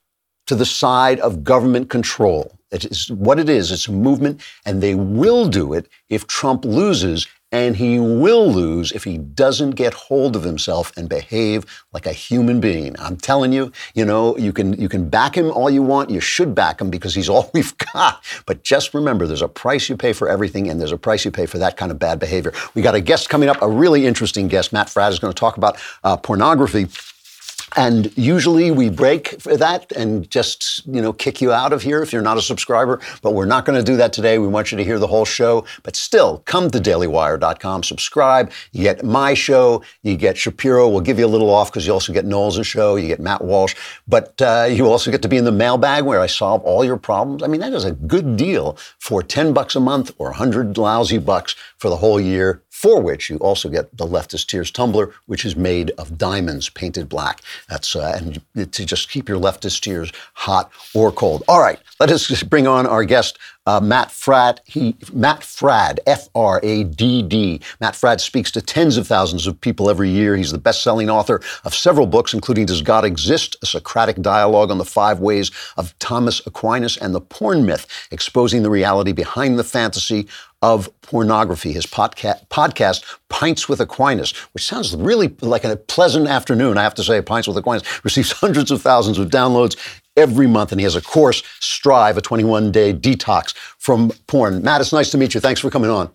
to 0.49 0.55
the 0.55 0.65
side 0.65 1.19
of 1.19 1.43
government 1.43 1.91
control. 1.91 2.57
It 2.71 2.83
is 2.83 3.11
what 3.11 3.37
it 3.37 3.49
is. 3.49 3.71
It's 3.71 3.87
a 3.87 3.91
movement, 3.91 4.41
and 4.65 4.81
they 4.81 4.95
will 4.95 5.47
do 5.47 5.73
it 5.73 5.87
if 6.09 6.25
Trump 6.25 6.65
loses, 6.65 7.27
and 7.51 7.75
he 7.75 7.99
will 7.99 8.51
lose 8.51 8.91
if 8.91 9.03
he 9.03 9.19
doesn't 9.19 9.71
get 9.71 9.93
hold 9.93 10.35
of 10.35 10.41
himself 10.43 10.91
and 10.97 11.07
behave 11.07 11.67
like 11.93 12.07
a 12.07 12.13
human 12.13 12.59
being. 12.59 12.95
I'm 12.97 13.15
telling 13.15 13.53
you, 13.53 13.71
you 13.93 14.05
know, 14.05 14.35
you 14.37 14.51
can 14.51 14.73
you 14.81 14.89
can 14.89 15.07
back 15.07 15.37
him 15.37 15.51
all 15.51 15.69
you 15.69 15.83
want. 15.83 16.09
You 16.09 16.19
should 16.19 16.55
back 16.55 16.81
him 16.81 16.89
because 16.89 17.13
he's 17.13 17.29
all 17.33 17.51
we've 17.53 17.77
got. 17.93 18.23
But 18.47 18.63
just 18.63 18.95
remember, 18.95 19.27
there's 19.27 19.43
a 19.43 19.47
price 19.47 19.87
you 19.87 19.97
pay 19.97 20.13
for 20.13 20.27
everything, 20.27 20.67
and 20.67 20.79
there's 20.79 20.91
a 20.91 20.97
price 20.97 21.25
you 21.25 21.29
pay 21.31 21.45
for 21.45 21.59
that 21.59 21.77
kind 21.77 21.91
of 21.91 21.99
bad 21.99 22.17
behavior. 22.17 22.53
We 22.73 22.81
got 22.81 22.95
a 22.95 23.01
guest 23.01 23.29
coming 23.29 23.49
up, 23.49 23.61
a 23.61 23.69
really 23.69 24.07
interesting 24.07 24.47
guest. 24.47 24.73
Matt 24.73 24.87
Fradd 24.87 25.11
is 25.11 25.19
going 25.19 25.31
to 25.31 25.39
talk 25.39 25.57
about 25.57 25.77
uh, 26.03 26.17
pornography. 26.17 26.87
And 27.75 28.15
usually 28.17 28.71
we 28.71 28.89
break 28.89 29.39
for 29.41 29.55
that 29.57 29.91
and 29.91 30.29
just, 30.29 30.85
you 30.87 31.01
know, 31.01 31.13
kick 31.13 31.41
you 31.41 31.51
out 31.51 31.73
of 31.73 31.81
here 31.81 32.01
if 32.01 32.11
you're 32.11 32.21
not 32.21 32.37
a 32.37 32.41
subscriber. 32.41 32.99
But 33.21 33.33
we're 33.33 33.45
not 33.45 33.65
going 33.65 33.77
to 33.77 33.83
do 33.83 33.97
that 33.97 34.13
today. 34.13 34.39
We 34.39 34.47
want 34.47 34.71
you 34.71 34.77
to 34.77 34.83
hear 34.83 34.99
the 34.99 35.07
whole 35.07 35.25
show. 35.25 35.65
But 35.83 35.95
still, 35.95 36.39
come 36.45 36.69
to 36.71 36.79
dailywire.com, 36.79 37.83
subscribe. 37.83 38.51
You 38.71 38.83
get 38.83 39.03
my 39.03 39.33
show. 39.33 39.83
You 40.01 40.17
get 40.17 40.37
Shapiro. 40.37 40.89
We'll 40.89 41.01
give 41.01 41.19
you 41.19 41.25
a 41.25 41.27
little 41.27 41.49
off 41.49 41.71
because 41.71 41.85
you 41.85 41.93
also 41.93 42.13
get 42.13 42.25
Knowles' 42.25 42.65
show. 42.65 42.95
You 42.95 43.07
get 43.07 43.19
Matt 43.19 43.43
Walsh. 43.43 43.75
But 44.07 44.41
uh, 44.41 44.67
you 44.69 44.87
also 44.87 45.11
get 45.11 45.21
to 45.21 45.27
be 45.27 45.37
in 45.37 45.45
the 45.45 45.51
mailbag 45.51 46.05
where 46.05 46.19
I 46.19 46.27
solve 46.27 46.61
all 46.63 46.83
your 46.83 46.97
problems. 46.97 47.43
I 47.43 47.47
mean, 47.47 47.61
that 47.61 47.73
is 47.73 47.85
a 47.85 47.91
good 47.91 48.35
deal 48.35 48.77
for 48.97 49.21
10 49.21 49.53
bucks 49.53 49.75
a 49.75 49.79
month 49.79 50.11
or 50.17 50.27
100 50.27 50.77
lousy 50.77 51.17
bucks 51.17 51.55
for 51.77 51.89
the 51.89 51.97
whole 51.97 52.19
year 52.19 52.63
for 52.79 53.01
which 53.01 53.29
you 53.29 53.35
also 53.39 53.67
get 53.67 53.85
the 53.97 54.07
leftist 54.07 54.45
tears 54.47 54.71
tumbler, 54.71 55.13
which 55.25 55.43
is 55.43 55.57
made 55.57 55.91
of 55.97 56.17
diamonds 56.17 56.69
painted 56.69 57.09
black. 57.09 57.41
That's 57.67 57.93
uh, 57.93 58.17
and 58.17 58.71
to 58.71 58.85
just 58.85 59.09
keep 59.09 59.27
your 59.27 59.37
leftist 59.37 59.81
tears 59.81 60.13
hot 60.33 60.71
or 60.95 61.11
cold. 61.11 61.43
All 61.49 61.59
right, 61.59 61.79
let 61.99 62.09
us 62.09 62.41
bring 62.43 62.67
on 62.67 62.87
our 62.87 63.03
guest, 63.03 63.37
uh, 63.65 63.81
Matt 63.81 64.07
Fradd, 64.07 64.59
He 64.63 64.95
Matt 65.11 65.41
Fradd, 65.41 65.99
F 66.07 66.29
R 66.33 66.61
A 66.63 66.85
D 66.85 67.21
D. 67.21 67.59
Matt 67.81 67.95
Fradd 67.95 68.21
speaks 68.21 68.49
to 68.51 68.61
tens 68.61 68.95
of 68.95 69.05
thousands 69.05 69.45
of 69.45 69.59
people 69.59 69.89
every 69.89 70.09
year. 70.09 70.37
He's 70.37 70.53
the 70.53 70.57
best-selling 70.57 71.09
author 71.09 71.41
of 71.65 71.75
several 71.75 72.07
books, 72.07 72.33
including 72.33 72.65
"Does 72.65 72.81
God 72.81 73.03
Exist?" 73.03 73.57
A 73.61 73.65
Socratic 73.65 74.21
Dialogue 74.21 74.71
on 74.71 74.77
the 74.77 74.85
Five 74.85 75.19
Ways 75.19 75.51
of 75.75 75.93
Thomas 75.99 76.41
Aquinas 76.47 76.95
and 76.95 77.13
the 77.13 77.21
Porn 77.21 77.65
Myth, 77.65 77.85
exposing 78.09 78.63
the 78.63 78.69
reality 78.69 79.11
behind 79.11 79.59
the 79.59 79.65
fantasy 79.65 80.29
of 80.61 80.89
pornography. 81.01 81.71
His 81.71 81.85
podca- 81.85 82.45
podcast, 82.47 83.03
Pints 83.29 83.69
with 83.69 83.79
Aquinas, 83.79 84.31
which 84.53 84.65
sounds 84.65 84.95
really 84.95 85.35
like 85.41 85.63
a 85.63 85.75
pleasant 85.77 86.27
afternoon, 86.27 86.77
I 86.77 86.83
have 86.83 86.95
to 86.95 87.03
say. 87.03 87.21
Pints 87.21 87.47
with 87.47 87.57
Aquinas 87.57 87.83
receives 88.03 88.31
hundreds 88.31 88.71
of 88.71 88.81
thousands 88.81 89.17
of 89.17 89.29
downloads 89.29 89.77
every 90.17 90.47
month, 90.47 90.71
and 90.71 90.81
he 90.81 90.83
has 90.83 90.95
a 90.95 91.01
course, 91.01 91.43
Strive, 91.59 92.17
a 92.17 92.21
21 92.21 92.71
day 92.71 92.93
detox 92.93 93.55
from 93.77 94.11
porn. 94.27 94.61
Matt, 94.61 94.81
it's 94.81 94.93
nice 94.93 95.11
to 95.11 95.17
meet 95.17 95.33
you. 95.33 95.39
Thanks 95.39 95.61
for 95.61 95.69
coming 95.69 95.89
on. 95.89 96.09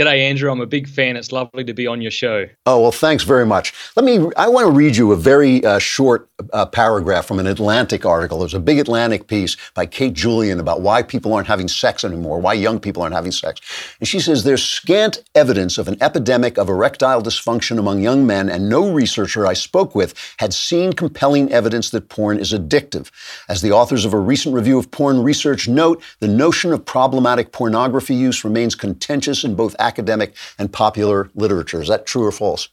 G'day, 0.00 0.20
Andrew. 0.20 0.50
I'm 0.50 0.62
a 0.62 0.66
big 0.66 0.88
fan. 0.88 1.14
It's 1.18 1.30
lovely 1.30 1.62
to 1.62 1.74
be 1.74 1.86
on 1.86 2.00
your 2.00 2.10
show. 2.10 2.46
Oh, 2.64 2.80
well, 2.80 2.90
thanks 2.90 3.22
very 3.22 3.44
much. 3.44 3.74
Let 3.96 4.06
me, 4.06 4.30
I 4.34 4.48
want 4.48 4.66
to 4.66 4.72
read 4.72 4.96
you 4.96 5.12
a 5.12 5.16
very 5.16 5.62
uh, 5.62 5.78
short 5.78 6.26
uh, 6.54 6.64
paragraph 6.64 7.26
from 7.26 7.38
an 7.38 7.46
Atlantic 7.46 8.06
article. 8.06 8.38
There's 8.38 8.54
a 8.54 8.60
big 8.60 8.78
Atlantic 8.78 9.26
piece 9.26 9.58
by 9.74 9.84
Kate 9.84 10.14
Julian 10.14 10.58
about 10.58 10.80
why 10.80 11.02
people 11.02 11.34
aren't 11.34 11.48
having 11.48 11.68
sex 11.68 12.02
anymore, 12.02 12.40
why 12.40 12.54
young 12.54 12.80
people 12.80 13.02
aren't 13.02 13.14
having 13.14 13.30
sex. 13.30 13.60
And 13.98 14.08
she 14.08 14.20
says 14.20 14.42
there's 14.42 14.64
scant 14.64 15.22
evidence 15.34 15.76
of 15.76 15.86
an 15.86 15.98
epidemic 16.00 16.56
of 16.56 16.70
erectile 16.70 17.20
dysfunction 17.22 17.78
among 17.78 18.00
young 18.00 18.26
men, 18.26 18.48
and 18.48 18.70
no 18.70 18.90
researcher 18.90 19.46
I 19.46 19.52
spoke 19.52 19.94
with 19.94 20.14
had 20.38 20.54
seen 20.54 20.94
compelling 20.94 21.52
evidence 21.52 21.90
that 21.90 22.08
porn 22.08 22.38
is 22.38 22.54
addictive. 22.54 23.10
As 23.50 23.60
the 23.60 23.72
authors 23.72 24.06
of 24.06 24.14
a 24.14 24.18
recent 24.18 24.54
review 24.54 24.78
of 24.78 24.90
porn 24.90 25.22
research 25.22 25.68
note, 25.68 26.02
the 26.20 26.28
notion 26.28 26.72
of 26.72 26.86
problematic 26.86 27.52
pornography 27.52 28.14
use 28.14 28.44
remains 28.44 28.74
contentious 28.74 29.44
in 29.44 29.54
both 29.54 29.76
academic 29.90 30.34
and 30.58 30.72
popular 30.72 31.30
literature. 31.34 31.82
Is 31.82 31.88
that 31.88 32.06
true 32.06 32.24
or 32.24 32.32
false? 32.32 32.68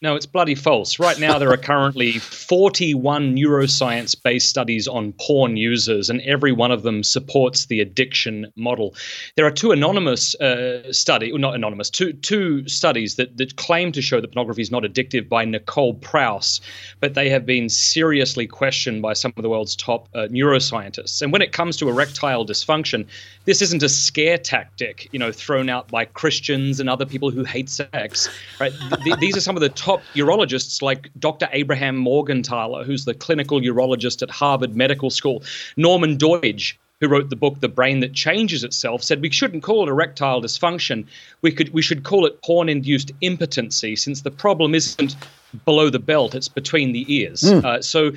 No, 0.00 0.14
it's 0.14 0.26
bloody 0.26 0.54
false. 0.54 1.00
Right 1.00 1.18
now, 1.18 1.40
there 1.40 1.50
are 1.50 1.56
currently 1.56 2.20
41 2.20 3.34
neuroscience 3.34 4.14
based 4.22 4.48
studies 4.48 4.86
on 4.86 5.12
porn 5.14 5.56
users, 5.56 6.08
and 6.08 6.20
every 6.20 6.52
one 6.52 6.70
of 6.70 6.84
them 6.84 7.02
supports 7.02 7.66
the 7.66 7.80
addiction 7.80 8.52
model. 8.54 8.94
There 9.34 9.44
are 9.44 9.50
two 9.50 9.72
anonymous 9.72 10.36
uh, 10.36 10.92
study, 10.92 11.36
not 11.36 11.56
anonymous, 11.56 11.90
two 11.90 12.12
two 12.12 12.68
studies 12.68 13.16
that, 13.16 13.38
that 13.38 13.56
claim 13.56 13.90
to 13.90 14.00
show 14.00 14.20
that 14.20 14.28
pornography 14.28 14.62
is 14.62 14.70
not 14.70 14.84
addictive 14.84 15.28
by 15.28 15.44
Nicole 15.44 15.94
Prause, 15.94 16.60
but 17.00 17.14
they 17.14 17.28
have 17.28 17.44
been 17.44 17.68
seriously 17.68 18.46
questioned 18.46 19.02
by 19.02 19.14
some 19.14 19.32
of 19.36 19.42
the 19.42 19.48
world's 19.48 19.74
top 19.74 20.08
uh, 20.14 20.28
neuroscientists. 20.30 21.20
And 21.22 21.32
when 21.32 21.42
it 21.42 21.50
comes 21.50 21.76
to 21.78 21.88
erectile 21.88 22.46
dysfunction, 22.46 23.04
this 23.46 23.62
isn't 23.62 23.82
a 23.82 23.88
scare 23.88 24.38
tactic, 24.38 25.08
you 25.10 25.18
know, 25.18 25.32
thrown 25.32 25.68
out 25.68 25.88
by 25.88 26.04
Christians 26.04 26.78
and 26.78 26.88
other 26.88 27.06
people 27.06 27.32
who 27.32 27.42
hate 27.42 27.68
sex. 27.68 28.28
Right? 28.60 28.72
Th- 29.02 29.16
these 29.18 29.36
are 29.36 29.40
some 29.40 29.56
of 29.56 29.60
the 29.60 29.70
top 29.70 29.87
urologists 30.14 30.82
like 30.82 31.10
Dr. 31.18 31.48
Abraham 31.52 32.02
Morgentaler, 32.02 32.84
who's 32.84 33.04
the 33.04 33.14
clinical 33.14 33.60
urologist 33.60 34.22
at 34.22 34.30
Harvard 34.30 34.76
Medical 34.76 35.10
School, 35.10 35.42
Norman 35.76 36.16
Doidge, 36.16 36.74
who 37.00 37.08
wrote 37.08 37.30
the 37.30 37.36
book 37.36 37.60
The 37.60 37.68
Brain 37.68 38.00
That 38.00 38.12
Changes 38.12 38.64
Itself, 38.64 39.02
said 39.02 39.20
we 39.20 39.30
shouldn't 39.30 39.62
call 39.62 39.86
it 39.86 39.90
erectile 39.90 40.42
dysfunction. 40.42 41.06
We 41.42 41.52
could 41.52 41.72
we 41.72 41.82
should 41.82 42.04
call 42.04 42.26
it 42.26 42.42
porn-induced 42.42 43.12
impotency, 43.20 43.96
since 43.96 44.22
the 44.22 44.30
problem 44.30 44.74
isn't 44.74 45.16
below 45.64 45.90
the 45.90 45.98
belt; 45.98 46.34
it's 46.34 46.48
between 46.48 46.92
the 46.92 47.04
ears. 47.12 47.42
Mm. 47.42 47.64
Uh, 47.64 47.82
so. 47.82 48.12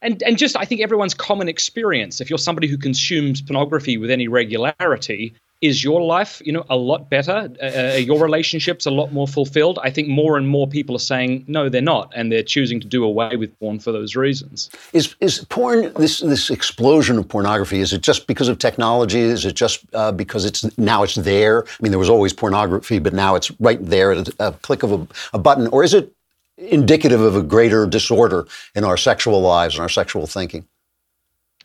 And, 0.00 0.22
and 0.22 0.38
just 0.38 0.56
I 0.56 0.64
think 0.64 0.80
everyone's 0.80 1.12
common 1.12 1.48
experience. 1.48 2.20
If 2.20 2.30
you're 2.30 2.38
somebody 2.38 2.68
who 2.68 2.78
consumes 2.78 3.42
pornography 3.42 3.98
with 3.98 4.12
any 4.12 4.28
regularity, 4.28 5.34
is 5.60 5.82
your 5.82 6.00
life 6.00 6.40
you 6.44 6.52
know 6.52 6.64
a 6.70 6.76
lot 6.76 7.10
better? 7.10 7.48
Uh, 7.60 7.66
uh, 7.66 7.96
your 7.96 8.22
relationships 8.22 8.86
a 8.86 8.90
lot 8.90 9.12
more 9.12 9.26
fulfilled? 9.26 9.78
I 9.82 9.90
think 9.90 10.08
more 10.08 10.36
and 10.36 10.48
more 10.48 10.66
people 10.66 10.94
are 10.94 11.00
saying 11.00 11.44
no 11.48 11.68
they're 11.68 11.82
not 11.82 12.12
and 12.14 12.30
they're 12.30 12.42
choosing 12.42 12.80
to 12.80 12.86
do 12.86 13.04
away 13.04 13.36
with 13.36 13.58
porn 13.58 13.78
for 13.80 13.92
those 13.92 14.14
reasons. 14.14 14.70
Is 14.92 15.14
is 15.20 15.44
porn 15.48 15.92
this 15.94 16.20
this 16.20 16.50
explosion 16.50 17.18
of 17.18 17.28
pornography 17.28 17.80
is 17.80 17.92
it 17.92 18.02
just 18.02 18.26
because 18.26 18.48
of 18.48 18.58
technology? 18.58 19.20
Is 19.20 19.44
it 19.44 19.54
just 19.54 19.84
uh, 19.94 20.12
because 20.12 20.44
it's 20.44 20.78
now 20.78 21.02
it's 21.02 21.16
there? 21.16 21.64
I 21.64 21.82
mean 21.82 21.92
there 21.92 21.98
was 21.98 22.10
always 22.10 22.32
pornography 22.32 22.98
but 22.98 23.12
now 23.12 23.34
it's 23.34 23.50
right 23.60 23.84
there 23.84 24.12
at 24.12 24.28
a, 24.38 24.52
click 24.52 24.82
of 24.82 24.92
a, 24.92 25.06
a 25.32 25.38
button. 25.38 25.66
Or 25.68 25.82
is 25.82 25.94
it 25.94 26.12
indicative 26.56 27.20
of 27.20 27.36
a 27.36 27.42
greater 27.42 27.86
disorder 27.86 28.46
in 28.74 28.84
our 28.84 28.96
sexual 28.96 29.40
lives 29.40 29.74
and 29.74 29.82
our 29.82 29.88
sexual 29.88 30.26
thinking 30.26 30.66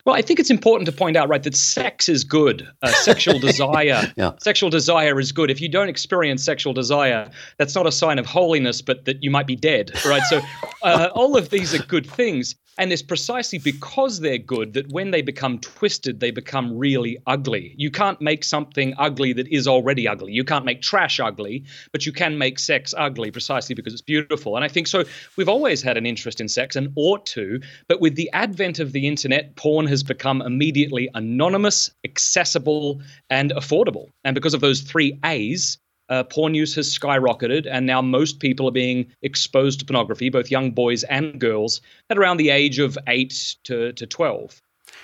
well, 0.04 0.14
I 0.14 0.22
think 0.22 0.38
it's 0.38 0.50
important 0.50 0.86
to 0.86 0.92
point 0.92 1.16
out, 1.16 1.28
right, 1.28 1.42
that 1.42 1.56
sex 1.56 2.08
is 2.08 2.24
good. 2.24 2.68
Uh, 2.82 2.88
sexual 2.88 3.38
desire, 3.40 4.12
yeah. 4.16 4.32
sexual 4.38 4.70
desire 4.70 5.18
is 5.18 5.32
good. 5.32 5.50
If 5.50 5.60
you 5.60 5.68
don't 5.68 5.88
experience 5.88 6.44
sexual 6.44 6.74
desire, 6.74 7.30
that's 7.58 7.74
not 7.74 7.86
a 7.86 7.92
sign 7.92 8.18
of 8.18 8.26
holiness, 8.26 8.82
but 8.82 9.06
that 9.06 9.22
you 9.22 9.30
might 9.30 9.46
be 9.46 9.56
dead, 9.56 9.92
right? 10.04 10.22
So, 10.24 10.40
uh, 10.82 11.08
all 11.14 11.36
of 11.36 11.50
these 11.50 11.74
are 11.74 11.82
good 11.84 12.06
things. 12.06 12.54
And 12.76 12.92
it's 12.92 13.02
precisely 13.02 13.58
because 13.58 14.20
they're 14.20 14.38
good 14.38 14.72
that 14.72 14.90
when 14.90 15.12
they 15.12 15.22
become 15.22 15.58
twisted, 15.60 16.18
they 16.18 16.32
become 16.32 16.76
really 16.76 17.18
ugly. 17.26 17.74
You 17.78 17.90
can't 17.90 18.20
make 18.20 18.42
something 18.42 18.94
ugly 18.98 19.32
that 19.34 19.46
is 19.48 19.68
already 19.68 20.08
ugly. 20.08 20.32
You 20.32 20.44
can't 20.44 20.64
make 20.64 20.82
trash 20.82 21.20
ugly, 21.20 21.64
but 21.92 22.04
you 22.04 22.12
can 22.12 22.36
make 22.36 22.58
sex 22.58 22.92
ugly 22.96 23.30
precisely 23.30 23.74
because 23.74 23.92
it's 23.92 24.02
beautiful. 24.02 24.56
And 24.56 24.64
I 24.64 24.68
think 24.68 24.88
so. 24.88 25.04
We've 25.36 25.48
always 25.48 25.82
had 25.82 25.96
an 25.96 26.04
interest 26.04 26.40
in 26.40 26.48
sex 26.48 26.74
and 26.74 26.92
ought 26.96 27.26
to, 27.26 27.60
but 27.88 28.00
with 28.00 28.16
the 28.16 28.28
advent 28.32 28.80
of 28.80 28.92
the 28.92 29.06
internet, 29.06 29.54
porn 29.54 29.86
has 29.86 30.02
become 30.02 30.42
immediately 30.42 31.08
anonymous, 31.14 31.92
accessible, 32.04 33.00
and 33.30 33.52
affordable. 33.52 34.08
And 34.24 34.34
because 34.34 34.54
of 34.54 34.60
those 34.60 34.80
three 34.80 35.18
A's, 35.24 35.78
uh, 36.08 36.24
porn 36.24 36.54
use 36.54 36.74
has 36.74 36.96
skyrocketed, 36.96 37.66
and 37.70 37.86
now 37.86 38.02
most 38.02 38.40
people 38.40 38.68
are 38.68 38.72
being 38.72 39.06
exposed 39.22 39.80
to 39.80 39.86
pornography, 39.86 40.28
both 40.28 40.50
young 40.50 40.70
boys 40.70 41.02
and 41.04 41.40
girls, 41.40 41.80
at 42.10 42.18
around 42.18 42.36
the 42.36 42.50
age 42.50 42.78
of 42.78 42.98
8 43.06 43.56
to, 43.64 43.92
to 43.92 44.06
12. 44.06 44.60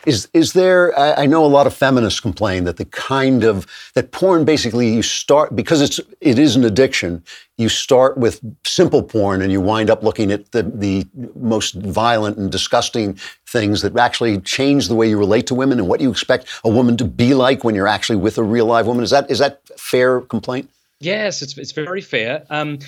Is 0.06 0.28
is 0.32 0.54
there? 0.54 0.98
I, 0.98 1.24
I 1.24 1.26
know 1.26 1.44
a 1.44 1.48
lot 1.48 1.66
of 1.66 1.74
feminists 1.74 2.20
complain 2.20 2.64
that 2.64 2.78
the 2.78 2.86
kind 2.86 3.44
of 3.44 3.66
that 3.94 4.12
porn 4.12 4.46
basically 4.46 4.88
you 4.88 5.02
start 5.02 5.54
because 5.54 5.82
it's 5.82 6.00
it 6.22 6.38
is 6.38 6.56
an 6.56 6.64
addiction. 6.64 7.22
You 7.58 7.68
start 7.68 8.16
with 8.16 8.40
simple 8.64 9.02
porn 9.02 9.42
and 9.42 9.52
you 9.52 9.60
wind 9.60 9.90
up 9.90 10.02
looking 10.02 10.32
at 10.32 10.52
the 10.52 10.62
the 10.62 11.06
most 11.34 11.74
violent 11.74 12.38
and 12.38 12.50
disgusting 12.50 13.18
things 13.46 13.82
that 13.82 13.94
actually 13.98 14.40
change 14.40 14.88
the 14.88 14.94
way 14.94 15.08
you 15.08 15.18
relate 15.18 15.46
to 15.48 15.54
women 15.54 15.78
and 15.78 15.86
what 15.86 16.00
you 16.00 16.10
expect 16.10 16.48
a 16.64 16.70
woman 16.70 16.96
to 16.96 17.04
be 17.04 17.34
like 17.34 17.62
when 17.62 17.74
you're 17.74 17.88
actually 17.88 18.16
with 18.16 18.38
a 18.38 18.42
real 18.42 18.64
live 18.64 18.86
woman. 18.86 19.04
Is 19.04 19.10
that 19.10 19.30
is 19.30 19.38
that 19.40 19.60
fair 19.78 20.22
complaint? 20.22 20.70
Yes, 21.00 21.42
it's, 21.42 21.56
it's 21.56 21.72
very 21.72 22.02
fair. 22.02 22.44
Um, 22.50 22.78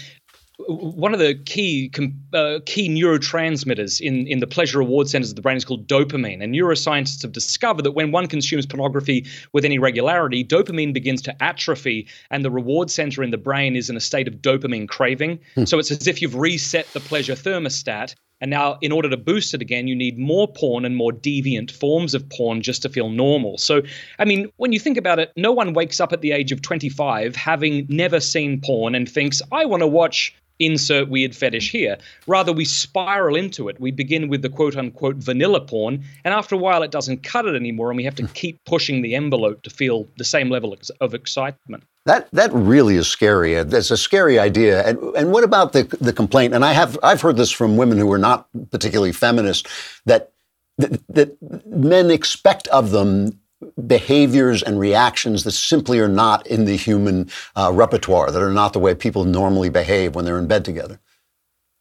one 0.69 1.13
of 1.13 1.19
the 1.19 1.35
key 1.35 1.91
uh, 2.35 2.61
key 2.67 2.89
neurotransmitters 2.89 4.01
in, 4.01 4.27
in 4.27 4.41
the 4.41 4.47
pleasure 4.47 4.79
reward 4.79 5.09
centers 5.09 5.31
of 5.31 5.37
the 5.37 5.43
brain 5.43 5.57
is 5.57 5.65
called 5.65 5.87
dopamine. 5.89 6.43
And 6.43 6.55
neuroscientists 6.55 7.23
have 7.23 7.33
discovered 7.33 7.83
that 7.83 7.93
when 7.93 8.13
one 8.13 8.27
consumes 8.27 8.67
pornography 8.67 9.27
with 9.53 9.65
any 9.65 9.79
regularity, 9.79 10.45
dopamine 10.45 10.93
begins 10.93 11.23
to 11.23 11.43
atrophy, 11.43 12.07
and 12.31 12.45
the 12.45 12.51
reward 12.51 12.91
center 12.91 13.23
in 13.23 13.31
the 13.31 13.39
brain 13.39 13.77
is 13.77 13.91
in 13.91 13.97
a 13.97 14.01
state 14.01 14.29
of 14.29 14.35
dopamine 14.35 14.89
craving. 14.89 15.39
Hmm. 15.55 15.65
So 15.65 15.79
it's 15.79 15.91
as 15.91 16.07
if 16.07 16.23
you've 16.23 16.37
reset 16.37 16.87
the 16.93 17.01
pleasure 17.01 17.35
thermostat. 17.35 18.15
And 18.43 18.51
now, 18.51 18.77
in 18.83 18.91
order 18.91 19.09
to 19.09 19.17
boost 19.17 19.55
it 19.55 19.63
again, 19.63 19.87
you 19.87 19.95
need 19.95 20.19
more 20.19 20.49
porn 20.49 20.85
and 20.85 20.97
more 20.97 21.13
deviant 21.13 21.71
forms 21.71 22.13
of 22.13 22.29
porn 22.29 22.61
just 22.61 22.83
to 22.83 22.89
feel 22.89 23.09
normal. 23.09 23.57
So, 23.57 23.83
I 24.19 24.25
mean, 24.25 24.51
when 24.57 24.73
you 24.73 24.81
think 24.81 24.97
about 24.97 25.21
it, 25.21 25.31
no 25.37 25.53
one 25.53 25.75
wakes 25.75 26.01
up 26.01 26.13
at 26.13 26.23
the 26.23 26.33
age 26.33 26.51
of 26.51 26.61
25 26.61 27.37
having 27.37 27.87
never 27.89 28.19
seen 28.19 28.61
porn 28.61 28.97
and 28.97 29.09
thinks, 29.09 29.41
I 29.53 29.65
want 29.65 29.83
to 29.83 29.87
watch 29.87 30.35
insert 30.65 31.09
weird 31.09 31.35
fetish 31.35 31.71
here. 31.71 31.99
Rather, 32.27 32.53
we 32.53 32.65
spiral 32.65 33.37
into 33.37 33.69
it. 33.69 33.81
We 33.81 33.91
begin 33.91 34.29
with 34.29 34.43
the 34.43 34.49
quote 34.49 34.77
unquote 34.77 35.17
vanilla 35.17 35.61
porn, 35.61 36.05
and 36.25 36.35
after 36.35 36.55
a 36.55 36.59
while, 36.59 36.83
it 36.83 36.91
doesn't 36.91 37.23
cut 37.23 37.47
it 37.47 37.55
anymore, 37.55 37.91
and 37.91 37.97
we 37.97 38.05
have 38.05 38.15
to 38.17 38.25
hmm. 38.25 38.33
keep 38.33 38.65
pushing 38.65 39.03
the 39.03 39.15
envelope 39.15 39.63
to 39.63 39.71
feel 39.71 40.09
the 40.19 40.25
same 40.25 40.51
level 40.51 40.77
of 41.01 41.15
excitement. 41.15 41.85
That 42.05 42.29
that 42.33 42.53
really 42.53 42.97
is 42.97 43.07
scary. 43.07 43.57
Uh, 43.57 43.65
it's 43.67 43.91
a 43.91 43.97
scary 43.97 44.39
idea. 44.39 44.87
And 44.87 44.99
and 45.17 45.33
what 45.33 45.45
about 45.45 45.73
the 45.73 45.85
the 46.01 46.13
complaint? 46.13 46.55
And 46.55 46.65
I 46.65 46.73
have 46.73 46.99
I've 47.03 47.21
heard 47.21 47.37
this 47.37 47.51
from 47.51 47.77
women 47.77 47.99
who 47.99 48.11
are 48.13 48.19
not 48.19 48.49
particularly 48.71 49.13
feminist 49.13 49.69
that 50.07 50.33
that, 50.79 51.01
that 51.09 51.67
men 51.67 52.11
expect 52.11 52.67
of 52.69 52.91
them 52.91 53.39
behaviors 53.87 54.63
and 54.63 54.79
reactions 54.79 55.45
that 55.45 55.53
simply 55.53 55.99
are 55.99 56.09
not 56.09 56.47
in 56.47 56.65
the 56.65 56.77
human 56.77 57.31
uh, 57.57 57.71
repertoire, 57.73 58.31
that 58.31 58.43
are 58.43 58.53
not 58.53 58.73
the 58.73 58.79
way 58.79 58.95
people 58.95 59.25
normally 59.25 59.69
behave 59.69 60.15
when 60.15 60.25
they're 60.25 60.39
in 60.39 60.47
bed 60.47 60.65
together. 60.65 61.01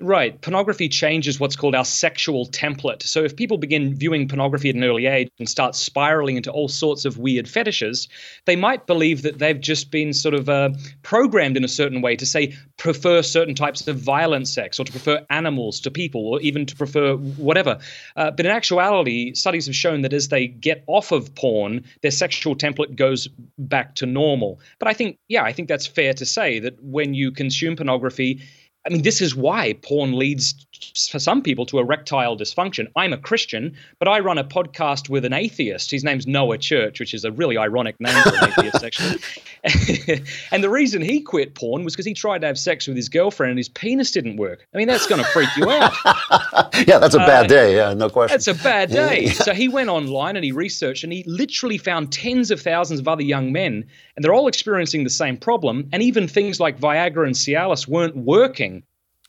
Right. 0.01 0.41
Pornography 0.41 0.89
changes 0.89 1.39
what's 1.39 1.55
called 1.55 1.75
our 1.75 1.85
sexual 1.85 2.47
template. 2.47 3.03
So 3.03 3.23
if 3.23 3.35
people 3.35 3.59
begin 3.59 3.93
viewing 3.93 4.27
pornography 4.27 4.69
at 4.69 4.75
an 4.75 4.83
early 4.83 5.05
age 5.05 5.29
and 5.37 5.47
start 5.47 5.75
spiraling 5.75 6.37
into 6.37 6.51
all 6.51 6.67
sorts 6.67 7.05
of 7.05 7.19
weird 7.19 7.47
fetishes, 7.47 8.09
they 8.45 8.55
might 8.55 8.87
believe 8.87 9.21
that 9.21 9.37
they've 9.37 9.59
just 9.59 9.91
been 9.91 10.11
sort 10.11 10.33
of 10.33 10.49
uh, 10.49 10.71
programmed 11.03 11.55
in 11.55 11.63
a 11.63 11.67
certain 11.67 12.01
way 12.01 12.15
to 12.15 12.25
say 12.25 12.55
prefer 12.77 13.21
certain 13.21 13.53
types 13.53 13.87
of 13.87 13.97
violent 13.97 14.47
sex 14.47 14.79
or 14.79 14.85
to 14.85 14.91
prefer 14.91 15.23
animals 15.29 15.79
to 15.81 15.91
people 15.91 16.27
or 16.27 16.41
even 16.41 16.65
to 16.65 16.75
prefer 16.75 17.15
whatever. 17.15 17.77
Uh, 18.15 18.31
but 18.31 18.43
in 18.43 18.51
actuality, 18.51 19.35
studies 19.35 19.67
have 19.67 19.75
shown 19.75 20.01
that 20.01 20.13
as 20.13 20.29
they 20.29 20.47
get 20.47 20.83
off 20.87 21.11
of 21.11 21.35
porn, 21.35 21.83
their 22.01 22.09
sexual 22.09 22.55
template 22.55 22.95
goes 22.95 23.27
back 23.59 23.93
to 23.93 24.07
normal. 24.07 24.59
But 24.79 24.87
I 24.87 24.93
think, 24.93 25.19
yeah, 25.27 25.43
I 25.43 25.53
think 25.53 25.67
that's 25.67 25.85
fair 25.85 26.15
to 26.15 26.25
say 26.25 26.57
that 26.59 26.83
when 26.83 27.13
you 27.13 27.31
consume 27.31 27.75
pornography, 27.75 28.41
I 28.85 28.89
mean, 28.89 29.03
this 29.03 29.21
is 29.21 29.35
why 29.35 29.73
porn 29.83 30.17
leads 30.17 30.65
for 31.11 31.19
some 31.19 31.43
people 31.43 31.67
to 31.67 31.77
erectile 31.77 32.35
dysfunction. 32.35 32.87
I'm 32.95 33.13
a 33.13 33.17
Christian, 33.17 33.75
but 33.99 34.07
I 34.07 34.19
run 34.19 34.39
a 34.39 34.43
podcast 34.43 35.09
with 35.09 35.23
an 35.23 35.33
atheist. 35.33 35.91
His 35.91 36.03
name's 36.03 36.25
Noah 36.25 36.57
Church, 36.57 36.99
which 36.99 37.13
is 37.13 37.23
a 37.23 37.31
really 37.31 37.57
ironic 37.57 37.99
name 37.99 38.19
for 38.23 38.29
an 38.29 38.49
atheist, 38.57 38.83
actually. 38.83 39.19
and 40.51 40.63
the 40.63 40.69
reason 40.69 41.03
he 41.03 41.21
quit 41.21 41.53
porn 41.53 41.83
was 41.83 41.93
because 41.93 42.07
he 42.07 42.15
tried 42.15 42.41
to 42.41 42.47
have 42.47 42.57
sex 42.57 42.87
with 42.87 42.97
his 42.97 43.09
girlfriend 43.09 43.51
and 43.51 43.59
his 43.59 43.69
penis 43.69 44.09
didn't 44.09 44.37
work. 44.37 44.67
I 44.73 44.77
mean, 44.77 44.87
that's 44.87 45.05
going 45.05 45.23
to 45.23 45.27
freak 45.29 45.55
you 45.55 45.69
out. 45.69 45.93
yeah, 46.87 46.97
that's 46.97 47.13
a 47.13 47.19
bad 47.19 47.45
uh, 47.45 47.47
day. 47.47 47.75
Yeah, 47.75 47.93
no 47.93 48.09
question. 48.09 48.33
That's 48.33 48.47
a 48.47 48.55
bad 48.55 48.89
day. 48.89 49.27
so 49.27 49.53
he 49.53 49.67
went 49.67 49.89
online 49.89 50.35
and 50.35 50.43
he 50.43 50.51
researched 50.51 51.03
and 51.03 51.13
he 51.13 51.23
literally 51.27 51.77
found 51.77 52.11
tens 52.11 52.49
of 52.49 52.59
thousands 52.59 52.99
of 52.99 53.07
other 53.07 53.21
young 53.21 53.51
men, 53.51 53.85
and 54.15 54.25
they're 54.25 54.33
all 54.33 54.47
experiencing 54.47 55.03
the 55.03 55.11
same 55.11 55.37
problem. 55.37 55.87
And 55.93 56.01
even 56.01 56.27
things 56.27 56.59
like 56.59 56.79
Viagra 56.79 57.27
and 57.27 57.35
Cialis 57.35 57.87
weren't 57.87 58.15
working 58.15 58.70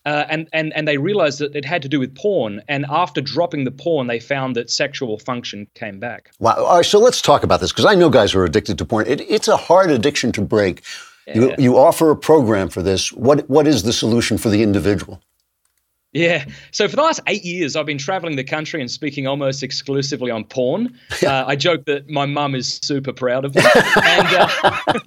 uh, 0.05 0.25
and, 0.29 0.47
and, 0.53 0.73
and 0.73 0.87
they 0.87 0.97
realized 0.97 1.39
that 1.39 1.55
it 1.55 1.65
had 1.65 1.81
to 1.81 1.89
do 1.89 1.99
with 1.99 2.15
porn. 2.15 2.61
And 2.67 2.85
after 2.89 3.21
dropping 3.21 3.63
the 3.63 3.71
porn, 3.71 4.07
they 4.07 4.19
found 4.19 4.55
that 4.55 4.69
sexual 4.69 5.17
function 5.19 5.67
came 5.75 5.99
back. 5.99 6.31
Wow. 6.39 6.55
All 6.55 6.77
right, 6.77 6.85
so 6.85 6.99
let's 6.99 7.21
talk 7.21 7.43
about 7.43 7.61
this 7.61 7.71
because 7.71 7.85
I 7.85 7.95
know 7.95 8.09
guys 8.09 8.31
who 8.31 8.39
are 8.39 8.45
addicted 8.45 8.77
to 8.79 8.85
porn. 8.85 9.07
It, 9.07 9.21
it's 9.21 9.47
a 9.47 9.57
hard 9.57 9.89
addiction 9.91 10.31
to 10.33 10.41
break. 10.41 10.83
Yeah. 11.27 11.35
You, 11.35 11.55
you 11.57 11.77
offer 11.77 12.11
a 12.11 12.17
program 12.17 12.67
for 12.69 12.81
this. 12.81 13.13
What, 13.13 13.49
what 13.49 13.65
is 13.65 13.83
the 13.83 13.93
solution 13.93 14.37
for 14.37 14.49
the 14.49 14.61
individual? 14.61 15.21
Yeah. 16.13 16.45
So 16.69 16.87
for 16.87 16.95
the 16.95 17.01
last 17.01 17.21
eight 17.25 17.43
years, 17.43 17.75
I've 17.75 17.87
been 17.87 17.97
traveling 17.97 18.35
the 18.35 18.43
country 18.43 18.79
and 18.79 18.89
speaking 18.89 19.25
almost 19.25 19.63
exclusively 19.63 20.29
on 20.29 20.43
porn. 20.45 20.97
Uh, 21.25 21.43
I 21.47 21.55
joke 21.55 21.85
that 21.85 22.07
my 22.07 22.27
mum 22.27 22.53
is 22.53 22.79
super 22.83 23.11
proud 23.11 23.45
of 23.45 23.55
me. 23.55 23.63
and 23.63 24.27
uh, 24.27 24.99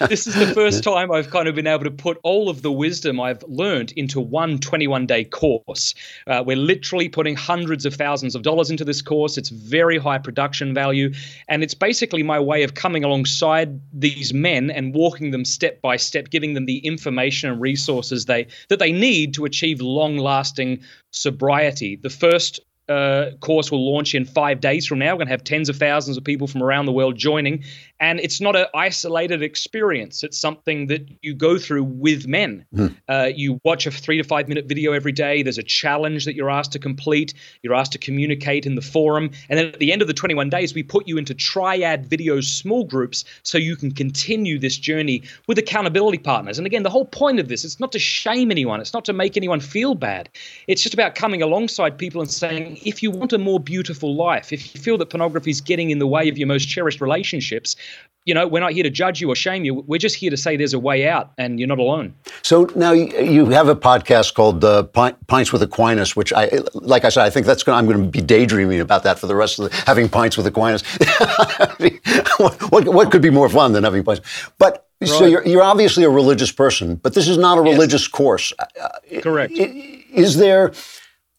this 0.08 0.26
is 0.26 0.34
the 0.34 0.52
first 0.54 0.84
time 0.84 1.10
I've 1.10 1.30
kind 1.30 1.48
of 1.48 1.54
been 1.54 1.66
able 1.66 1.84
to 1.84 1.90
put 1.90 2.18
all 2.24 2.50
of 2.50 2.60
the 2.60 2.70
wisdom 2.70 3.20
I've 3.20 3.42
learned 3.44 3.92
into 3.92 4.20
one 4.20 4.58
21 4.58 5.06
day 5.06 5.24
course. 5.24 5.94
Uh, 6.26 6.42
we're 6.44 6.56
literally 6.56 7.08
putting 7.08 7.36
hundreds 7.36 7.86
of 7.86 7.94
thousands 7.94 8.34
of 8.34 8.42
dollars 8.42 8.70
into 8.70 8.84
this 8.84 9.00
course. 9.00 9.38
It's 9.38 9.48
very 9.48 9.96
high 9.96 10.18
production 10.18 10.74
value. 10.74 11.10
And 11.48 11.62
it's 11.62 11.74
basically 11.74 12.22
my 12.22 12.38
way 12.38 12.64
of 12.64 12.74
coming 12.74 13.02
alongside 13.02 13.80
these 13.94 14.34
men 14.34 14.70
and 14.70 14.94
walking 14.94 15.30
them 15.30 15.46
step 15.46 15.80
by 15.80 15.96
step, 15.96 16.28
giving 16.28 16.52
them 16.52 16.66
the 16.66 16.78
information 16.78 17.50
and 17.50 17.62
resources 17.62 18.26
they 18.26 18.46
that 18.68 18.78
they 18.78 18.92
need 18.92 19.32
to 19.34 19.46
achieve 19.46 19.80
long 19.80 20.18
lasting 20.18 20.33
lasting 20.34 20.80
sobriety. 21.12 21.96
The 22.02 22.10
first 22.10 22.60
uh, 22.88 23.30
course 23.40 23.70
will 23.70 23.84
launch 23.92 24.14
in 24.14 24.24
five 24.24 24.60
days 24.60 24.86
from 24.86 24.98
now. 24.98 25.12
We're 25.12 25.18
going 25.18 25.28
to 25.28 25.32
have 25.32 25.44
tens 25.44 25.68
of 25.68 25.76
thousands 25.76 26.16
of 26.16 26.24
people 26.24 26.46
from 26.46 26.62
around 26.62 26.86
the 26.86 26.92
world 26.92 27.16
joining. 27.16 27.64
And 28.04 28.20
it's 28.20 28.38
not 28.38 28.54
an 28.54 28.66
isolated 28.74 29.42
experience, 29.42 30.22
it's 30.22 30.38
something 30.38 30.88
that 30.88 31.08
you 31.22 31.34
go 31.34 31.56
through 31.56 31.84
with 31.84 32.26
men. 32.26 32.66
Mm. 32.74 32.94
Uh, 33.08 33.30
you 33.34 33.58
watch 33.64 33.86
a 33.86 33.90
three 33.90 34.18
to 34.18 34.22
five 34.22 34.46
minute 34.46 34.66
video 34.66 34.92
every 34.92 35.10
day. 35.10 35.42
There's 35.42 35.56
a 35.56 35.62
challenge 35.62 36.26
that 36.26 36.34
you're 36.34 36.50
asked 36.50 36.72
to 36.72 36.78
complete, 36.78 37.32
you're 37.62 37.74
asked 37.74 37.92
to 37.92 37.98
communicate 37.98 38.66
in 38.66 38.74
the 38.74 38.82
forum. 38.82 39.30
And 39.48 39.58
then 39.58 39.68
at 39.68 39.78
the 39.78 39.90
end 39.90 40.02
of 40.02 40.08
the 40.08 40.12
21 40.12 40.50
days, 40.50 40.74
we 40.74 40.82
put 40.82 41.08
you 41.08 41.16
into 41.16 41.32
triad 41.32 42.04
video 42.04 42.42
small 42.42 42.84
groups 42.84 43.24
so 43.42 43.56
you 43.56 43.74
can 43.74 43.90
continue 43.90 44.58
this 44.58 44.76
journey 44.76 45.22
with 45.46 45.56
accountability 45.56 46.18
partners. 46.18 46.58
And 46.58 46.66
again, 46.66 46.82
the 46.82 46.90
whole 46.90 47.06
point 47.06 47.40
of 47.40 47.48
this 47.48 47.64
is 47.64 47.80
not 47.80 47.90
to 47.92 47.98
shame 47.98 48.50
anyone, 48.50 48.82
it's 48.82 48.92
not 48.92 49.06
to 49.06 49.14
make 49.14 49.38
anyone 49.38 49.60
feel 49.60 49.94
bad. 49.94 50.28
It's 50.66 50.82
just 50.82 50.92
about 50.92 51.14
coming 51.14 51.40
alongside 51.40 51.96
people 51.96 52.20
and 52.20 52.30
saying, 52.30 52.80
if 52.84 53.02
you 53.02 53.10
want 53.10 53.32
a 53.32 53.38
more 53.38 53.60
beautiful 53.60 54.14
life, 54.14 54.52
if 54.52 54.74
you 54.74 54.80
feel 54.82 54.98
that 54.98 55.08
pornography 55.08 55.52
is 55.52 55.62
getting 55.62 55.88
in 55.88 56.00
the 56.00 56.06
way 56.06 56.28
of 56.28 56.36
your 56.36 56.48
most 56.48 56.66
cherished 56.68 57.00
relationships, 57.00 57.76
you 58.24 58.32
know, 58.32 58.48
we're 58.48 58.60
not 58.60 58.72
here 58.72 58.82
to 58.82 58.90
judge 58.90 59.20
you 59.20 59.30
or 59.30 59.36
shame 59.36 59.64
you. 59.64 59.74
We're 59.74 59.98
just 59.98 60.16
here 60.16 60.30
to 60.30 60.36
say 60.36 60.56
there's 60.56 60.72
a 60.72 60.78
way 60.78 61.06
out 61.06 61.32
and 61.36 61.58
you're 61.58 61.68
not 61.68 61.78
alone. 61.78 62.14
So 62.42 62.70
now 62.74 62.92
you 62.92 63.46
have 63.46 63.68
a 63.68 63.76
podcast 63.76 64.34
called 64.34 64.64
uh, 64.64 64.84
Pints 64.84 65.52
with 65.52 65.62
Aquinas, 65.62 66.16
which 66.16 66.32
I, 66.32 66.50
like 66.72 67.04
I 67.04 67.10
said, 67.10 67.24
I 67.24 67.30
think 67.30 67.44
that's 67.44 67.62
going 67.62 67.76
I'm 67.78 67.84
going 67.84 68.02
to 68.02 68.08
be 68.08 68.22
daydreaming 68.22 68.80
about 68.80 69.02
that 69.02 69.18
for 69.18 69.26
the 69.26 69.34
rest 69.34 69.58
of 69.58 69.70
the, 69.70 69.76
having 69.86 70.08
pints 70.08 70.38
with 70.38 70.46
Aquinas. 70.46 70.82
what, 72.38 72.72
what, 72.72 72.88
what, 72.88 73.12
could 73.12 73.20
be 73.20 73.30
more 73.30 73.50
fun 73.50 73.74
than 73.74 73.84
having 73.84 74.02
pints? 74.02 74.22
But 74.58 74.88
right. 75.02 75.10
so 75.10 75.26
you're, 75.26 75.46
you're 75.46 75.62
obviously 75.62 76.04
a 76.04 76.10
religious 76.10 76.50
person, 76.50 76.96
but 76.96 77.12
this 77.12 77.28
is 77.28 77.36
not 77.36 77.58
a 77.58 77.60
religious 77.60 78.04
yes. 78.04 78.08
course. 78.08 78.52
Uh, 78.58 78.88
Correct. 79.20 79.52
Is 79.52 80.38
there, 80.38 80.72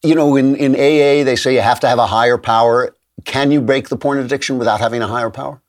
you 0.04 0.14
know, 0.14 0.36
in, 0.36 0.54
in 0.54 0.74
AA, 0.74 1.24
they 1.24 1.34
say 1.34 1.52
you 1.52 1.62
have 1.62 1.80
to 1.80 1.88
have 1.88 1.98
a 1.98 2.06
higher 2.06 2.38
power. 2.38 2.94
Can 3.24 3.50
you 3.50 3.60
break 3.60 3.88
the 3.88 3.96
porn 3.96 4.18
addiction 4.18 4.56
without 4.56 4.78
having 4.78 5.02
a 5.02 5.08
higher 5.08 5.30
power? 5.30 5.60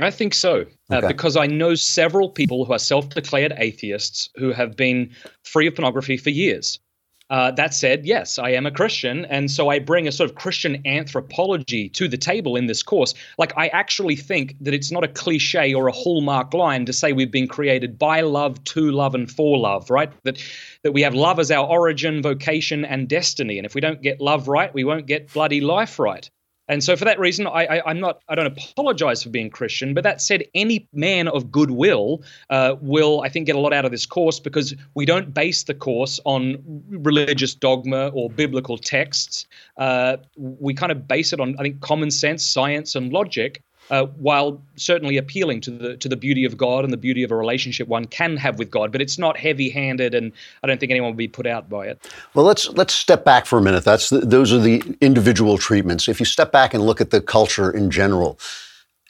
I 0.00 0.10
think 0.10 0.34
so, 0.34 0.64
uh, 0.90 0.96
okay. 0.96 1.08
because 1.08 1.36
I 1.36 1.46
know 1.46 1.74
several 1.74 2.28
people 2.28 2.64
who 2.64 2.72
are 2.72 2.78
self 2.78 3.08
declared 3.10 3.54
atheists 3.58 4.28
who 4.36 4.52
have 4.52 4.76
been 4.76 5.10
free 5.44 5.68
of 5.68 5.76
pornography 5.76 6.16
for 6.16 6.30
years. 6.30 6.80
Uh, 7.30 7.50
that 7.52 7.72
said, 7.72 8.04
yes, 8.04 8.38
I 8.38 8.50
am 8.50 8.66
a 8.66 8.70
Christian, 8.70 9.24
and 9.26 9.50
so 9.50 9.70
I 9.70 9.78
bring 9.78 10.06
a 10.06 10.12
sort 10.12 10.28
of 10.28 10.36
Christian 10.36 10.82
anthropology 10.86 11.88
to 11.88 12.06
the 12.06 12.18
table 12.18 12.54
in 12.54 12.66
this 12.66 12.82
course. 12.82 13.14
Like, 13.38 13.52
I 13.56 13.68
actually 13.68 14.14
think 14.14 14.56
that 14.60 14.74
it's 14.74 14.92
not 14.92 15.04
a 15.04 15.08
cliche 15.08 15.72
or 15.72 15.88
a 15.88 15.92
hallmark 15.92 16.52
line 16.52 16.84
to 16.84 16.92
say 16.92 17.12
we've 17.12 17.30
been 17.30 17.48
created 17.48 17.98
by 17.98 18.20
love, 18.20 18.62
to 18.64 18.90
love, 18.90 19.14
and 19.14 19.30
for 19.30 19.56
love, 19.56 19.88
right? 19.88 20.12
That 20.24 20.42
that 20.82 20.92
we 20.92 21.00
have 21.00 21.14
love 21.14 21.40
as 21.40 21.50
our 21.50 21.66
origin, 21.66 22.20
vocation, 22.20 22.84
and 22.84 23.08
destiny. 23.08 23.58
And 23.58 23.64
if 23.64 23.74
we 23.74 23.80
don't 23.80 24.02
get 24.02 24.20
love 24.20 24.46
right, 24.46 24.74
we 24.74 24.84
won't 24.84 25.06
get 25.06 25.32
bloody 25.32 25.62
life 25.62 25.98
right. 25.98 26.28
And 26.68 26.82
so, 26.82 26.96
for 26.96 27.04
that 27.04 27.18
reason, 27.18 27.46
I, 27.46 27.82
am 27.84 28.00
not. 28.00 28.22
I 28.28 28.34
don't 28.34 28.46
apologize 28.46 29.22
for 29.22 29.28
being 29.28 29.50
Christian. 29.50 29.92
But 29.92 30.02
that 30.04 30.22
said, 30.22 30.44
any 30.54 30.88
man 30.94 31.28
of 31.28 31.50
goodwill 31.50 32.22
uh, 32.48 32.76
will, 32.80 33.20
I 33.20 33.28
think, 33.28 33.46
get 33.46 33.56
a 33.56 33.60
lot 33.60 33.74
out 33.74 33.84
of 33.84 33.90
this 33.90 34.06
course 34.06 34.40
because 34.40 34.74
we 34.94 35.04
don't 35.04 35.34
base 35.34 35.64
the 35.64 35.74
course 35.74 36.20
on 36.24 36.56
religious 36.88 37.54
dogma 37.54 38.08
or 38.08 38.30
biblical 38.30 38.78
texts. 38.78 39.46
Uh, 39.76 40.16
we 40.36 40.72
kind 40.72 40.90
of 40.90 41.06
base 41.06 41.34
it 41.34 41.40
on, 41.40 41.54
I 41.58 41.62
think, 41.62 41.80
common 41.80 42.10
sense, 42.10 42.46
science, 42.46 42.94
and 42.94 43.12
logic 43.12 43.62
uh, 43.90 44.06
while 44.16 44.62
certainly 44.76 45.16
appealing 45.16 45.60
to 45.62 45.70
the 45.70 45.96
to 45.98 46.08
the 46.08 46.16
beauty 46.16 46.44
of 46.44 46.56
God 46.56 46.84
and 46.84 46.92
the 46.92 46.98
beauty 46.98 47.22
of 47.22 47.30
a 47.30 47.36
relationship 47.36 47.88
one 47.88 48.06
can 48.06 48.36
have 48.36 48.58
with 48.58 48.70
God, 48.70 48.92
but 48.92 49.00
it's 49.00 49.18
not 49.18 49.36
heavy-handed, 49.36 50.14
and 50.14 50.32
I 50.62 50.66
don't 50.66 50.80
think 50.80 50.90
anyone 50.90 51.10
will 51.10 51.16
be 51.16 51.28
put 51.28 51.46
out 51.46 51.68
by 51.68 51.86
it. 51.86 52.10
Well, 52.34 52.44
let's 52.44 52.68
let's 52.70 52.94
step 52.94 53.24
back 53.24 53.46
for 53.46 53.58
a 53.58 53.62
minute. 53.62 53.84
That's 53.84 54.10
the, 54.10 54.20
those 54.20 54.52
are 54.52 54.58
the 54.58 54.82
individual 55.00 55.58
treatments. 55.58 56.08
If 56.08 56.20
you 56.20 56.26
step 56.26 56.52
back 56.52 56.74
and 56.74 56.84
look 56.84 57.00
at 57.00 57.10
the 57.10 57.20
culture 57.20 57.70
in 57.70 57.90
general, 57.90 58.38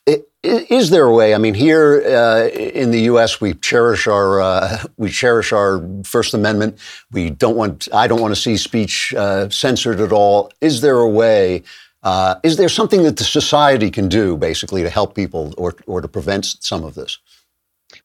it, 0.07 0.29
is 0.43 0.91
there 0.91 1.07
a 1.07 1.15
way? 1.15 1.35
I 1.35 1.39
mean, 1.39 1.55
here 1.55 2.03
uh, 2.07 2.49
in 2.49 2.91
the 2.91 3.01
U.S., 3.03 3.41
we 3.41 3.55
cherish 3.55 4.07
our 4.07 4.41
uh, 4.41 4.85
we 4.97 5.09
cherish 5.09 5.53
our 5.53 5.83
First 6.05 6.35
Amendment. 6.35 6.79
We 7.11 7.31
don't 7.31 7.57
want 7.57 7.89
I 7.93 8.07
don't 8.07 8.21
want 8.21 8.35
to 8.35 8.41
see 8.41 8.57
speech 8.57 9.15
uh, 9.15 9.49
censored 9.49 10.01
at 10.01 10.13
all. 10.13 10.53
Is 10.61 10.81
there 10.83 10.99
a 10.99 11.09
way? 11.09 11.63
Uh, 12.05 12.37
is 12.43 12.59
there 12.59 12.69
something 12.69 13.03
that 13.03 13.17
the 13.17 13.25
society 13.25 13.91
can 13.91 14.09
do, 14.09 14.37
basically, 14.37 14.83
to 14.83 14.91
help 14.91 15.15
people 15.15 15.55
or, 15.57 15.75
or 15.87 16.03
to 16.03 16.09
prevent 16.09 16.45
some 16.61 16.85
of 16.85 16.95
this? 16.95 17.19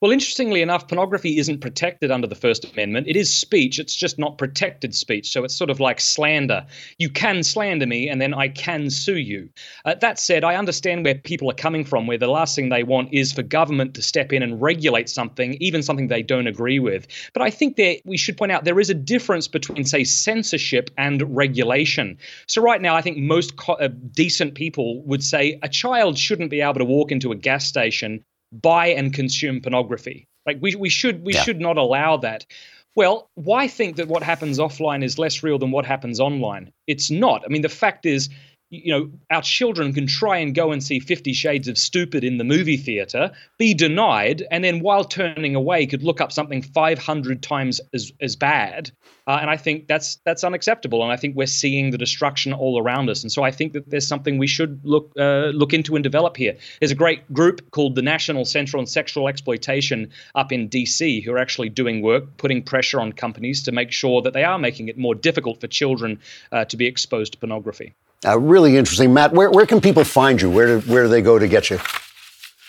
Well, 0.02 0.14
interestingly 0.14 0.62
enough, 0.62 0.88
pornography 0.88 1.40
isn't 1.40 1.60
protected 1.60 2.10
under 2.10 2.26
the 2.26 2.34
First 2.34 2.64
Amendment. 2.64 3.08
It 3.10 3.18
is 3.18 3.36
speech, 3.38 3.80
it's 3.80 3.94
just 3.94 4.18
not 4.18 4.38
protected 4.38 4.96
speech. 4.96 5.30
So 5.30 5.44
it's 5.44 5.54
sort 5.54 5.70
of 5.70 5.82
like 5.82 6.00
slander. 6.00 6.66
You 7.00 7.10
can 7.10 7.44
slander 7.44 7.86
me, 7.86 8.08
and 8.08 8.22
then 8.22 8.34
I 8.34 8.48
can 8.48 8.90
sue 8.92 9.18
you. 9.18 9.50
Uh, 9.84 9.96
that 9.96 10.18
said, 10.18 10.46
I 10.46 10.56
understand 10.56 11.04
where 11.04 11.16
people 11.16 11.52
are 11.52 11.56
coming 11.56 11.84
from, 11.84 12.08
where 12.08 12.18
the 12.18 12.28
last 12.30 12.56
thing 12.56 12.70
they 12.70 12.84
want 12.84 13.14
is 13.14 13.34
for 13.34 13.44
government 13.44 13.94
to 13.96 14.02
step 14.02 14.32
in 14.32 14.42
and 14.42 14.62
regulate 14.62 15.10
something, 15.10 15.56
even 15.56 15.84
something 15.84 16.08
they 16.08 16.24
don't 16.24 16.48
agree 16.48 16.80
with. 16.80 17.06
But 17.34 17.42
I 17.42 17.50
think 17.50 17.76
that 17.76 18.00
we 18.06 18.16
should 18.16 18.38
point 18.38 18.54
out 18.54 18.64
there 18.64 18.80
is 18.80 18.90
a 18.90 18.94
difference 18.94 19.50
between, 19.50 19.84
say, 19.84 20.06
censorship 20.06 20.92
and 20.98 21.36
regulation. 21.36 22.18
So 22.48 22.62
right 22.62 22.82
now, 22.82 22.96
I 22.96 23.02
think 23.02 23.18
most 23.18 23.58
co- 23.58 23.74
uh, 23.74 23.90
decent 24.14 24.56
people 24.56 25.04
would 25.04 25.26
say 25.26 25.60
a 25.62 25.68
child 25.68 26.18
shouldn't 26.18 26.52
be 26.52 26.62
able 26.62 26.76
to 26.76 26.86
walk 26.86 27.12
into 27.12 27.34
a 27.34 27.36
gas 27.36 27.66
station 27.66 28.24
buy 28.52 28.88
and 28.88 29.14
consume 29.14 29.62
pornography. 29.62 30.28
Like 30.46 30.58
we 30.62 30.76
we 30.76 30.90
should 30.90 31.24
we 31.24 31.34
yeah. 31.34 31.44
should 31.44 31.62
not 31.62 31.78
allow 31.78 32.18
that. 32.18 32.46
Well, 32.96 33.30
why 33.36 33.68
think 33.68 33.96
that 33.98 34.08
what 34.08 34.24
happens 34.24 34.58
offline 34.60 35.04
is 35.04 35.20
less 35.20 35.44
real 35.44 35.60
than 35.60 35.72
what 35.72 35.86
happens 35.86 36.20
online? 36.20 36.74
It's 36.88 37.12
not. 37.12 37.44
I 37.46 37.50
mean, 37.50 37.62
the 37.62 37.70
fact 37.70 38.06
is 38.06 38.30
you 38.70 38.92
know, 38.92 39.10
our 39.32 39.42
children 39.42 39.94
can 39.94 40.06
try 40.06 40.38
and 40.38 40.54
go 40.54 40.72
and 40.72 40.84
see 40.84 41.00
Fifty 41.00 41.34
Shades 41.34 41.68
of 41.68 41.78
Stupid 41.78 42.24
in 42.24 42.38
the 42.38 42.44
movie 42.44 42.78
theater, 42.78 43.32
be 43.58 43.74
denied, 43.74 44.46
and 44.52 44.64
then 44.64 44.80
while 44.80 45.04
turning 45.04 45.56
away, 45.56 45.88
could 45.88 46.04
look 46.04 46.22
up 46.22 46.32
something 46.32 46.62
500 46.62 47.42
times 47.42 47.82
as 47.94 48.12
as 48.22 48.36
bad. 48.36 48.92
Uh, 49.26 49.38
and 49.42 49.50
I 49.50 49.58
think 49.58 49.88
that's 49.88 50.18
that's 50.24 50.44
unacceptable. 50.44 51.04
And 51.04 51.12
I 51.12 51.16
think 51.16 51.36
we're 51.36 51.48
seeing 51.48 51.90
the 51.90 51.98
destruction 51.98 52.54
all 52.54 52.80
around 52.80 53.10
us. 53.10 53.24
And 53.24 53.32
so 53.32 53.44
I 53.44 53.52
think 53.52 53.74
that 53.74 53.90
there's 53.90 54.08
something 54.08 54.38
we 54.38 54.48
should 54.48 54.80
look 54.84 55.12
uh, 55.18 55.48
look 55.48 55.74
into 55.74 55.96
and 55.96 56.04
develop 56.04 56.38
here. 56.38 56.56
There's 56.80 56.92
a 56.92 56.96
great 56.96 57.32
group 57.34 57.72
called 57.72 57.96
the 57.96 58.04
National 58.04 58.46
Center 58.46 58.78
on 58.78 58.86
Sexual 58.86 59.28
Exploitation 59.28 60.12
up 60.36 60.52
in 60.52 60.68
D.C. 60.68 61.22
who 61.22 61.32
are 61.32 61.40
actually 61.40 61.70
doing 61.70 62.02
work, 62.02 62.38
putting 62.38 62.62
pressure 62.62 63.00
on 63.00 63.14
companies 63.14 63.64
to 63.64 63.72
make 63.72 63.92
sure 63.92 64.22
that 64.22 64.34
they 64.34 64.44
are 64.44 64.60
making 64.60 64.90
it 64.90 64.98
more 64.98 65.16
difficult 65.16 65.60
for 65.60 65.68
children 65.68 66.20
uh, 66.52 66.66
to 66.66 66.78
be 66.78 66.86
exposed 66.86 67.34
to 67.34 67.40
pornography. 67.40 67.94
Uh, 68.26 68.38
really 68.38 68.76
interesting. 68.78 69.14
Matt, 69.14 69.32
where, 69.34 69.50
where 69.50 69.66
can 69.66 69.80
people 69.80 70.04
find 70.04 70.42
you? 70.42 70.50
Where 70.50 70.80
do, 70.80 70.92
where 70.92 71.04
do 71.04 71.10
they 71.10 71.22
go 71.22 71.40
to 71.40 71.48
get 71.48 71.70
you? 71.70 71.80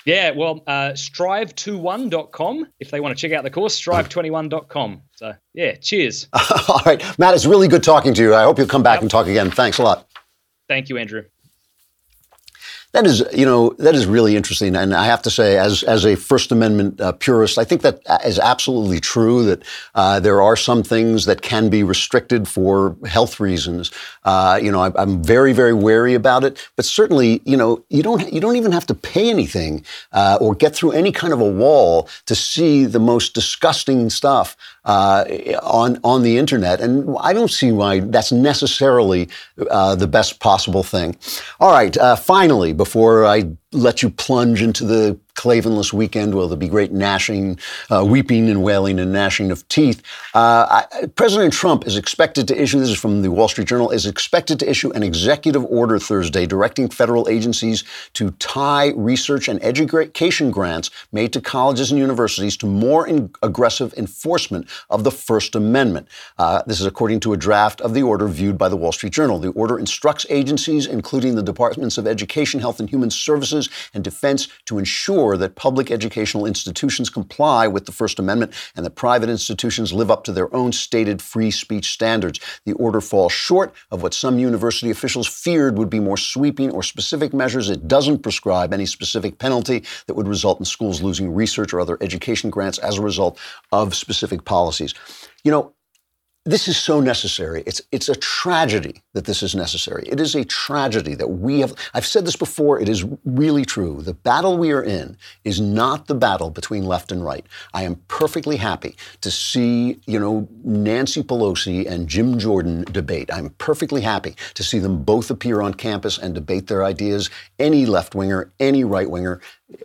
Yeah, 0.06 0.30
well, 0.30 0.62
uh, 0.66 0.92
strive21.com 0.92 2.66
if 2.78 2.90
they 2.90 3.00
want 3.00 3.16
to 3.16 3.20
check 3.20 3.36
out 3.36 3.44
the 3.44 3.50
course, 3.50 3.78
strive21.com. 3.80 5.02
So, 5.16 5.34
yeah, 5.52 5.74
cheers. 5.74 6.28
All 6.68 6.80
right. 6.86 7.02
Matt, 7.18 7.34
it's 7.34 7.46
really 7.46 7.68
good 7.68 7.82
talking 7.82 8.14
to 8.14 8.22
you. 8.22 8.34
I 8.34 8.44
hope 8.44 8.58
you'll 8.58 8.66
come 8.66 8.82
back 8.82 8.96
yep. 8.96 9.02
and 9.02 9.10
talk 9.10 9.26
again. 9.26 9.50
Thanks 9.50 9.78
a 9.78 9.82
lot. 9.82 10.08
Thank 10.68 10.88
you, 10.88 10.96
Andrew. 10.96 11.24
That 12.92 13.06
is, 13.06 13.24
you 13.32 13.46
know, 13.46 13.70
that 13.78 13.94
is 13.94 14.06
really 14.06 14.34
interesting, 14.34 14.74
and 14.74 14.92
I 14.92 15.04
have 15.04 15.22
to 15.22 15.30
say, 15.30 15.56
as 15.56 15.84
as 15.84 16.04
a 16.04 16.16
First 16.16 16.50
Amendment 16.50 17.00
uh, 17.00 17.12
purist, 17.12 17.56
I 17.56 17.62
think 17.62 17.82
that 17.82 18.02
is 18.24 18.40
absolutely 18.40 18.98
true. 18.98 19.44
That 19.44 19.62
uh, 19.94 20.18
there 20.18 20.42
are 20.42 20.56
some 20.56 20.82
things 20.82 21.24
that 21.26 21.40
can 21.40 21.68
be 21.68 21.84
restricted 21.84 22.48
for 22.48 22.96
health 23.06 23.38
reasons. 23.38 23.92
Uh, 24.24 24.58
you 24.60 24.72
know, 24.72 24.80
I, 24.80 25.02
am 25.02 25.22
very, 25.22 25.52
very 25.52 25.72
wary 25.72 26.14
about 26.14 26.42
it. 26.42 26.68
But 26.74 26.84
certainly, 26.84 27.40
you 27.44 27.56
know, 27.56 27.84
you 27.90 28.02
don't 28.02 28.32
you 28.32 28.40
don't 28.40 28.56
even 28.56 28.72
have 28.72 28.86
to 28.86 28.94
pay 28.94 29.30
anything 29.30 29.84
uh, 30.10 30.38
or 30.40 30.56
get 30.56 30.74
through 30.74 30.90
any 30.90 31.12
kind 31.12 31.32
of 31.32 31.40
a 31.40 31.48
wall 31.48 32.08
to 32.26 32.34
see 32.34 32.86
the 32.86 32.98
most 32.98 33.34
disgusting 33.34 34.10
stuff 34.10 34.56
uh, 34.84 35.24
on 35.62 35.98
on 36.04 36.22
the 36.22 36.38
internet, 36.38 36.80
and 36.80 37.16
I 37.20 37.32
don't 37.32 37.50
see 37.50 37.72
why 37.72 38.00
that's 38.00 38.32
necessarily 38.32 39.28
uh, 39.70 39.94
the 39.94 40.06
best 40.06 40.40
possible 40.40 40.82
thing. 40.82 41.16
All 41.58 41.72
right, 41.72 41.96
uh, 41.96 42.16
finally, 42.16 42.72
before 42.72 43.26
I 43.26 43.56
let 43.72 44.02
you 44.02 44.10
plunge 44.10 44.62
into 44.62 44.84
the 44.84 45.18
Klavanless 45.34 45.92
weekend. 45.92 46.34
Well, 46.34 46.48
there'll 46.48 46.58
be 46.58 46.68
great 46.68 46.92
gnashing, 46.92 47.58
uh, 47.88 48.04
weeping 48.06 48.50
and 48.50 48.62
wailing 48.62 48.98
and 48.98 49.12
gnashing 49.12 49.50
of 49.50 49.66
teeth. 49.68 50.02
Uh, 50.34 50.82
I, 50.92 51.06
President 51.14 51.52
Trump 51.52 51.86
is 51.86 51.96
expected 51.96 52.46
to 52.48 52.60
issue, 52.60 52.78
this 52.78 52.90
is 52.90 52.98
from 52.98 53.22
the 53.22 53.30
Wall 53.30 53.48
Street 53.48 53.68
Journal, 53.68 53.90
is 53.90 54.06
expected 54.06 54.58
to 54.58 54.68
issue 54.68 54.90
an 54.90 55.02
executive 55.02 55.64
order 55.64 55.98
Thursday 55.98 56.46
directing 56.46 56.90
federal 56.90 57.28
agencies 57.28 57.84
to 58.14 58.32
tie 58.32 58.92
research 58.96 59.48
and 59.48 59.62
education 59.64 60.50
grants 60.50 60.90
made 61.12 61.32
to 61.32 61.40
colleges 61.40 61.90
and 61.90 61.98
universities 61.98 62.56
to 62.58 62.66
more 62.66 63.06
in- 63.06 63.30
aggressive 63.42 63.94
enforcement 63.96 64.68
of 64.90 65.04
the 65.04 65.10
First 65.10 65.54
Amendment. 65.54 66.08
Uh, 66.38 66.62
this 66.66 66.80
is 66.80 66.86
according 66.86 67.20
to 67.20 67.32
a 67.32 67.36
draft 67.36 67.80
of 67.80 67.94
the 67.94 68.02
order 68.02 68.28
viewed 68.28 68.58
by 68.58 68.68
the 68.68 68.76
Wall 68.76 68.92
Street 68.92 69.12
Journal. 69.12 69.38
The 69.38 69.52
order 69.52 69.78
instructs 69.78 70.26
agencies, 70.28 70.86
including 70.86 71.36
the 71.36 71.42
Departments 71.42 71.96
of 71.96 72.06
Education, 72.06 72.60
Health 72.60 72.80
and 72.80 72.90
Human 72.90 73.10
Services, 73.10 73.59
and 73.92 74.04
Defense, 74.04 74.48
to 74.66 74.78
ensure 74.78 75.36
that 75.36 75.56
public 75.56 75.90
educational 75.90 76.46
institutions 76.46 77.10
comply 77.10 77.66
with 77.66 77.86
the 77.86 77.92
First 77.92 78.18
Amendment 78.18 78.52
and 78.76 78.86
that 78.86 78.94
private 78.94 79.28
institutions 79.28 79.92
live 79.92 80.10
up 80.10 80.24
to 80.24 80.32
their 80.32 80.54
own 80.54 80.72
stated 80.72 81.20
free 81.20 81.50
speech 81.50 81.92
standards. 81.92 82.40
The 82.64 82.72
order 82.74 83.00
falls 83.00 83.32
short 83.32 83.74
of 83.90 84.02
what 84.02 84.14
some 84.14 84.38
university 84.38 84.90
officials 84.90 85.26
feared 85.26 85.78
would 85.78 85.90
be 85.90 86.00
more 86.00 86.16
sweeping 86.16 86.70
or 86.70 86.82
specific 86.82 87.34
measures. 87.34 87.68
It 87.68 87.88
doesn't 87.88 88.22
prescribe 88.22 88.72
any 88.72 88.86
specific 88.86 89.38
penalty 89.38 89.84
that 90.06 90.14
would 90.14 90.28
result 90.28 90.58
in 90.58 90.64
schools 90.64 91.02
losing 91.02 91.34
research 91.34 91.72
or 91.72 91.80
other 91.80 91.98
education 92.00 92.50
grants 92.50 92.78
as 92.78 92.98
a 92.98 93.02
result 93.02 93.38
of 93.72 93.94
specific 93.94 94.44
policies. 94.44 94.94
You 95.44 95.50
know, 95.50 95.74
this 96.46 96.68
is 96.68 96.78
so 96.78 97.00
necessary. 97.00 97.62
It's, 97.66 97.82
it's 97.92 98.08
a 98.08 98.14
tragedy 98.14 99.02
that 99.12 99.26
this 99.26 99.42
is 99.42 99.54
necessary. 99.54 100.04
It 100.06 100.20
is 100.20 100.34
a 100.34 100.44
tragedy 100.44 101.14
that 101.14 101.28
we 101.28 101.60
have. 101.60 101.74
I've 101.92 102.06
said 102.06 102.24
this 102.24 102.36
before. 102.36 102.80
It 102.80 102.88
is 102.88 103.04
really 103.26 103.66
true. 103.66 104.00
The 104.00 104.14
battle 104.14 104.56
we 104.56 104.72
are 104.72 104.82
in 104.82 105.18
is 105.44 105.60
not 105.60 106.06
the 106.06 106.14
battle 106.14 106.48
between 106.48 106.84
left 106.84 107.12
and 107.12 107.22
right. 107.22 107.44
I 107.74 107.82
am 107.82 107.96
perfectly 108.08 108.56
happy 108.56 108.96
to 109.20 109.30
see, 109.30 110.00
you 110.06 110.18
know, 110.18 110.48
Nancy 110.64 111.22
Pelosi 111.22 111.86
and 111.86 112.08
Jim 112.08 112.38
Jordan 112.38 112.84
debate. 112.90 113.30
I'm 113.30 113.50
perfectly 113.58 114.00
happy 114.00 114.34
to 114.54 114.62
see 114.62 114.78
them 114.78 115.02
both 115.02 115.30
appear 115.30 115.60
on 115.60 115.74
campus 115.74 116.16
and 116.16 116.34
debate 116.34 116.68
their 116.68 116.84
ideas. 116.84 117.28
Any 117.58 117.84
left 117.84 118.14
winger, 118.14 118.50
any 118.58 118.82
right 118.82 119.10
winger, 119.10 119.42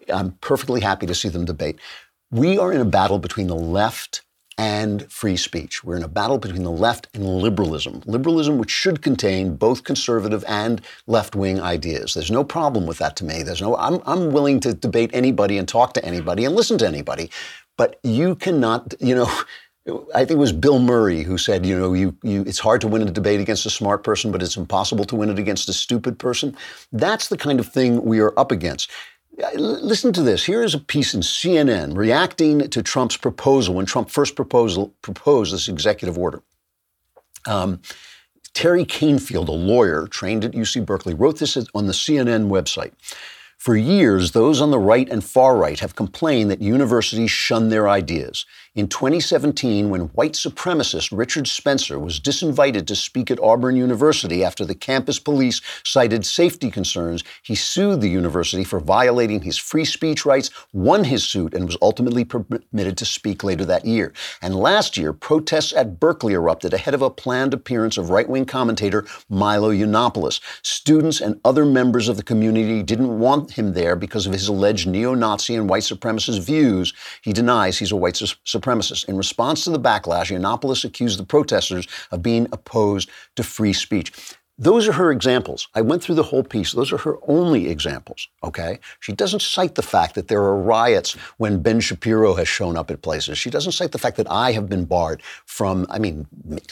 I'm 0.07 0.31
perfectly 0.39 0.79
happy 0.79 1.05
to 1.05 1.15
see 1.15 1.27
them 1.27 1.43
debate. 1.43 1.79
We 2.31 2.57
are 2.57 2.71
in 2.71 2.79
a 2.79 2.85
battle 2.85 3.19
between 3.19 3.47
the 3.47 3.55
left 3.55 4.21
and 4.57 5.11
free 5.11 5.35
speech. 5.35 5.83
We're 5.83 5.97
in 5.97 6.03
a 6.03 6.07
battle 6.07 6.37
between 6.37 6.63
the 6.63 6.71
left 6.71 7.07
and 7.13 7.25
liberalism. 7.25 8.01
Liberalism, 8.05 8.57
which 8.57 8.71
should 8.71 9.01
contain 9.01 9.55
both 9.55 9.83
conservative 9.83 10.45
and 10.47 10.81
left 11.07 11.35
wing 11.35 11.59
ideas. 11.59 12.13
There's 12.13 12.31
no 12.31 12.43
problem 12.43 12.85
with 12.85 12.97
that 12.99 13.15
to 13.17 13.25
me. 13.25 13.43
There's 13.43 13.61
no, 13.61 13.75
I'm, 13.77 14.01
I'm 14.05 14.31
willing 14.31 14.59
to 14.61 14.73
debate 14.73 15.11
anybody 15.13 15.57
and 15.57 15.67
talk 15.67 15.93
to 15.95 16.05
anybody 16.05 16.45
and 16.45 16.55
listen 16.55 16.77
to 16.79 16.87
anybody. 16.87 17.29
But 17.77 17.99
you 18.03 18.35
cannot, 18.35 18.93
you 18.99 19.15
know, 19.15 19.31
I 20.15 20.19
think 20.19 20.31
it 20.31 20.37
was 20.37 20.51
Bill 20.51 20.79
Murray 20.79 21.21
who 21.21 21.37
said, 21.37 21.63
you 21.63 21.77
know, 21.77 21.93
you, 21.93 22.17
you, 22.23 22.41
it's 22.47 22.57
hard 22.57 22.81
to 22.81 22.87
win 22.87 23.03
a 23.03 23.11
debate 23.11 23.39
against 23.39 23.67
a 23.67 23.69
smart 23.69 24.03
person, 24.03 24.31
but 24.31 24.41
it's 24.41 24.57
impossible 24.57 25.05
to 25.05 25.15
win 25.15 25.29
it 25.29 25.37
against 25.37 25.69
a 25.69 25.73
stupid 25.73 26.17
person. 26.17 26.57
That's 26.91 27.27
the 27.27 27.37
kind 27.37 27.59
of 27.59 27.71
thing 27.71 28.03
we 28.03 28.19
are 28.19 28.33
up 28.39 28.51
against. 28.51 28.89
Listen 29.37 30.13
to 30.13 30.21
this. 30.21 30.45
Here 30.45 30.63
is 30.63 30.73
a 30.73 30.79
piece 30.79 31.13
in 31.13 31.21
CNN 31.21 31.97
reacting 31.97 32.69
to 32.69 32.81
Trump's 32.81 33.17
proposal 33.17 33.75
when 33.75 33.85
Trump 33.85 34.09
first 34.09 34.35
proposal, 34.35 34.93
proposed 35.01 35.53
this 35.53 35.67
executive 35.67 36.17
order. 36.17 36.41
Um, 37.45 37.81
Terry 38.53 38.85
Canfield, 38.85 39.49
a 39.49 39.53
lawyer 39.53 40.07
trained 40.07 40.45
at 40.45 40.53
UC 40.53 40.85
Berkeley, 40.85 41.13
wrote 41.13 41.39
this 41.39 41.57
on 41.57 41.87
the 41.87 41.93
CNN 41.93 42.47
website. 42.47 42.93
For 43.57 43.75
years, 43.75 44.31
those 44.31 44.61
on 44.61 44.71
the 44.71 44.79
right 44.79 45.09
and 45.09 45.23
far 45.23 45.57
right 45.57 45.79
have 45.79 45.95
complained 45.95 46.49
that 46.51 46.61
universities 46.61 47.31
shun 47.31 47.69
their 47.69 47.89
ideas. 47.89 48.45
In 48.75 48.89
2017, 48.89 49.89
when 49.89 50.09
white 50.15 50.33
supremacist 50.33 51.17
Richard 51.17 51.47
Spencer 51.47 51.97
was 51.97 52.19
disinvited 52.19 52.85
to 52.87 52.95
speak 52.97 53.31
at 53.31 53.39
Auburn 53.39 53.77
University 53.77 54.43
after 54.43 54.65
the 54.65 54.75
campus 54.75 55.17
police 55.17 55.61
cited 55.85 56.25
safety 56.25 56.69
concerns, 56.69 57.23
he 57.41 57.55
sued 57.55 58.01
the 58.01 58.09
university 58.09 58.65
for 58.65 58.81
violating 58.81 59.43
his 59.43 59.57
free 59.57 59.85
speech 59.85 60.25
rights, 60.25 60.49
won 60.73 61.05
his 61.05 61.23
suit, 61.23 61.53
and 61.53 61.65
was 61.65 61.77
ultimately 61.81 62.25
permitted 62.25 62.97
to 62.97 63.05
speak 63.05 63.45
later 63.45 63.63
that 63.63 63.85
year. 63.85 64.11
And 64.41 64.53
last 64.53 64.97
year, 64.97 65.13
protests 65.13 65.71
at 65.71 65.97
Berkeley 65.97 66.33
erupted 66.33 66.73
ahead 66.73 66.93
of 66.93 67.01
a 67.01 67.09
planned 67.09 67.53
appearance 67.53 67.97
of 67.97 68.09
right 68.09 68.27
wing 68.27 68.43
commentator 68.43 69.05
Milo 69.29 69.71
Yiannopoulos. 69.71 70.41
Students 70.63 71.21
and 71.21 71.39
other 71.45 71.65
members 71.65 72.09
of 72.09 72.17
the 72.17 72.23
community 72.23 72.83
didn't 72.83 73.19
want 73.19 73.51
him 73.51 73.71
there 73.71 73.95
because 73.95 74.27
of 74.27 74.33
his 74.33 74.49
alleged 74.49 74.85
neo 74.85 75.13
Nazi 75.13 75.55
and 75.55 75.69
white 75.69 75.83
supremacist 75.83 76.41
views. 76.41 76.93
He 77.21 77.31
denies 77.31 77.77
he's 77.77 77.93
a 77.93 77.95
white 77.95 78.15
supremacist 78.15 78.64
supremacists. 78.65 79.07
In 79.07 79.17
response 79.17 79.63
to 79.63 79.69
the 79.69 79.79
backlash, 79.79 80.31
Yiannopoulos 80.31 80.85
accused 80.85 81.19
the 81.19 81.25
protesters 81.25 81.87
of 82.11 82.21
being 82.21 82.47
opposed 82.51 83.09
to 83.35 83.43
free 83.43 83.73
speech. 83.73 84.11
Those 84.57 84.87
are 84.87 84.93
her 84.93 85.11
examples. 85.11 85.67
I 85.75 85.81
went 85.81 86.01
through 86.01 86.15
the 86.15 86.23
whole 86.23 86.43
piece. 86.43 86.71
Those 86.71 86.93
are 86.93 86.97
her 86.99 87.17
only 87.27 87.67
examples, 87.67 88.29
okay? 88.41 88.79
She 89.01 89.11
doesn't 89.11 89.41
cite 89.41 89.75
the 89.75 89.81
fact 89.81 90.15
that 90.15 90.29
there 90.29 90.41
are 90.41 90.55
riots 90.55 91.11
when 91.37 91.61
Ben 91.61 91.81
Shapiro 91.81 92.35
has 92.35 92.47
shown 92.47 92.77
up 92.77 92.89
at 92.89 93.01
places. 93.01 93.37
She 93.37 93.49
doesn't 93.49 93.73
cite 93.73 93.91
the 93.91 93.97
fact 93.97 94.15
that 94.15 94.31
I 94.31 94.53
have 94.53 94.69
been 94.69 94.85
barred 94.85 95.21
from, 95.45 95.85
I 95.89 95.99
mean, 95.99 96.25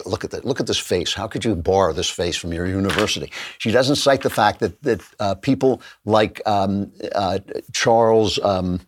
look 0.05 0.23
at 0.23 0.31
that, 0.31 0.45
look 0.45 0.61
at 0.61 0.67
this 0.67 0.79
face. 0.79 1.13
How 1.13 1.27
could 1.27 1.43
you 1.43 1.55
bar 1.55 1.91
this 1.91 2.09
face 2.09 2.37
from 2.37 2.53
your 2.53 2.65
university? 2.65 3.29
She 3.57 3.71
doesn't 3.71 3.97
cite 3.97 4.21
the 4.21 4.29
fact 4.29 4.61
that, 4.61 4.81
that 4.83 5.01
uh, 5.19 5.35
people 5.35 5.81
like 6.05 6.41
um, 6.45 6.89
uh, 7.13 7.39
Charles, 7.73 8.39
um, 8.39 8.79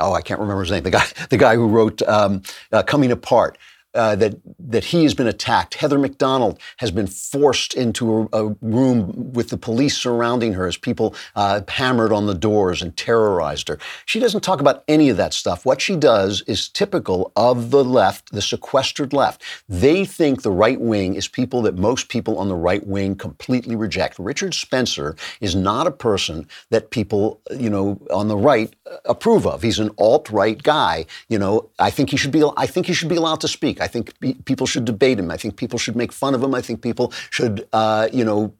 oh, 0.00 0.12
I 0.12 0.22
can't 0.22 0.40
remember 0.40 0.62
his 0.62 0.70
name, 0.70 0.82
the 0.82 0.90
guy, 0.90 1.04
the 1.30 1.36
guy 1.36 1.54
who 1.54 1.68
wrote 1.68 2.02
um, 2.02 2.42
uh, 2.72 2.82
Coming 2.82 3.12
Apart 3.12 3.58
uh, 3.96 4.14
that 4.16 4.36
that 4.58 4.84
he 4.84 5.02
has 5.04 5.14
been 5.14 5.26
attacked. 5.26 5.74
Heather 5.74 5.98
Mac 5.98 6.18
Donald 6.18 6.58
has 6.78 6.90
been 6.90 7.06
forced 7.06 7.74
into 7.74 8.28
a, 8.32 8.44
a 8.46 8.56
room 8.60 9.32
with 9.32 9.48
the 9.48 9.56
police 9.56 9.96
surrounding 9.96 10.52
her 10.54 10.66
as 10.66 10.76
people 10.76 11.14
uh, 11.34 11.62
hammered 11.68 12.12
on 12.12 12.26
the 12.26 12.34
doors 12.34 12.82
and 12.82 12.96
terrorized 12.96 13.68
her. 13.68 13.78
She 14.04 14.20
doesn't 14.20 14.42
talk 14.42 14.60
about 14.60 14.84
any 14.88 15.08
of 15.08 15.16
that 15.16 15.34
stuff. 15.34 15.64
What 15.64 15.80
she 15.80 15.96
does 15.96 16.42
is 16.46 16.68
typical 16.68 17.32
of 17.36 17.70
the 17.70 17.84
left, 17.84 18.32
the 18.32 18.42
sequestered 18.42 19.12
left. 19.12 19.42
They 19.68 20.04
think 20.04 20.42
the 20.42 20.50
right 20.50 20.80
wing 20.80 21.14
is 21.14 21.28
people 21.28 21.62
that 21.62 21.76
most 21.76 22.08
people 22.08 22.38
on 22.38 22.48
the 22.48 22.54
right 22.54 22.86
wing 22.86 23.16
completely 23.16 23.76
reject. 23.76 24.18
Richard 24.18 24.54
Spencer 24.54 25.16
is 25.40 25.54
not 25.54 25.86
a 25.86 25.90
person 25.90 26.46
that 26.70 26.90
people, 26.90 27.40
you 27.50 27.70
know, 27.70 28.00
on 28.10 28.28
the 28.28 28.36
right 28.36 28.74
approve 29.04 29.46
of. 29.46 29.62
He's 29.62 29.78
an 29.78 29.90
alt-right 29.98 30.62
guy. 30.62 31.06
You 31.28 31.38
know, 31.38 31.70
I 31.78 31.90
think 31.90 32.10
he 32.10 32.16
should 32.16 32.32
be. 32.32 32.44
I 32.56 32.66
think 32.66 32.86
he 32.86 32.92
should 32.92 33.08
be 33.08 33.16
allowed 33.16 33.40
to 33.40 33.48
speak. 33.48 33.80
Think 33.86 34.12
people 34.44 34.66
should 34.66 34.84
debate 34.84 35.18
him. 35.18 35.30
I 35.30 35.36
think 35.36 35.56
people 35.56 35.78
should 35.78 35.96
make 35.96 36.12
fun 36.12 36.34
of 36.34 36.42
him. 36.42 36.54
I 36.54 36.60
think 36.60 36.82
people 36.82 37.12
should, 37.30 37.66
uh, 37.72 38.08
you 38.12 38.24
know, 38.24 38.54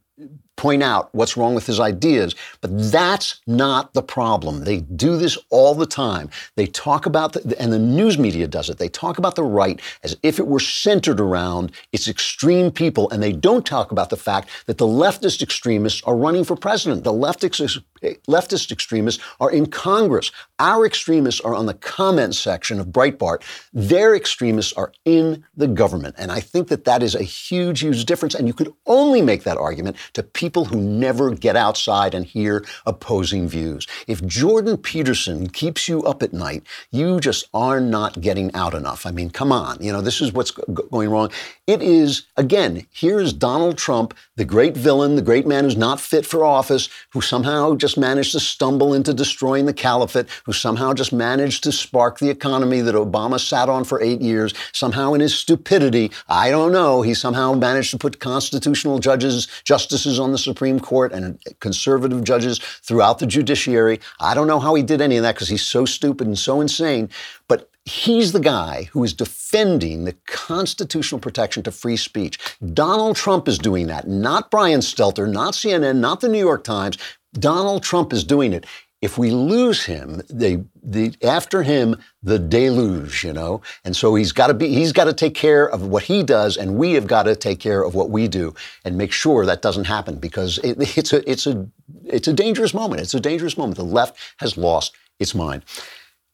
point 0.56 0.82
out 0.82 1.08
what's 1.12 1.36
wrong 1.36 1.54
with 1.54 1.66
his 1.66 1.78
ideas. 1.78 2.34
But 2.60 2.70
that's 2.90 3.40
not 3.46 3.92
the 3.92 4.02
problem. 4.02 4.64
They 4.64 4.80
do 4.80 5.16
this 5.16 5.38
all 5.50 5.74
the 5.74 5.86
time. 5.86 6.30
They 6.56 6.66
talk 6.66 7.06
about, 7.06 7.34
the, 7.34 7.54
and 7.60 7.72
the 7.72 7.78
news 7.78 8.18
media 8.18 8.48
does 8.48 8.70
it, 8.70 8.78
they 8.78 8.88
talk 8.88 9.18
about 9.18 9.34
the 9.34 9.44
right 9.44 9.80
as 10.02 10.16
if 10.22 10.38
it 10.38 10.46
were 10.46 10.60
centered 10.60 11.20
around 11.20 11.72
its 11.92 12.08
extreme 12.08 12.70
people, 12.70 13.10
and 13.10 13.22
they 13.22 13.32
don't 13.32 13.66
talk 13.66 13.92
about 13.92 14.10
the 14.10 14.16
fact 14.16 14.48
that 14.66 14.78
the 14.78 14.86
leftist 14.86 15.42
extremists 15.42 16.02
are 16.04 16.16
running 16.16 16.44
for 16.44 16.56
president. 16.56 17.04
The 17.04 17.12
leftist, 17.12 17.82
leftist 18.26 18.72
extremists 18.72 19.22
are 19.40 19.50
in 19.50 19.66
Congress. 19.66 20.32
Our 20.58 20.86
extremists 20.86 21.40
are 21.42 21.54
on 21.54 21.66
the 21.66 21.74
comment 21.74 22.34
section 22.34 22.80
of 22.80 22.86
Breitbart. 22.86 23.42
Their 23.72 24.16
extremists 24.16 24.72
are 24.72 24.92
in 25.04 25.44
the 25.56 25.68
government. 25.68 26.14
And 26.18 26.32
I 26.32 26.40
think 26.40 26.68
that 26.68 26.84
that 26.84 27.02
is 27.02 27.14
a 27.14 27.22
huge, 27.22 27.80
huge 27.80 28.06
difference. 28.06 28.34
And 28.34 28.48
you 28.48 28.54
could 28.54 28.72
only 28.86 29.20
make 29.20 29.42
that 29.44 29.58
argument 29.58 29.96
to 30.14 30.22
people 30.22 30.45
who 30.54 30.80
never 30.80 31.30
get 31.30 31.56
outside 31.56 32.14
and 32.14 32.24
hear 32.24 32.64
opposing 32.86 33.48
views. 33.48 33.86
If 34.06 34.24
Jordan 34.26 34.76
Peterson 34.76 35.48
keeps 35.48 35.88
you 35.88 36.02
up 36.04 36.22
at 36.22 36.32
night, 36.32 36.62
you 36.90 37.20
just 37.20 37.48
are 37.52 37.80
not 37.80 38.20
getting 38.20 38.54
out 38.54 38.74
enough. 38.74 39.06
I 39.06 39.10
mean, 39.10 39.30
come 39.30 39.52
on. 39.52 39.82
You 39.82 39.92
know, 39.92 40.00
this 40.00 40.20
is 40.20 40.32
what's 40.32 40.50
going 40.50 41.10
wrong. 41.10 41.30
It 41.66 41.82
is, 41.82 42.26
again, 42.36 42.86
here's 42.92 43.32
Donald 43.32 43.76
Trump, 43.76 44.14
the 44.36 44.44
great 44.44 44.76
villain, 44.76 45.16
the 45.16 45.22
great 45.22 45.46
man 45.46 45.64
who's 45.64 45.76
not 45.76 46.00
fit 46.00 46.24
for 46.24 46.44
office, 46.44 46.88
who 47.10 47.20
somehow 47.20 47.74
just 47.74 47.98
managed 47.98 48.32
to 48.32 48.40
stumble 48.40 48.94
into 48.94 49.12
destroying 49.12 49.66
the 49.66 49.72
caliphate, 49.72 50.28
who 50.44 50.52
somehow 50.52 50.92
just 50.92 51.12
managed 51.12 51.64
to 51.64 51.72
spark 51.72 52.18
the 52.18 52.30
economy 52.30 52.80
that 52.80 52.94
Obama 52.94 53.40
sat 53.40 53.68
on 53.68 53.84
for 53.84 54.00
eight 54.00 54.20
years. 54.20 54.54
Somehow, 54.72 55.14
in 55.14 55.20
his 55.20 55.36
stupidity, 55.36 56.12
I 56.28 56.50
don't 56.50 56.72
know, 56.72 57.02
he 57.02 57.14
somehow 57.14 57.54
managed 57.54 57.90
to 57.90 57.98
put 57.98 58.20
constitutional 58.20 58.98
judges, 58.98 59.48
justices 59.64 60.18
on 60.20 60.32
the 60.32 60.35
Supreme 60.38 60.80
Court 60.80 61.12
and 61.12 61.40
conservative 61.60 62.24
judges 62.24 62.58
throughout 62.58 63.18
the 63.18 63.26
judiciary. 63.26 64.00
I 64.20 64.34
don't 64.34 64.46
know 64.46 64.60
how 64.60 64.74
he 64.74 64.82
did 64.82 65.00
any 65.00 65.16
of 65.16 65.22
that 65.22 65.34
because 65.34 65.48
he's 65.48 65.64
so 65.64 65.84
stupid 65.84 66.26
and 66.26 66.38
so 66.38 66.60
insane. 66.60 67.10
But 67.48 67.70
He's 67.88 68.32
the 68.32 68.40
guy 68.40 68.88
who 68.90 69.04
is 69.04 69.12
defending 69.12 70.04
the 70.04 70.16
constitutional 70.26 71.20
protection 71.20 71.62
to 71.62 71.70
free 71.70 71.96
speech. 71.96 72.36
Donald 72.74 73.14
Trump 73.14 73.46
is 73.46 73.58
doing 73.58 73.86
that, 73.86 74.08
not 74.08 74.50
Brian 74.50 74.80
Stelter, 74.80 75.30
not 75.30 75.54
CNN, 75.54 75.98
not 75.98 76.20
the 76.20 76.28
New 76.28 76.40
York 76.40 76.64
Times. 76.64 76.98
Donald 77.34 77.84
Trump 77.84 78.12
is 78.12 78.24
doing 78.24 78.52
it. 78.52 78.66
If 79.02 79.18
we 79.18 79.30
lose 79.30 79.84
him, 79.84 80.22
they, 80.30 80.64
the, 80.82 81.14
after 81.22 81.62
him, 81.62 81.96
the 82.22 82.38
deluge, 82.38 83.24
you 83.24 83.32
know? 83.32 83.60
And 83.84 83.94
so 83.94 84.14
he's 84.14 84.32
got 84.32 84.46
to 84.46 84.54
be, 84.54 84.68
he's 84.68 84.92
got 84.92 85.04
to 85.04 85.12
take 85.12 85.34
care 85.34 85.68
of 85.68 85.82
what 85.82 86.04
he 86.04 86.22
does, 86.22 86.56
and 86.56 86.76
we 86.76 86.92
have 86.94 87.06
got 87.06 87.24
to 87.24 87.36
take 87.36 87.60
care 87.60 87.82
of 87.82 87.94
what 87.94 88.08
we 88.08 88.26
do 88.26 88.54
and 88.84 88.96
make 88.96 89.12
sure 89.12 89.44
that 89.44 89.60
doesn't 89.60 89.84
happen 89.84 90.16
because 90.16 90.58
it, 90.58 90.96
it's 90.96 91.12
a, 91.12 91.30
it's 91.30 91.46
a, 91.46 91.68
it's 92.04 92.28
a 92.28 92.32
dangerous 92.32 92.72
moment. 92.72 93.02
It's 93.02 93.14
a 93.14 93.20
dangerous 93.20 93.58
moment. 93.58 93.76
The 93.76 93.84
left 93.84 94.18
has 94.38 94.56
lost 94.56 94.94
its 95.18 95.34
mind. 95.34 95.62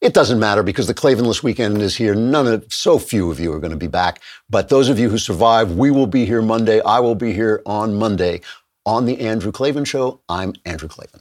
It 0.01 0.15
doesn't 0.15 0.41
matter 0.41 0.63
because 0.63 0.89
the 0.89 0.95
Klavanless 0.95 1.43
weekend 1.43 1.81
is 1.81 1.97
here. 1.97 2.15
None 2.15 2.47
of, 2.47 2.73
so 2.73 2.99
few 2.99 3.31
of 3.31 3.39
you 3.39 3.53
are 3.53 3.61
going 3.61 3.71
to 3.71 3.77
be 3.77 3.87
back. 3.87 4.21
But 4.51 4.69
those 4.69 4.89
of 4.89 4.99
you 4.99 5.09
who 5.11 5.19
survive, 5.19 5.77
we 5.77 5.91
will 5.91 6.09
be 6.09 6.27
here 6.27 6.43
Monday. 6.43 6.81
I 6.83 7.01
will 7.01 7.15
be 7.15 7.33
here 7.33 7.63
on 7.67 7.95
Monday 7.95 8.41
on 8.85 9.05
The 9.05 9.21
Andrew 9.21 9.53
Klavan 9.53 9.85
Show. 9.85 10.21
I'm 10.29 10.55
Andrew 10.65 10.89
Klavan. 10.89 11.21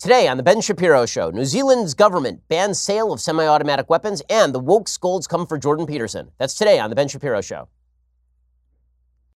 Today 0.00 0.28
on 0.28 0.36
The 0.36 0.44
Ben 0.44 0.60
Shapiro 0.60 1.06
Show, 1.06 1.30
New 1.30 1.44
Zealand's 1.44 1.92
government 1.92 2.42
bans 2.46 2.78
sale 2.78 3.12
of 3.12 3.20
semi 3.20 3.44
automatic 3.44 3.90
weapons, 3.90 4.22
and 4.30 4.54
the 4.54 4.60
woke 4.60 4.86
scolds 4.86 5.26
come 5.26 5.44
for 5.44 5.58
Jordan 5.58 5.86
Peterson. 5.86 6.30
That's 6.38 6.54
today 6.54 6.78
on 6.78 6.88
The 6.88 6.94
Ben 6.94 7.08
Shapiro 7.08 7.40
Show. 7.40 7.66